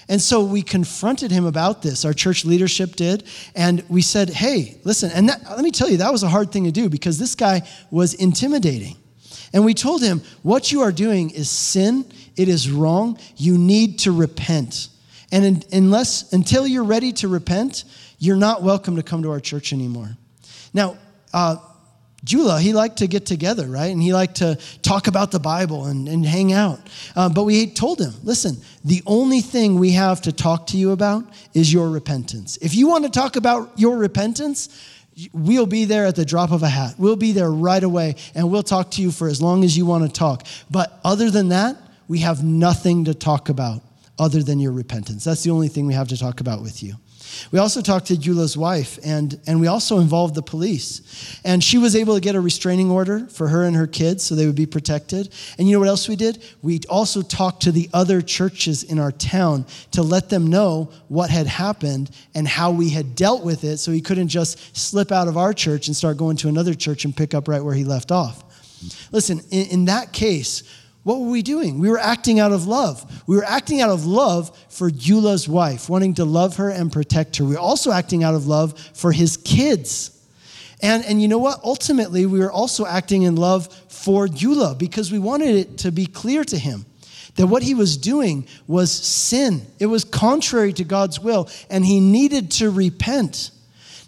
And 0.09 0.19
so 0.19 0.43
we 0.43 0.63
confronted 0.63 1.29
him 1.29 1.45
about 1.45 1.83
this. 1.83 2.03
Our 2.03 2.13
church 2.13 2.43
leadership 2.43 2.95
did. 2.95 3.25
And 3.55 3.83
we 3.87 4.01
said, 4.01 4.29
hey, 4.29 4.79
listen, 4.83 5.11
and 5.13 5.29
that, 5.29 5.43
let 5.51 5.61
me 5.61 5.69
tell 5.69 5.87
you, 5.87 5.97
that 5.97 6.11
was 6.11 6.23
a 6.23 6.27
hard 6.27 6.51
thing 6.51 6.63
to 6.65 6.71
do 6.71 6.89
because 6.89 7.19
this 7.19 7.35
guy 7.35 7.61
was 7.91 8.15
intimidating. 8.15 8.97
And 9.53 9.63
we 9.63 9.75
told 9.75 10.01
him, 10.01 10.21
what 10.41 10.71
you 10.71 10.81
are 10.81 10.91
doing 10.91 11.29
is 11.29 11.49
sin, 11.49 12.05
it 12.35 12.47
is 12.47 12.71
wrong, 12.71 13.19
you 13.37 13.57
need 13.57 13.99
to 13.99 14.11
repent. 14.11 14.89
And 15.31 15.45
in, 15.45 15.63
unless, 15.71 16.33
until 16.33 16.65
you're 16.65 16.83
ready 16.83 17.11
to 17.13 17.27
repent, 17.27 17.83
you're 18.17 18.35
not 18.35 18.63
welcome 18.63 18.95
to 18.95 19.03
come 19.03 19.21
to 19.23 19.31
our 19.31 19.39
church 19.39 19.73
anymore. 19.73 20.17
Now, 20.73 20.97
uh, 21.33 21.57
Gyula, 22.25 22.59
he 22.59 22.73
liked 22.73 22.97
to 22.97 23.07
get 23.07 23.25
together, 23.25 23.67
right? 23.67 23.91
And 23.91 24.01
he 24.01 24.13
liked 24.13 24.35
to 24.37 24.57
talk 24.81 25.07
about 25.07 25.31
the 25.31 25.39
Bible 25.39 25.85
and, 25.85 26.07
and 26.07 26.25
hang 26.25 26.51
out. 26.51 26.79
Uh, 27.15 27.29
but 27.29 27.45
we 27.45 27.67
told 27.67 28.01
him, 28.01 28.13
listen, 28.23 28.57
the 28.83 29.01
only 29.05 29.41
thing 29.41 29.79
we 29.79 29.91
have 29.91 30.21
to 30.23 30.31
talk 30.31 30.67
to 30.67 30.77
you 30.77 30.91
about 30.91 31.23
is 31.53 31.71
your 31.71 31.89
repentance. 31.89 32.57
If 32.57 32.75
you 32.75 32.87
want 32.87 33.05
to 33.05 33.09
talk 33.09 33.37
about 33.37 33.71
your 33.79 33.97
repentance, 33.97 34.69
we'll 35.31 35.65
be 35.65 35.85
there 35.85 36.05
at 36.05 36.15
the 36.15 36.25
drop 36.25 36.51
of 36.51 36.61
a 36.63 36.69
hat. 36.69 36.95
We'll 36.97 37.15
be 37.15 37.31
there 37.31 37.51
right 37.51 37.83
away 37.83 38.15
and 38.35 38.51
we'll 38.51 38.63
talk 38.63 38.91
to 38.91 39.01
you 39.01 39.11
for 39.11 39.29
as 39.29 39.41
long 39.41 39.63
as 39.63 39.77
you 39.77 39.85
want 39.85 40.05
to 40.05 40.11
talk. 40.11 40.45
But 40.69 40.99
other 41.03 41.31
than 41.31 41.49
that, 41.49 41.77
we 42.07 42.19
have 42.19 42.43
nothing 42.43 43.05
to 43.05 43.13
talk 43.13 43.49
about 43.49 43.81
other 44.17 44.43
than 44.43 44.59
your 44.59 44.73
repentance. 44.73 45.23
That's 45.23 45.43
the 45.43 45.51
only 45.51 45.69
thing 45.69 45.87
we 45.87 45.93
have 45.93 46.09
to 46.09 46.17
talk 46.17 46.41
about 46.41 46.61
with 46.61 46.83
you. 46.83 46.95
We 47.51 47.59
also 47.59 47.81
talked 47.81 48.07
to 48.07 48.15
Gyula's 48.15 48.57
wife, 48.57 48.99
and, 49.03 49.39
and 49.47 49.59
we 49.59 49.67
also 49.67 49.99
involved 49.99 50.35
the 50.35 50.41
police. 50.41 51.39
And 51.43 51.63
she 51.63 51.77
was 51.77 51.95
able 51.95 52.15
to 52.15 52.21
get 52.21 52.35
a 52.35 52.39
restraining 52.39 52.91
order 52.91 53.27
for 53.27 53.47
her 53.47 53.63
and 53.63 53.75
her 53.75 53.87
kids 53.87 54.23
so 54.23 54.35
they 54.35 54.45
would 54.45 54.55
be 54.55 54.65
protected. 54.65 55.29
And 55.57 55.67
you 55.67 55.73
know 55.73 55.79
what 55.79 55.89
else 55.89 56.07
we 56.07 56.15
did? 56.15 56.43
We 56.61 56.81
also 56.89 57.21
talked 57.21 57.63
to 57.63 57.71
the 57.71 57.89
other 57.93 58.21
churches 58.21 58.83
in 58.83 58.99
our 58.99 59.11
town 59.11 59.65
to 59.91 60.03
let 60.03 60.29
them 60.29 60.47
know 60.47 60.91
what 61.07 61.29
had 61.29 61.47
happened 61.47 62.11
and 62.35 62.47
how 62.47 62.71
we 62.71 62.89
had 62.89 63.15
dealt 63.15 63.43
with 63.43 63.63
it 63.63 63.77
so 63.77 63.91
he 63.91 64.01
couldn't 64.01 64.29
just 64.29 64.77
slip 64.77 65.11
out 65.11 65.27
of 65.27 65.37
our 65.37 65.53
church 65.53 65.87
and 65.87 65.95
start 65.95 66.17
going 66.17 66.37
to 66.37 66.47
another 66.47 66.73
church 66.73 67.05
and 67.05 67.15
pick 67.15 67.33
up 67.33 67.47
right 67.47 67.63
where 67.63 67.75
he 67.75 67.83
left 67.83 68.11
off. 68.11 68.43
Listen, 69.11 69.41
in, 69.51 69.67
in 69.67 69.85
that 69.85 70.13
case, 70.13 70.63
what 71.09 71.21
were 71.21 71.31
we 71.31 71.41
doing? 71.41 71.79
We 71.79 71.89
were 71.89 71.97
acting 71.97 72.39
out 72.39 72.51
of 72.51 72.67
love. 72.67 73.23
We 73.25 73.35
were 73.35 73.43
acting 73.43 73.81
out 73.81 73.89
of 73.89 74.05
love 74.05 74.55
for 74.69 74.91
Gyula's 74.91 75.49
wife, 75.49 75.89
wanting 75.89 76.13
to 76.13 76.23
love 76.23 76.57
her 76.57 76.69
and 76.69 76.91
protect 76.91 77.37
her. 77.37 77.45
We 77.45 77.55
were 77.55 77.59
also 77.59 77.91
acting 77.91 78.23
out 78.23 78.35
of 78.35 78.45
love 78.45 78.79
for 78.93 79.11
his 79.11 79.35
kids. 79.35 80.15
And, 80.83 81.03
and 81.05 81.19
you 81.19 81.27
know 81.27 81.39
what? 81.39 81.61
Ultimately, 81.63 82.27
we 82.27 82.37
were 82.37 82.51
also 82.51 82.85
acting 82.85 83.23
in 83.23 83.37
love 83.37 83.73
for 83.87 84.27
Gyula 84.27 84.77
because 84.77 85.11
we 85.11 85.17
wanted 85.17 85.55
it 85.55 85.77
to 85.79 85.91
be 85.91 86.05
clear 86.05 86.43
to 86.43 86.59
him 86.59 86.85
that 87.37 87.47
what 87.47 87.63
he 87.63 87.73
was 87.73 87.97
doing 87.97 88.47
was 88.67 88.91
sin. 88.91 89.65
It 89.79 89.87
was 89.87 90.03
contrary 90.03 90.73
to 90.73 90.83
God's 90.83 91.19
will, 91.19 91.49
and 91.71 91.83
he 91.83 91.99
needed 91.99 92.51
to 92.51 92.69
repent. 92.69 93.49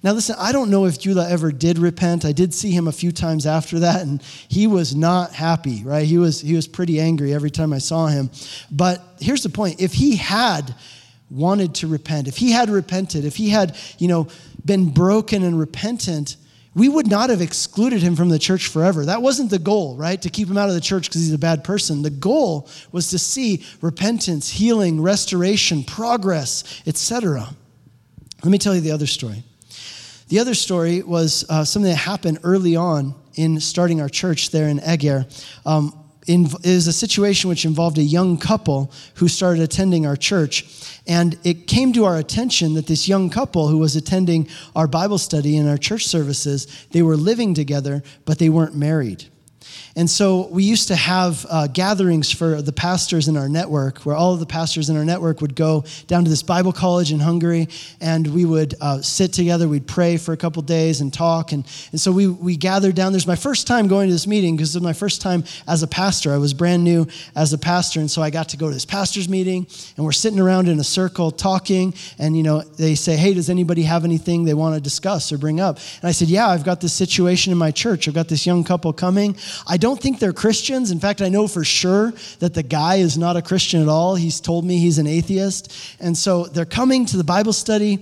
Now, 0.03 0.13
listen, 0.13 0.35
I 0.39 0.51
don't 0.51 0.71
know 0.71 0.85
if 0.85 0.99
Gyula 0.99 1.29
ever 1.29 1.51
did 1.51 1.77
repent. 1.77 2.25
I 2.25 2.31
did 2.31 2.55
see 2.55 2.71
him 2.71 2.87
a 2.87 2.91
few 2.91 3.11
times 3.11 3.45
after 3.45 3.79
that, 3.79 4.01
and 4.01 4.21
he 4.23 4.65
was 4.65 4.95
not 4.95 5.31
happy, 5.31 5.83
right? 5.83 6.05
He 6.05 6.17
was, 6.17 6.41
he 6.41 6.55
was 6.55 6.67
pretty 6.67 6.99
angry 6.99 7.33
every 7.33 7.51
time 7.51 7.71
I 7.71 7.77
saw 7.77 8.07
him. 8.07 8.31
But 8.71 9.03
here's 9.19 9.43
the 9.43 9.49
point 9.49 9.79
if 9.79 9.93
he 9.93 10.15
had 10.15 10.73
wanted 11.29 11.75
to 11.75 11.87
repent, 11.87 12.27
if 12.27 12.37
he 12.37 12.51
had 12.51 12.69
repented, 12.69 13.25
if 13.25 13.35
he 13.35 13.49
had, 13.49 13.77
you 13.99 14.07
know, 14.07 14.27
been 14.65 14.89
broken 14.89 15.43
and 15.43 15.59
repentant, 15.59 16.35
we 16.73 16.89
would 16.89 17.07
not 17.07 17.29
have 17.29 17.41
excluded 17.41 18.01
him 18.01 18.15
from 18.15 18.29
the 18.29 18.39
church 18.39 18.67
forever. 18.67 19.05
That 19.05 19.21
wasn't 19.21 19.51
the 19.51 19.59
goal, 19.59 19.97
right? 19.97 20.21
To 20.21 20.29
keep 20.29 20.47
him 20.47 20.57
out 20.57 20.69
of 20.69 20.75
the 20.75 20.81
church 20.81 21.09
because 21.09 21.21
he's 21.21 21.33
a 21.33 21.37
bad 21.37 21.63
person. 21.63 22.01
The 22.01 22.09
goal 22.09 22.69
was 22.91 23.09
to 23.09 23.19
see 23.19 23.63
repentance, 23.81 24.49
healing, 24.49 25.01
restoration, 25.01 25.83
progress, 25.83 26.81
etc. 26.87 27.47
Let 28.43 28.51
me 28.51 28.57
tell 28.57 28.73
you 28.73 28.81
the 28.81 28.91
other 28.91 29.07
story. 29.07 29.43
The 30.31 30.39
other 30.39 30.53
story 30.53 31.01
was 31.01 31.43
uh, 31.49 31.65
something 31.65 31.91
that 31.91 31.97
happened 31.97 32.39
early 32.43 32.77
on 32.77 33.15
in 33.35 33.59
starting 33.59 33.99
our 33.99 34.07
church 34.07 34.51
there 34.51 34.69
in 34.69 34.79
Eger. 34.79 35.25
Um, 35.65 35.93
in, 36.25 36.47
is 36.63 36.87
a 36.87 36.93
situation 36.93 37.49
which 37.49 37.65
involved 37.65 37.97
a 37.97 38.03
young 38.03 38.37
couple 38.37 38.93
who 39.15 39.27
started 39.27 39.61
attending 39.61 40.05
our 40.05 40.15
church. 40.15 40.87
And 41.05 41.37
it 41.43 41.67
came 41.67 41.91
to 41.93 42.05
our 42.05 42.17
attention 42.17 42.75
that 42.75 42.87
this 42.87 43.09
young 43.09 43.29
couple 43.29 43.67
who 43.67 43.79
was 43.79 43.97
attending 43.97 44.47
our 44.73 44.87
Bible 44.87 45.17
study 45.17 45.57
and 45.57 45.67
our 45.67 45.77
church 45.77 46.07
services, 46.07 46.87
they 46.91 47.01
were 47.01 47.17
living 47.17 47.53
together, 47.53 48.01
but 48.23 48.39
they 48.39 48.47
weren't 48.47 48.75
married. 48.75 49.25
And 49.95 50.09
so 50.09 50.47
we 50.47 50.63
used 50.63 50.87
to 50.87 50.95
have 50.95 51.45
uh, 51.49 51.67
gatherings 51.67 52.31
for 52.31 52.61
the 52.61 52.71
pastors 52.71 53.27
in 53.27 53.35
our 53.35 53.49
network, 53.49 53.99
where 53.99 54.15
all 54.15 54.33
of 54.33 54.39
the 54.39 54.45
pastors 54.45 54.89
in 54.89 54.95
our 54.95 55.03
network 55.03 55.41
would 55.41 55.55
go 55.55 55.83
down 56.07 56.23
to 56.23 56.29
this 56.29 56.43
Bible 56.43 56.71
college 56.71 57.11
in 57.11 57.19
Hungary, 57.19 57.67
and 57.99 58.25
we 58.27 58.45
would 58.45 58.75
uh, 58.79 59.01
sit 59.01 59.33
together. 59.33 59.67
We'd 59.67 59.87
pray 59.87 60.17
for 60.17 60.31
a 60.33 60.37
couple 60.37 60.61
days 60.61 61.01
and 61.01 61.13
talk. 61.13 61.51
And, 61.51 61.65
and 61.91 61.99
so 61.99 62.11
we, 62.11 62.27
we 62.27 62.55
gathered 62.55 62.95
down. 62.95 63.11
There's 63.11 63.27
my 63.27 63.35
first 63.35 63.67
time 63.67 63.87
going 63.87 64.07
to 64.07 64.13
this 64.13 64.27
meeting 64.27 64.55
because 64.55 64.75
it 64.75 64.79
was 64.79 64.83
my 64.83 64.93
first 64.93 65.21
time 65.21 65.43
as 65.67 65.83
a 65.83 65.87
pastor. 65.87 66.33
I 66.33 66.37
was 66.37 66.53
brand 66.53 66.83
new 66.83 67.07
as 67.35 67.51
a 67.51 67.57
pastor, 67.57 67.99
and 67.99 68.09
so 68.09 68.21
I 68.21 68.29
got 68.29 68.49
to 68.49 68.57
go 68.57 68.67
to 68.67 68.73
this 68.73 68.85
pastor's 68.85 69.27
meeting, 69.27 69.67
and 69.97 70.05
we're 70.05 70.11
sitting 70.13 70.39
around 70.39 70.69
in 70.69 70.79
a 70.79 70.83
circle 70.83 71.31
talking. 71.31 71.93
And 72.17 72.37
you 72.37 72.43
know, 72.43 72.61
they 72.61 72.95
say, 72.95 73.17
"Hey, 73.17 73.33
does 73.33 73.49
anybody 73.49 73.83
have 73.83 74.05
anything 74.05 74.45
they 74.45 74.53
want 74.53 74.75
to 74.75 74.81
discuss 74.81 75.33
or 75.33 75.37
bring 75.37 75.59
up?" 75.59 75.79
And 76.01 76.07
I 76.07 76.11
said, 76.11 76.29
"Yeah, 76.29 76.47
I've 76.47 76.63
got 76.63 76.79
this 76.79 76.93
situation 76.93 77.51
in 77.51 77.57
my 77.57 77.71
church. 77.71 78.07
I've 78.07 78.13
got 78.13 78.29
this 78.29 78.45
young 78.45 78.63
couple 78.63 78.93
coming. 78.93 79.35
I 79.67 79.77
don't 79.81 79.99
think 79.99 80.19
they're 80.19 80.31
Christians. 80.31 80.91
In 80.91 80.99
fact, 80.99 81.21
I 81.21 81.27
know 81.27 81.47
for 81.47 81.63
sure 81.63 82.13
that 82.39 82.53
the 82.53 82.63
guy 82.63 82.95
is 82.95 83.17
not 83.17 83.35
a 83.35 83.41
Christian 83.41 83.81
at 83.81 83.89
all. 83.89 84.15
He's 84.15 84.39
told 84.39 84.63
me 84.63 84.77
he's 84.77 84.99
an 84.99 85.07
atheist. 85.07 85.97
And 85.99 86.17
so 86.17 86.45
they're 86.45 86.65
coming 86.65 87.05
to 87.07 87.17
the 87.17 87.23
Bible 87.23 87.51
study 87.51 87.99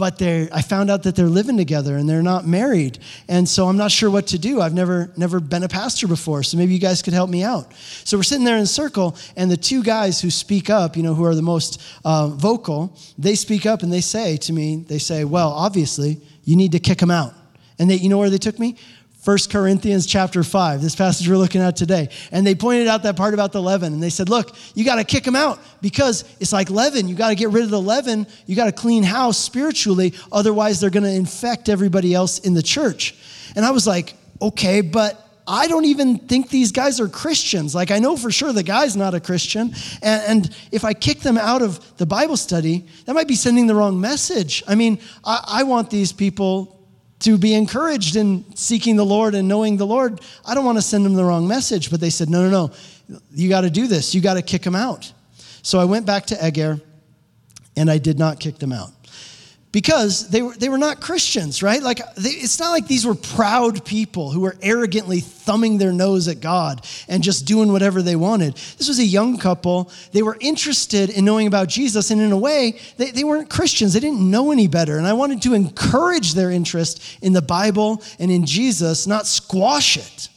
but 0.00 0.16
they're, 0.16 0.48
I 0.50 0.62
found 0.62 0.90
out 0.90 1.02
that 1.02 1.14
they're 1.14 1.26
living 1.26 1.58
together 1.58 1.94
and 1.98 2.08
they're 2.08 2.22
not 2.22 2.46
married. 2.46 2.98
And 3.28 3.46
so 3.46 3.68
I'm 3.68 3.76
not 3.76 3.90
sure 3.90 4.08
what 4.08 4.28
to 4.28 4.38
do. 4.38 4.62
I've 4.62 4.72
never 4.72 5.12
never 5.14 5.40
been 5.40 5.62
a 5.62 5.68
pastor 5.68 6.08
before, 6.08 6.42
so 6.42 6.56
maybe 6.56 6.72
you 6.72 6.80
guys 6.80 7.02
could 7.02 7.12
help 7.12 7.28
me 7.28 7.44
out. 7.44 7.74
So 8.04 8.16
we're 8.16 8.22
sitting 8.22 8.46
there 8.46 8.56
in 8.56 8.62
a 8.62 8.66
circle, 8.66 9.14
and 9.36 9.50
the 9.50 9.58
two 9.58 9.82
guys 9.82 10.18
who 10.18 10.30
speak 10.30 10.70
up, 10.70 10.96
you 10.96 11.02
know, 11.02 11.12
who 11.12 11.26
are 11.26 11.34
the 11.34 11.42
most 11.42 11.82
uh, 12.02 12.28
vocal, 12.28 12.96
they 13.18 13.34
speak 13.34 13.66
up 13.66 13.82
and 13.82 13.92
they 13.92 14.00
say 14.00 14.38
to 14.38 14.54
me, 14.54 14.76
they 14.88 14.98
say, 14.98 15.24
"Well, 15.24 15.50
obviously, 15.50 16.18
you 16.44 16.56
need 16.56 16.72
to 16.72 16.80
kick 16.80 16.96
them 16.96 17.10
out." 17.10 17.34
And 17.78 17.90
they, 17.90 17.96
you 17.96 18.08
know 18.08 18.16
where 18.16 18.30
they 18.30 18.38
took 18.38 18.58
me? 18.58 18.76
1 19.24 19.36
Corinthians 19.50 20.06
chapter 20.06 20.42
5, 20.42 20.80
this 20.80 20.96
passage 20.96 21.28
we're 21.28 21.36
looking 21.36 21.60
at 21.60 21.76
today. 21.76 22.08
And 22.32 22.46
they 22.46 22.54
pointed 22.54 22.88
out 22.88 23.02
that 23.02 23.16
part 23.16 23.34
about 23.34 23.52
the 23.52 23.60
leaven. 23.60 23.92
And 23.92 24.02
they 24.02 24.08
said, 24.08 24.30
look, 24.30 24.56
you 24.74 24.82
got 24.82 24.96
to 24.96 25.04
kick 25.04 25.24
them 25.24 25.36
out 25.36 25.60
because 25.82 26.24
it's 26.40 26.54
like 26.54 26.70
leaven. 26.70 27.06
You 27.06 27.14
got 27.14 27.28
to 27.28 27.34
get 27.34 27.50
rid 27.50 27.64
of 27.64 27.70
the 27.70 27.80
leaven. 27.80 28.26
You 28.46 28.56
got 28.56 28.64
to 28.64 28.72
clean 28.72 29.02
house 29.02 29.36
spiritually. 29.36 30.14
Otherwise, 30.32 30.80
they're 30.80 30.88
going 30.88 31.04
to 31.04 31.14
infect 31.14 31.68
everybody 31.68 32.14
else 32.14 32.38
in 32.38 32.54
the 32.54 32.62
church. 32.62 33.14
And 33.54 33.66
I 33.66 33.72
was 33.72 33.86
like, 33.86 34.14
okay, 34.40 34.80
but 34.80 35.26
I 35.46 35.66
don't 35.66 35.84
even 35.84 36.16
think 36.16 36.48
these 36.48 36.72
guys 36.72 36.98
are 36.98 37.08
Christians. 37.08 37.74
Like, 37.74 37.90
I 37.90 37.98
know 37.98 38.16
for 38.16 38.30
sure 38.30 38.54
the 38.54 38.62
guy's 38.62 38.96
not 38.96 39.12
a 39.12 39.20
Christian. 39.20 39.74
And, 40.00 40.22
and, 40.28 40.56
if 40.72 40.84
I 40.84 40.94
kick 40.94 41.20
them 41.20 41.36
out 41.36 41.60
of 41.60 41.96
the 41.98 42.06
Bible 42.06 42.36
study, 42.36 42.86
that 43.04 43.14
might 43.14 43.28
be 43.28 43.34
sending 43.34 43.66
the 43.66 43.74
wrong 43.74 44.00
message. 44.00 44.62
I 44.66 44.76
mean, 44.76 44.98
I, 45.24 45.44
I 45.46 45.62
want 45.64 45.90
these 45.90 46.12
people 46.12 46.79
to 47.20 47.38
be 47.38 47.54
encouraged 47.54 48.16
in 48.16 48.44
seeking 48.56 48.96
the 48.96 49.04
Lord 49.04 49.34
and 49.34 49.46
knowing 49.46 49.76
the 49.76 49.86
Lord. 49.86 50.20
I 50.44 50.54
don't 50.54 50.64
want 50.64 50.78
to 50.78 50.82
send 50.82 51.04
them 51.04 51.14
the 51.14 51.24
wrong 51.24 51.46
message, 51.46 51.90
but 51.90 52.00
they 52.00 52.10
said, 52.10 52.28
no, 52.28 52.48
no, 52.48 52.72
no, 53.08 53.18
you 53.32 53.48
got 53.48 53.62
to 53.62 53.70
do 53.70 53.86
this. 53.86 54.14
You 54.14 54.20
got 54.20 54.34
to 54.34 54.42
kick 54.42 54.62
them 54.62 54.74
out. 54.74 55.12
So 55.62 55.78
I 55.78 55.84
went 55.84 56.06
back 56.06 56.26
to 56.26 56.46
Eger 56.46 56.80
and 57.76 57.90
I 57.90 57.98
did 57.98 58.18
not 58.18 58.40
kick 58.40 58.58
them 58.58 58.72
out 58.72 58.99
because 59.72 60.28
they 60.30 60.42
were, 60.42 60.54
they 60.54 60.68
were 60.68 60.78
not 60.78 61.00
Christians, 61.00 61.62
right? 61.62 61.80
Like, 61.80 62.00
they, 62.16 62.30
it's 62.30 62.58
not 62.58 62.70
like 62.70 62.88
these 62.88 63.06
were 63.06 63.14
proud 63.14 63.84
people 63.84 64.32
who 64.32 64.40
were 64.40 64.56
arrogantly 64.62 65.20
thumbing 65.20 65.78
their 65.78 65.92
nose 65.92 66.26
at 66.26 66.40
God 66.40 66.84
and 67.08 67.22
just 67.22 67.46
doing 67.46 67.70
whatever 67.70 68.02
they 68.02 68.16
wanted. 68.16 68.54
This 68.54 68.88
was 68.88 68.98
a 68.98 69.04
young 69.04 69.38
couple. 69.38 69.92
They 70.10 70.22
were 70.22 70.36
interested 70.40 71.10
in 71.10 71.24
knowing 71.24 71.46
about 71.46 71.68
Jesus, 71.68 72.10
and 72.10 72.20
in 72.20 72.32
a 72.32 72.36
way, 72.36 72.80
they, 72.96 73.12
they 73.12 73.22
weren't 73.22 73.48
Christians. 73.48 73.92
They 73.92 74.00
didn't 74.00 74.28
know 74.28 74.50
any 74.50 74.66
better. 74.66 74.98
And 74.98 75.06
I 75.06 75.12
wanted 75.12 75.40
to 75.42 75.54
encourage 75.54 76.34
their 76.34 76.50
interest 76.50 77.18
in 77.22 77.32
the 77.32 77.42
Bible 77.42 78.02
and 78.18 78.30
in 78.30 78.46
Jesus, 78.46 79.06
not 79.06 79.26
squash 79.26 79.96
it. 79.96 80.28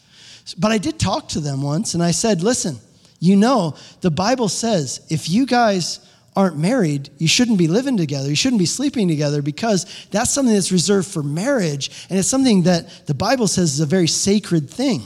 But 0.59 0.71
I 0.71 0.77
did 0.77 0.99
talk 0.99 1.29
to 1.29 1.39
them 1.39 1.63
once, 1.63 1.95
and 1.95 2.03
I 2.03 2.11
said, 2.11 2.43
listen, 2.43 2.77
you 3.19 3.35
know, 3.35 3.75
the 4.01 4.11
Bible 4.11 4.49
says 4.49 5.07
if 5.09 5.27
you 5.29 5.47
guys 5.47 6.02
aren't 6.35 6.57
married, 6.57 7.09
you 7.17 7.27
shouldn't 7.27 7.57
be 7.57 7.67
living 7.67 7.97
together. 7.97 8.29
You 8.29 8.35
shouldn't 8.35 8.59
be 8.59 8.65
sleeping 8.65 9.07
together 9.07 9.41
because 9.41 10.07
that's 10.11 10.33
something 10.33 10.53
that's 10.53 10.71
reserved 10.71 11.07
for 11.07 11.23
marriage. 11.23 12.07
And 12.09 12.17
it's 12.17 12.27
something 12.27 12.63
that 12.63 13.05
the 13.07 13.13
Bible 13.13 13.47
says 13.47 13.73
is 13.73 13.79
a 13.79 13.85
very 13.85 14.07
sacred 14.07 14.69
thing. 14.69 15.03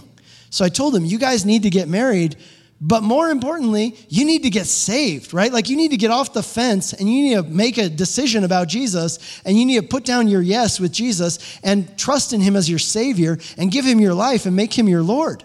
So 0.50 0.64
I 0.64 0.70
told 0.70 0.94
them, 0.94 1.06
you 1.06 1.20
guys 1.20 1.46
need 1.46 1.64
to 1.64 1.70
get 1.70 1.88
married. 1.88 2.38
But 2.80 3.02
more 3.02 3.30
importantly, 3.30 3.98
you 4.08 4.24
need 4.24 4.44
to 4.44 4.52
get 4.52 4.68
saved, 4.68 5.34
right? 5.34 5.52
Like 5.52 5.68
you 5.68 5.76
need 5.76 5.92
to 5.92 5.98
get 5.98 6.12
off 6.12 6.34
the 6.34 6.44
fence 6.44 6.94
and 6.94 7.12
you 7.12 7.24
need 7.24 7.36
to 7.36 7.44
make 7.44 7.78
a 7.78 7.90
decision 7.90 8.44
about 8.44 8.68
Jesus 8.68 9.42
and 9.46 9.58
you 9.58 9.66
need 9.66 9.82
to 9.82 9.88
put 9.88 10.06
down 10.06 10.28
your 10.28 10.44
yes 10.44 10.80
with 10.80 10.92
Jesus 10.92 11.60
and 11.64 11.98
trust 11.98 12.34
in 12.34 12.42
him 12.42 12.56
as 12.56 12.70
your 12.70 12.80
Savior 12.80 13.40
and 13.58 13.72
give 13.72 13.84
him 13.84 14.00
your 14.00 14.14
life 14.14 14.46
and 14.46 14.56
make 14.56 14.78
him 14.78 14.88
your 14.88 15.02
Lord. 15.02 15.44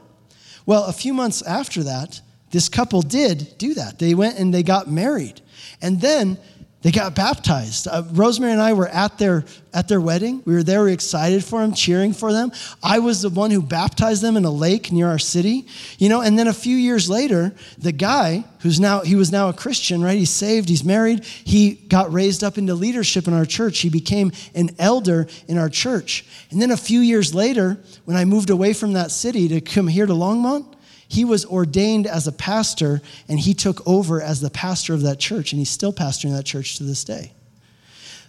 Well, 0.66 0.84
a 0.84 0.92
few 0.92 1.14
months 1.14 1.40
after 1.42 1.82
that, 1.84 2.20
this 2.50 2.68
couple 2.68 3.00
did 3.00 3.56
do 3.56 3.74
that. 3.74 3.98
They 3.98 4.14
went 4.14 4.38
and 4.38 4.52
they 4.52 4.62
got 4.62 4.90
married. 4.90 5.40
And 5.80 6.00
then 6.00 6.38
they 6.82 6.90
got 6.90 7.14
baptized. 7.14 7.86
Uh, 7.86 8.02
Rosemary 8.10 8.52
and 8.52 8.60
I 8.60 8.72
were 8.72 8.88
at 8.88 9.16
their 9.16 9.44
at 9.72 9.86
their 9.86 10.00
wedding. 10.00 10.42
We 10.44 10.54
were 10.54 10.64
there, 10.64 10.80
we 10.80 10.90
were 10.90 10.92
excited 10.92 11.44
for 11.44 11.60
them, 11.60 11.72
cheering 11.72 12.12
for 12.12 12.32
them. 12.32 12.50
I 12.82 12.98
was 12.98 13.22
the 13.22 13.30
one 13.30 13.52
who 13.52 13.62
baptized 13.62 14.20
them 14.20 14.36
in 14.36 14.44
a 14.44 14.50
lake 14.50 14.90
near 14.90 15.06
our 15.06 15.18
city. 15.18 15.64
You 15.98 16.08
know, 16.08 16.20
and 16.20 16.36
then 16.36 16.48
a 16.48 16.52
few 16.52 16.76
years 16.76 17.08
later, 17.08 17.54
the 17.78 17.92
guy 17.92 18.44
who's 18.60 18.80
now 18.80 19.00
he 19.00 19.14
was 19.14 19.30
now 19.30 19.48
a 19.48 19.52
Christian, 19.52 20.02
right? 20.02 20.18
He's 20.18 20.30
saved, 20.30 20.68
he's 20.68 20.84
married. 20.84 21.24
He 21.24 21.74
got 21.74 22.12
raised 22.12 22.42
up 22.42 22.58
into 22.58 22.74
leadership 22.74 23.28
in 23.28 23.32
our 23.32 23.46
church. 23.46 23.78
He 23.78 23.88
became 23.88 24.32
an 24.56 24.70
elder 24.80 25.28
in 25.46 25.58
our 25.58 25.68
church. 25.68 26.24
And 26.50 26.60
then 26.60 26.72
a 26.72 26.76
few 26.76 26.98
years 26.98 27.32
later, 27.32 27.78
when 28.06 28.16
I 28.16 28.24
moved 28.24 28.50
away 28.50 28.72
from 28.72 28.94
that 28.94 29.12
city 29.12 29.46
to 29.48 29.60
come 29.60 29.86
here 29.86 30.06
to 30.06 30.12
Longmont, 30.12 30.74
he 31.12 31.26
was 31.26 31.44
ordained 31.44 32.06
as 32.06 32.26
a 32.26 32.32
pastor 32.32 33.02
and 33.28 33.38
he 33.38 33.52
took 33.52 33.86
over 33.86 34.22
as 34.22 34.40
the 34.40 34.48
pastor 34.48 34.94
of 34.94 35.02
that 35.02 35.18
church, 35.18 35.52
and 35.52 35.58
he's 35.58 35.68
still 35.68 35.92
pastoring 35.92 36.34
that 36.34 36.46
church 36.46 36.78
to 36.78 36.84
this 36.84 37.04
day. 37.04 37.32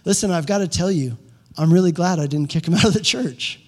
Listen, 0.04 0.30
I've 0.30 0.44
got 0.44 0.58
to 0.58 0.68
tell 0.68 0.92
you, 0.92 1.16
I'm 1.56 1.72
really 1.72 1.92
glad 1.92 2.18
I 2.18 2.26
didn't 2.26 2.48
kick 2.48 2.68
him 2.68 2.74
out 2.74 2.84
of 2.84 2.92
the 2.92 3.00
church. 3.00 3.58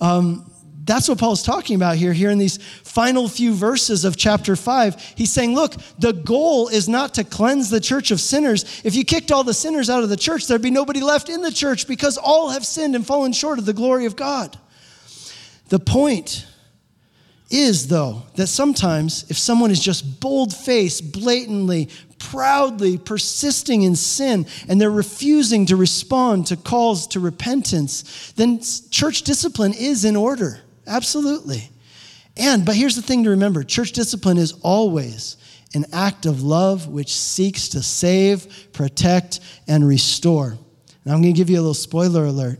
Um, 0.00 0.50
that's 0.84 1.06
what 1.06 1.18
Paul's 1.18 1.42
talking 1.42 1.76
about 1.76 1.96
here, 1.96 2.14
here 2.14 2.30
in 2.30 2.38
these 2.38 2.56
final 2.56 3.28
few 3.28 3.52
verses 3.52 4.06
of 4.06 4.16
chapter 4.16 4.56
5. 4.56 5.12
He's 5.16 5.30
saying, 5.30 5.54
look, 5.54 5.74
the 5.98 6.12
goal 6.12 6.68
is 6.68 6.88
not 6.88 7.12
to 7.14 7.24
cleanse 7.24 7.68
the 7.68 7.78
church 7.78 8.10
of 8.10 8.22
sinners. 8.22 8.80
If 8.84 8.94
you 8.94 9.04
kicked 9.04 9.30
all 9.30 9.44
the 9.44 9.52
sinners 9.52 9.90
out 9.90 10.02
of 10.02 10.08
the 10.08 10.16
church, 10.16 10.46
there'd 10.46 10.62
be 10.62 10.70
nobody 10.70 11.02
left 11.02 11.28
in 11.28 11.42
the 11.42 11.52
church 11.52 11.86
because 11.86 12.16
all 12.16 12.48
have 12.48 12.64
sinned 12.64 12.94
and 12.94 13.06
fallen 13.06 13.34
short 13.34 13.58
of 13.58 13.66
the 13.66 13.74
glory 13.74 14.06
of 14.06 14.16
God. 14.16 14.58
The 15.68 15.78
point 15.78 16.46
is, 17.50 17.88
though, 17.88 18.22
that 18.36 18.46
sometimes 18.46 19.28
if 19.28 19.36
someone 19.36 19.70
is 19.70 19.80
just 19.80 20.20
bold 20.20 20.54
faced, 20.54 21.12
blatantly, 21.12 21.88
proudly 22.18 22.96
persisting 22.96 23.82
in 23.82 23.96
sin, 23.96 24.46
and 24.68 24.80
they're 24.80 24.90
refusing 24.90 25.66
to 25.66 25.76
respond 25.76 26.46
to 26.46 26.56
calls 26.56 27.08
to 27.08 27.20
repentance, 27.20 28.32
then 28.36 28.60
church 28.90 29.22
discipline 29.22 29.72
is 29.72 30.04
in 30.04 30.14
order. 30.16 30.60
Absolutely. 30.86 31.70
And, 32.36 32.64
but 32.64 32.76
here's 32.76 32.96
the 32.96 33.02
thing 33.02 33.24
to 33.24 33.30
remember 33.30 33.62
church 33.64 33.92
discipline 33.92 34.38
is 34.38 34.54
always 34.62 35.36
an 35.74 35.86
act 35.92 36.26
of 36.26 36.42
love 36.42 36.88
which 36.88 37.14
seeks 37.14 37.68
to 37.70 37.82
save, 37.82 38.72
protect, 38.72 39.40
and 39.68 39.86
restore. 39.86 40.50
And 41.04 41.12
I'm 41.12 41.22
going 41.22 41.34
to 41.34 41.38
give 41.38 41.50
you 41.50 41.56
a 41.56 41.62
little 41.62 41.74
spoiler 41.74 42.24
alert. 42.24 42.58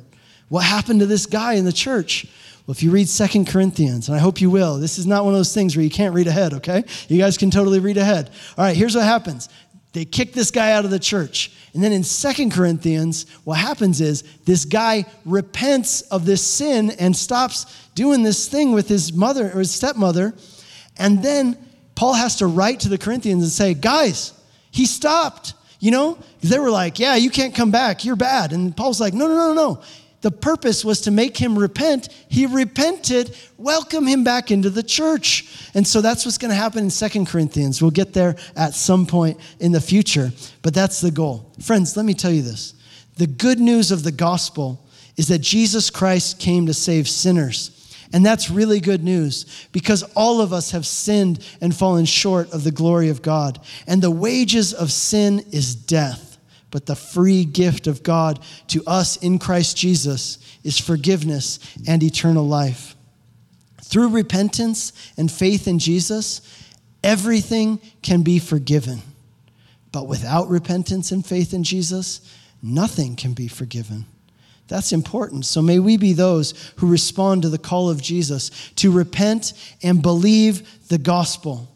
What 0.48 0.64
happened 0.64 1.00
to 1.00 1.06
this 1.06 1.26
guy 1.26 1.54
in 1.54 1.64
the 1.64 1.72
church? 1.72 2.26
Well, 2.70 2.76
if 2.76 2.84
you 2.84 2.92
read 2.92 3.08
Second 3.08 3.48
Corinthians, 3.48 4.06
and 4.06 4.16
I 4.16 4.20
hope 4.20 4.40
you 4.40 4.48
will, 4.48 4.78
this 4.78 4.96
is 4.96 5.04
not 5.04 5.24
one 5.24 5.34
of 5.34 5.38
those 5.40 5.52
things 5.52 5.74
where 5.74 5.82
you 5.82 5.90
can't 5.90 6.14
read 6.14 6.28
ahead, 6.28 6.54
okay? 6.54 6.84
You 7.08 7.18
guys 7.18 7.36
can 7.36 7.50
totally 7.50 7.80
read 7.80 7.96
ahead. 7.96 8.30
All 8.56 8.64
right, 8.64 8.76
here's 8.76 8.94
what 8.94 9.02
happens. 9.02 9.48
They 9.92 10.04
kick 10.04 10.34
this 10.34 10.52
guy 10.52 10.70
out 10.70 10.84
of 10.84 10.92
the 10.92 11.00
church. 11.00 11.50
And 11.74 11.82
then 11.82 11.90
in 11.90 12.04
Second 12.04 12.52
Corinthians, 12.52 13.28
what 13.42 13.58
happens 13.58 14.00
is 14.00 14.22
this 14.44 14.64
guy 14.64 15.04
repents 15.24 16.02
of 16.02 16.26
this 16.26 16.46
sin 16.46 16.90
and 16.90 17.16
stops 17.16 17.66
doing 17.96 18.22
this 18.22 18.46
thing 18.46 18.70
with 18.70 18.86
his 18.86 19.12
mother 19.12 19.46
or 19.46 19.58
his 19.58 19.72
stepmother. 19.72 20.32
And 20.96 21.24
then 21.24 21.58
Paul 21.96 22.14
has 22.14 22.36
to 22.36 22.46
write 22.46 22.78
to 22.80 22.88
the 22.88 22.98
Corinthians 22.98 23.42
and 23.42 23.50
say, 23.50 23.74
guys, 23.74 24.32
he 24.70 24.86
stopped. 24.86 25.54
You 25.80 25.90
know, 25.90 26.18
they 26.42 26.60
were 26.60 26.70
like, 26.70 27.00
yeah, 27.00 27.16
you 27.16 27.30
can't 27.30 27.54
come 27.54 27.72
back. 27.72 28.04
You're 28.04 28.14
bad. 28.14 28.52
And 28.52 28.76
Paul's 28.76 29.00
like, 29.00 29.12
no, 29.12 29.26
no, 29.26 29.34
no, 29.34 29.54
no. 29.54 29.82
The 30.20 30.30
purpose 30.30 30.84
was 30.84 31.00
to 31.02 31.10
make 31.10 31.36
him 31.36 31.58
repent. 31.58 32.08
He 32.28 32.44
repented, 32.44 33.34
welcome 33.56 34.06
him 34.06 34.22
back 34.22 34.50
into 34.50 34.68
the 34.68 34.82
church. 34.82 35.70
And 35.74 35.86
so 35.86 36.00
that's 36.00 36.26
what's 36.26 36.38
going 36.38 36.50
to 36.50 36.56
happen 36.56 36.84
in 36.84 36.90
Second 36.90 37.26
Corinthians. 37.26 37.80
We'll 37.80 37.90
get 37.90 38.12
there 38.12 38.36
at 38.54 38.74
some 38.74 39.06
point 39.06 39.38
in 39.60 39.72
the 39.72 39.80
future, 39.80 40.30
but 40.62 40.74
that's 40.74 41.00
the 41.00 41.10
goal. 41.10 41.52
Friends, 41.60 41.96
let 41.96 42.04
me 42.04 42.14
tell 42.14 42.30
you 42.30 42.42
this. 42.42 42.74
The 43.16 43.26
good 43.26 43.60
news 43.60 43.90
of 43.90 44.02
the 44.02 44.12
gospel 44.12 44.86
is 45.16 45.28
that 45.28 45.40
Jesus 45.40 45.90
Christ 45.90 46.38
came 46.38 46.66
to 46.66 46.74
save 46.74 47.08
sinners. 47.08 47.76
And 48.12 48.26
that's 48.26 48.50
really 48.50 48.80
good 48.80 49.04
news 49.04 49.68
because 49.72 50.02
all 50.14 50.40
of 50.40 50.52
us 50.52 50.72
have 50.72 50.86
sinned 50.86 51.46
and 51.60 51.74
fallen 51.74 52.04
short 52.04 52.50
of 52.52 52.64
the 52.64 52.72
glory 52.72 53.08
of 53.08 53.22
God. 53.22 53.60
And 53.86 54.02
the 54.02 54.10
wages 54.10 54.74
of 54.74 54.90
sin 54.90 55.44
is 55.52 55.74
death. 55.74 56.29
But 56.70 56.86
the 56.86 56.96
free 56.96 57.44
gift 57.44 57.86
of 57.86 58.02
God 58.02 58.40
to 58.68 58.82
us 58.86 59.16
in 59.16 59.38
Christ 59.38 59.76
Jesus 59.76 60.38
is 60.62 60.78
forgiveness 60.78 61.58
and 61.86 62.02
eternal 62.02 62.46
life. 62.46 62.94
Through 63.82 64.10
repentance 64.10 64.92
and 65.16 65.30
faith 65.30 65.66
in 65.66 65.78
Jesus, 65.78 66.42
everything 67.02 67.80
can 68.02 68.22
be 68.22 68.38
forgiven. 68.38 69.02
But 69.90 70.06
without 70.06 70.48
repentance 70.48 71.10
and 71.10 71.26
faith 71.26 71.52
in 71.52 71.64
Jesus, 71.64 72.20
nothing 72.62 73.16
can 73.16 73.32
be 73.32 73.48
forgiven. 73.48 74.06
That's 74.68 74.92
important. 74.92 75.46
So 75.46 75.60
may 75.60 75.80
we 75.80 75.96
be 75.96 76.12
those 76.12 76.72
who 76.76 76.86
respond 76.86 77.42
to 77.42 77.48
the 77.48 77.58
call 77.58 77.90
of 77.90 78.00
Jesus 78.00 78.50
to 78.76 78.92
repent 78.92 79.52
and 79.82 80.00
believe 80.00 80.86
the 80.86 80.98
gospel. 80.98 81.68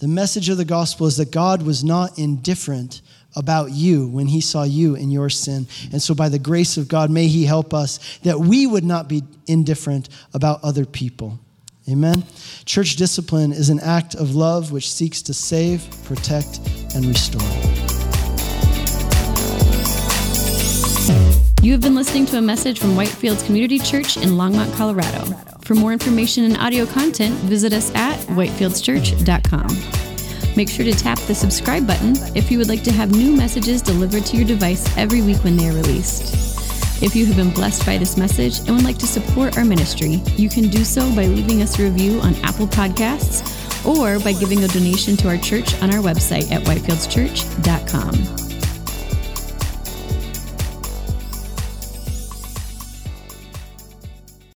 The 0.00 0.08
message 0.08 0.50
of 0.50 0.58
the 0.58 0.66
gospel 0.66 1.06
is 1.06 1.16
that 1.16 1.30
God 1.30 1.62
was 1.62 1.82
not 1.82 2.18
indifferent 2.18 3.00
about 3.36 3.70
you 3.70 4.08
when 4.08 4.26
he 4.26 4.40
saw 4.40 4.62
you 4.62 4.94
in 4.94 5.10
your 5.10 5.30
sin. 5.30 5.66
And 5.92 6.02
so, 6.02 6.14
by 6.14 6.28
the 6.28 6.38
grace 6.38 6.76
of 6.76 6.88
God, 6.88 7.10
may 7.10 7.26
he 7.26 7.44
help 7.44 7.74
us 7.74 8.18
that 8.18 8.38
we 8.38 8.66
would 8.66 8.84
not 8.84 9.08
be 9.08 9.22
indifferent 9.46 10.08
about 10.32 10.62
other 10.62 10.84
people. 10.84 11.38
Amen. 11.88 12.24
Church 12.64 12.96
discipline 12.96 13.52
is 13.52 13.68
an 13.68 13.80
act 13.80 14.14
of 14.14 14.34
love 14.34 14.72
which 14.72 14.90
seeks 14.90 15.20
to 15.22 15.34
save, 15.34 15.86
protect, 16.04 16.58
and 16.94 17.04
restore. 17.04 17.42
You 21.62 21.72
have 21.72 21.80
been 21.80 21.94
listening 21.94 22.26
to 22.26 22.38
a 22.38 22.42
message 22.42 22.78
from 22.78 22.90
Whitefields 22.90 23.44
Community 23.46 23.78
Church 23.78 24.18
in 24.18 24.30
Longmont, 24.30 24.74
Colorado. 24.76 25.24
For 25.62 25.74
more 25.74 25.92
information 25.94 26.44
and 26.44 26.58
audio 26.58 26.84
content, 26.84 27.34
visit 27.36 27.72
us 27.72 27.90
at 27.94 28.18
whitefieldschurch.com. 28.28 30.13
Make 30.56 30.68
sure 30.68 30.84
to 30.84 30.92
tap 30.92 31.18
the 31.20 31.34
subscribe 31.34 31.86
button 31.86 32.14
if 32.36 32.50
you 32.50 32.58
would 32.58 32.68
like 32.68 32.82
to 32.84 32.92
have 32.92 33.10
new 33.10 33.36
messages 33.36 33.82
delivered 33.82 34.24
to 34.26 34.36
your 34.36 34.46
device 34.46 34.84
every 34.96 35.20
week 35.22 35.42
when 35.44 35.56
they 35.56 35.68
are 35.68 35.72
released. 35.72 37.02
If 37.02 37.16
you 37.16 37.26
have 37.26 37.36
been 37.36 37.50
blessed 37.50 37.84
by 37.84 37.98
this 37.98 38.16
message 38.16 38.60
and 38.60 38.70
would 38.70 38.84
like 38.84 38.98
to 38.98 39.06
support 39.06 39.58
our 39.58 39.64
ministry, 39.64 40.22
you 40.36 40.48
can 40.48 40.68
do 40.68 40.84
so 40.84 41.12
by 41.14 41.26
leaving 41.26 41.60
us 41.60 41.78
a 41.78 41.82
review 41.82 42.20
on 42.20 42.34
Apple 42.36 42.66
Podcasts 42.66 43.42
or 43.84 44.18
by 44.20 44.32
giving 44.32 44.62
a 44.64 44.68
donation 44.68 45.16
to 45.18 45.28
our 45.28 45.36
church 45.36 45.74
on 45.82 45.92
our 45.92 46.00
website 46.00 46.50
at 46.50 46.62
whitefieldschurch.com. 46.62 48.43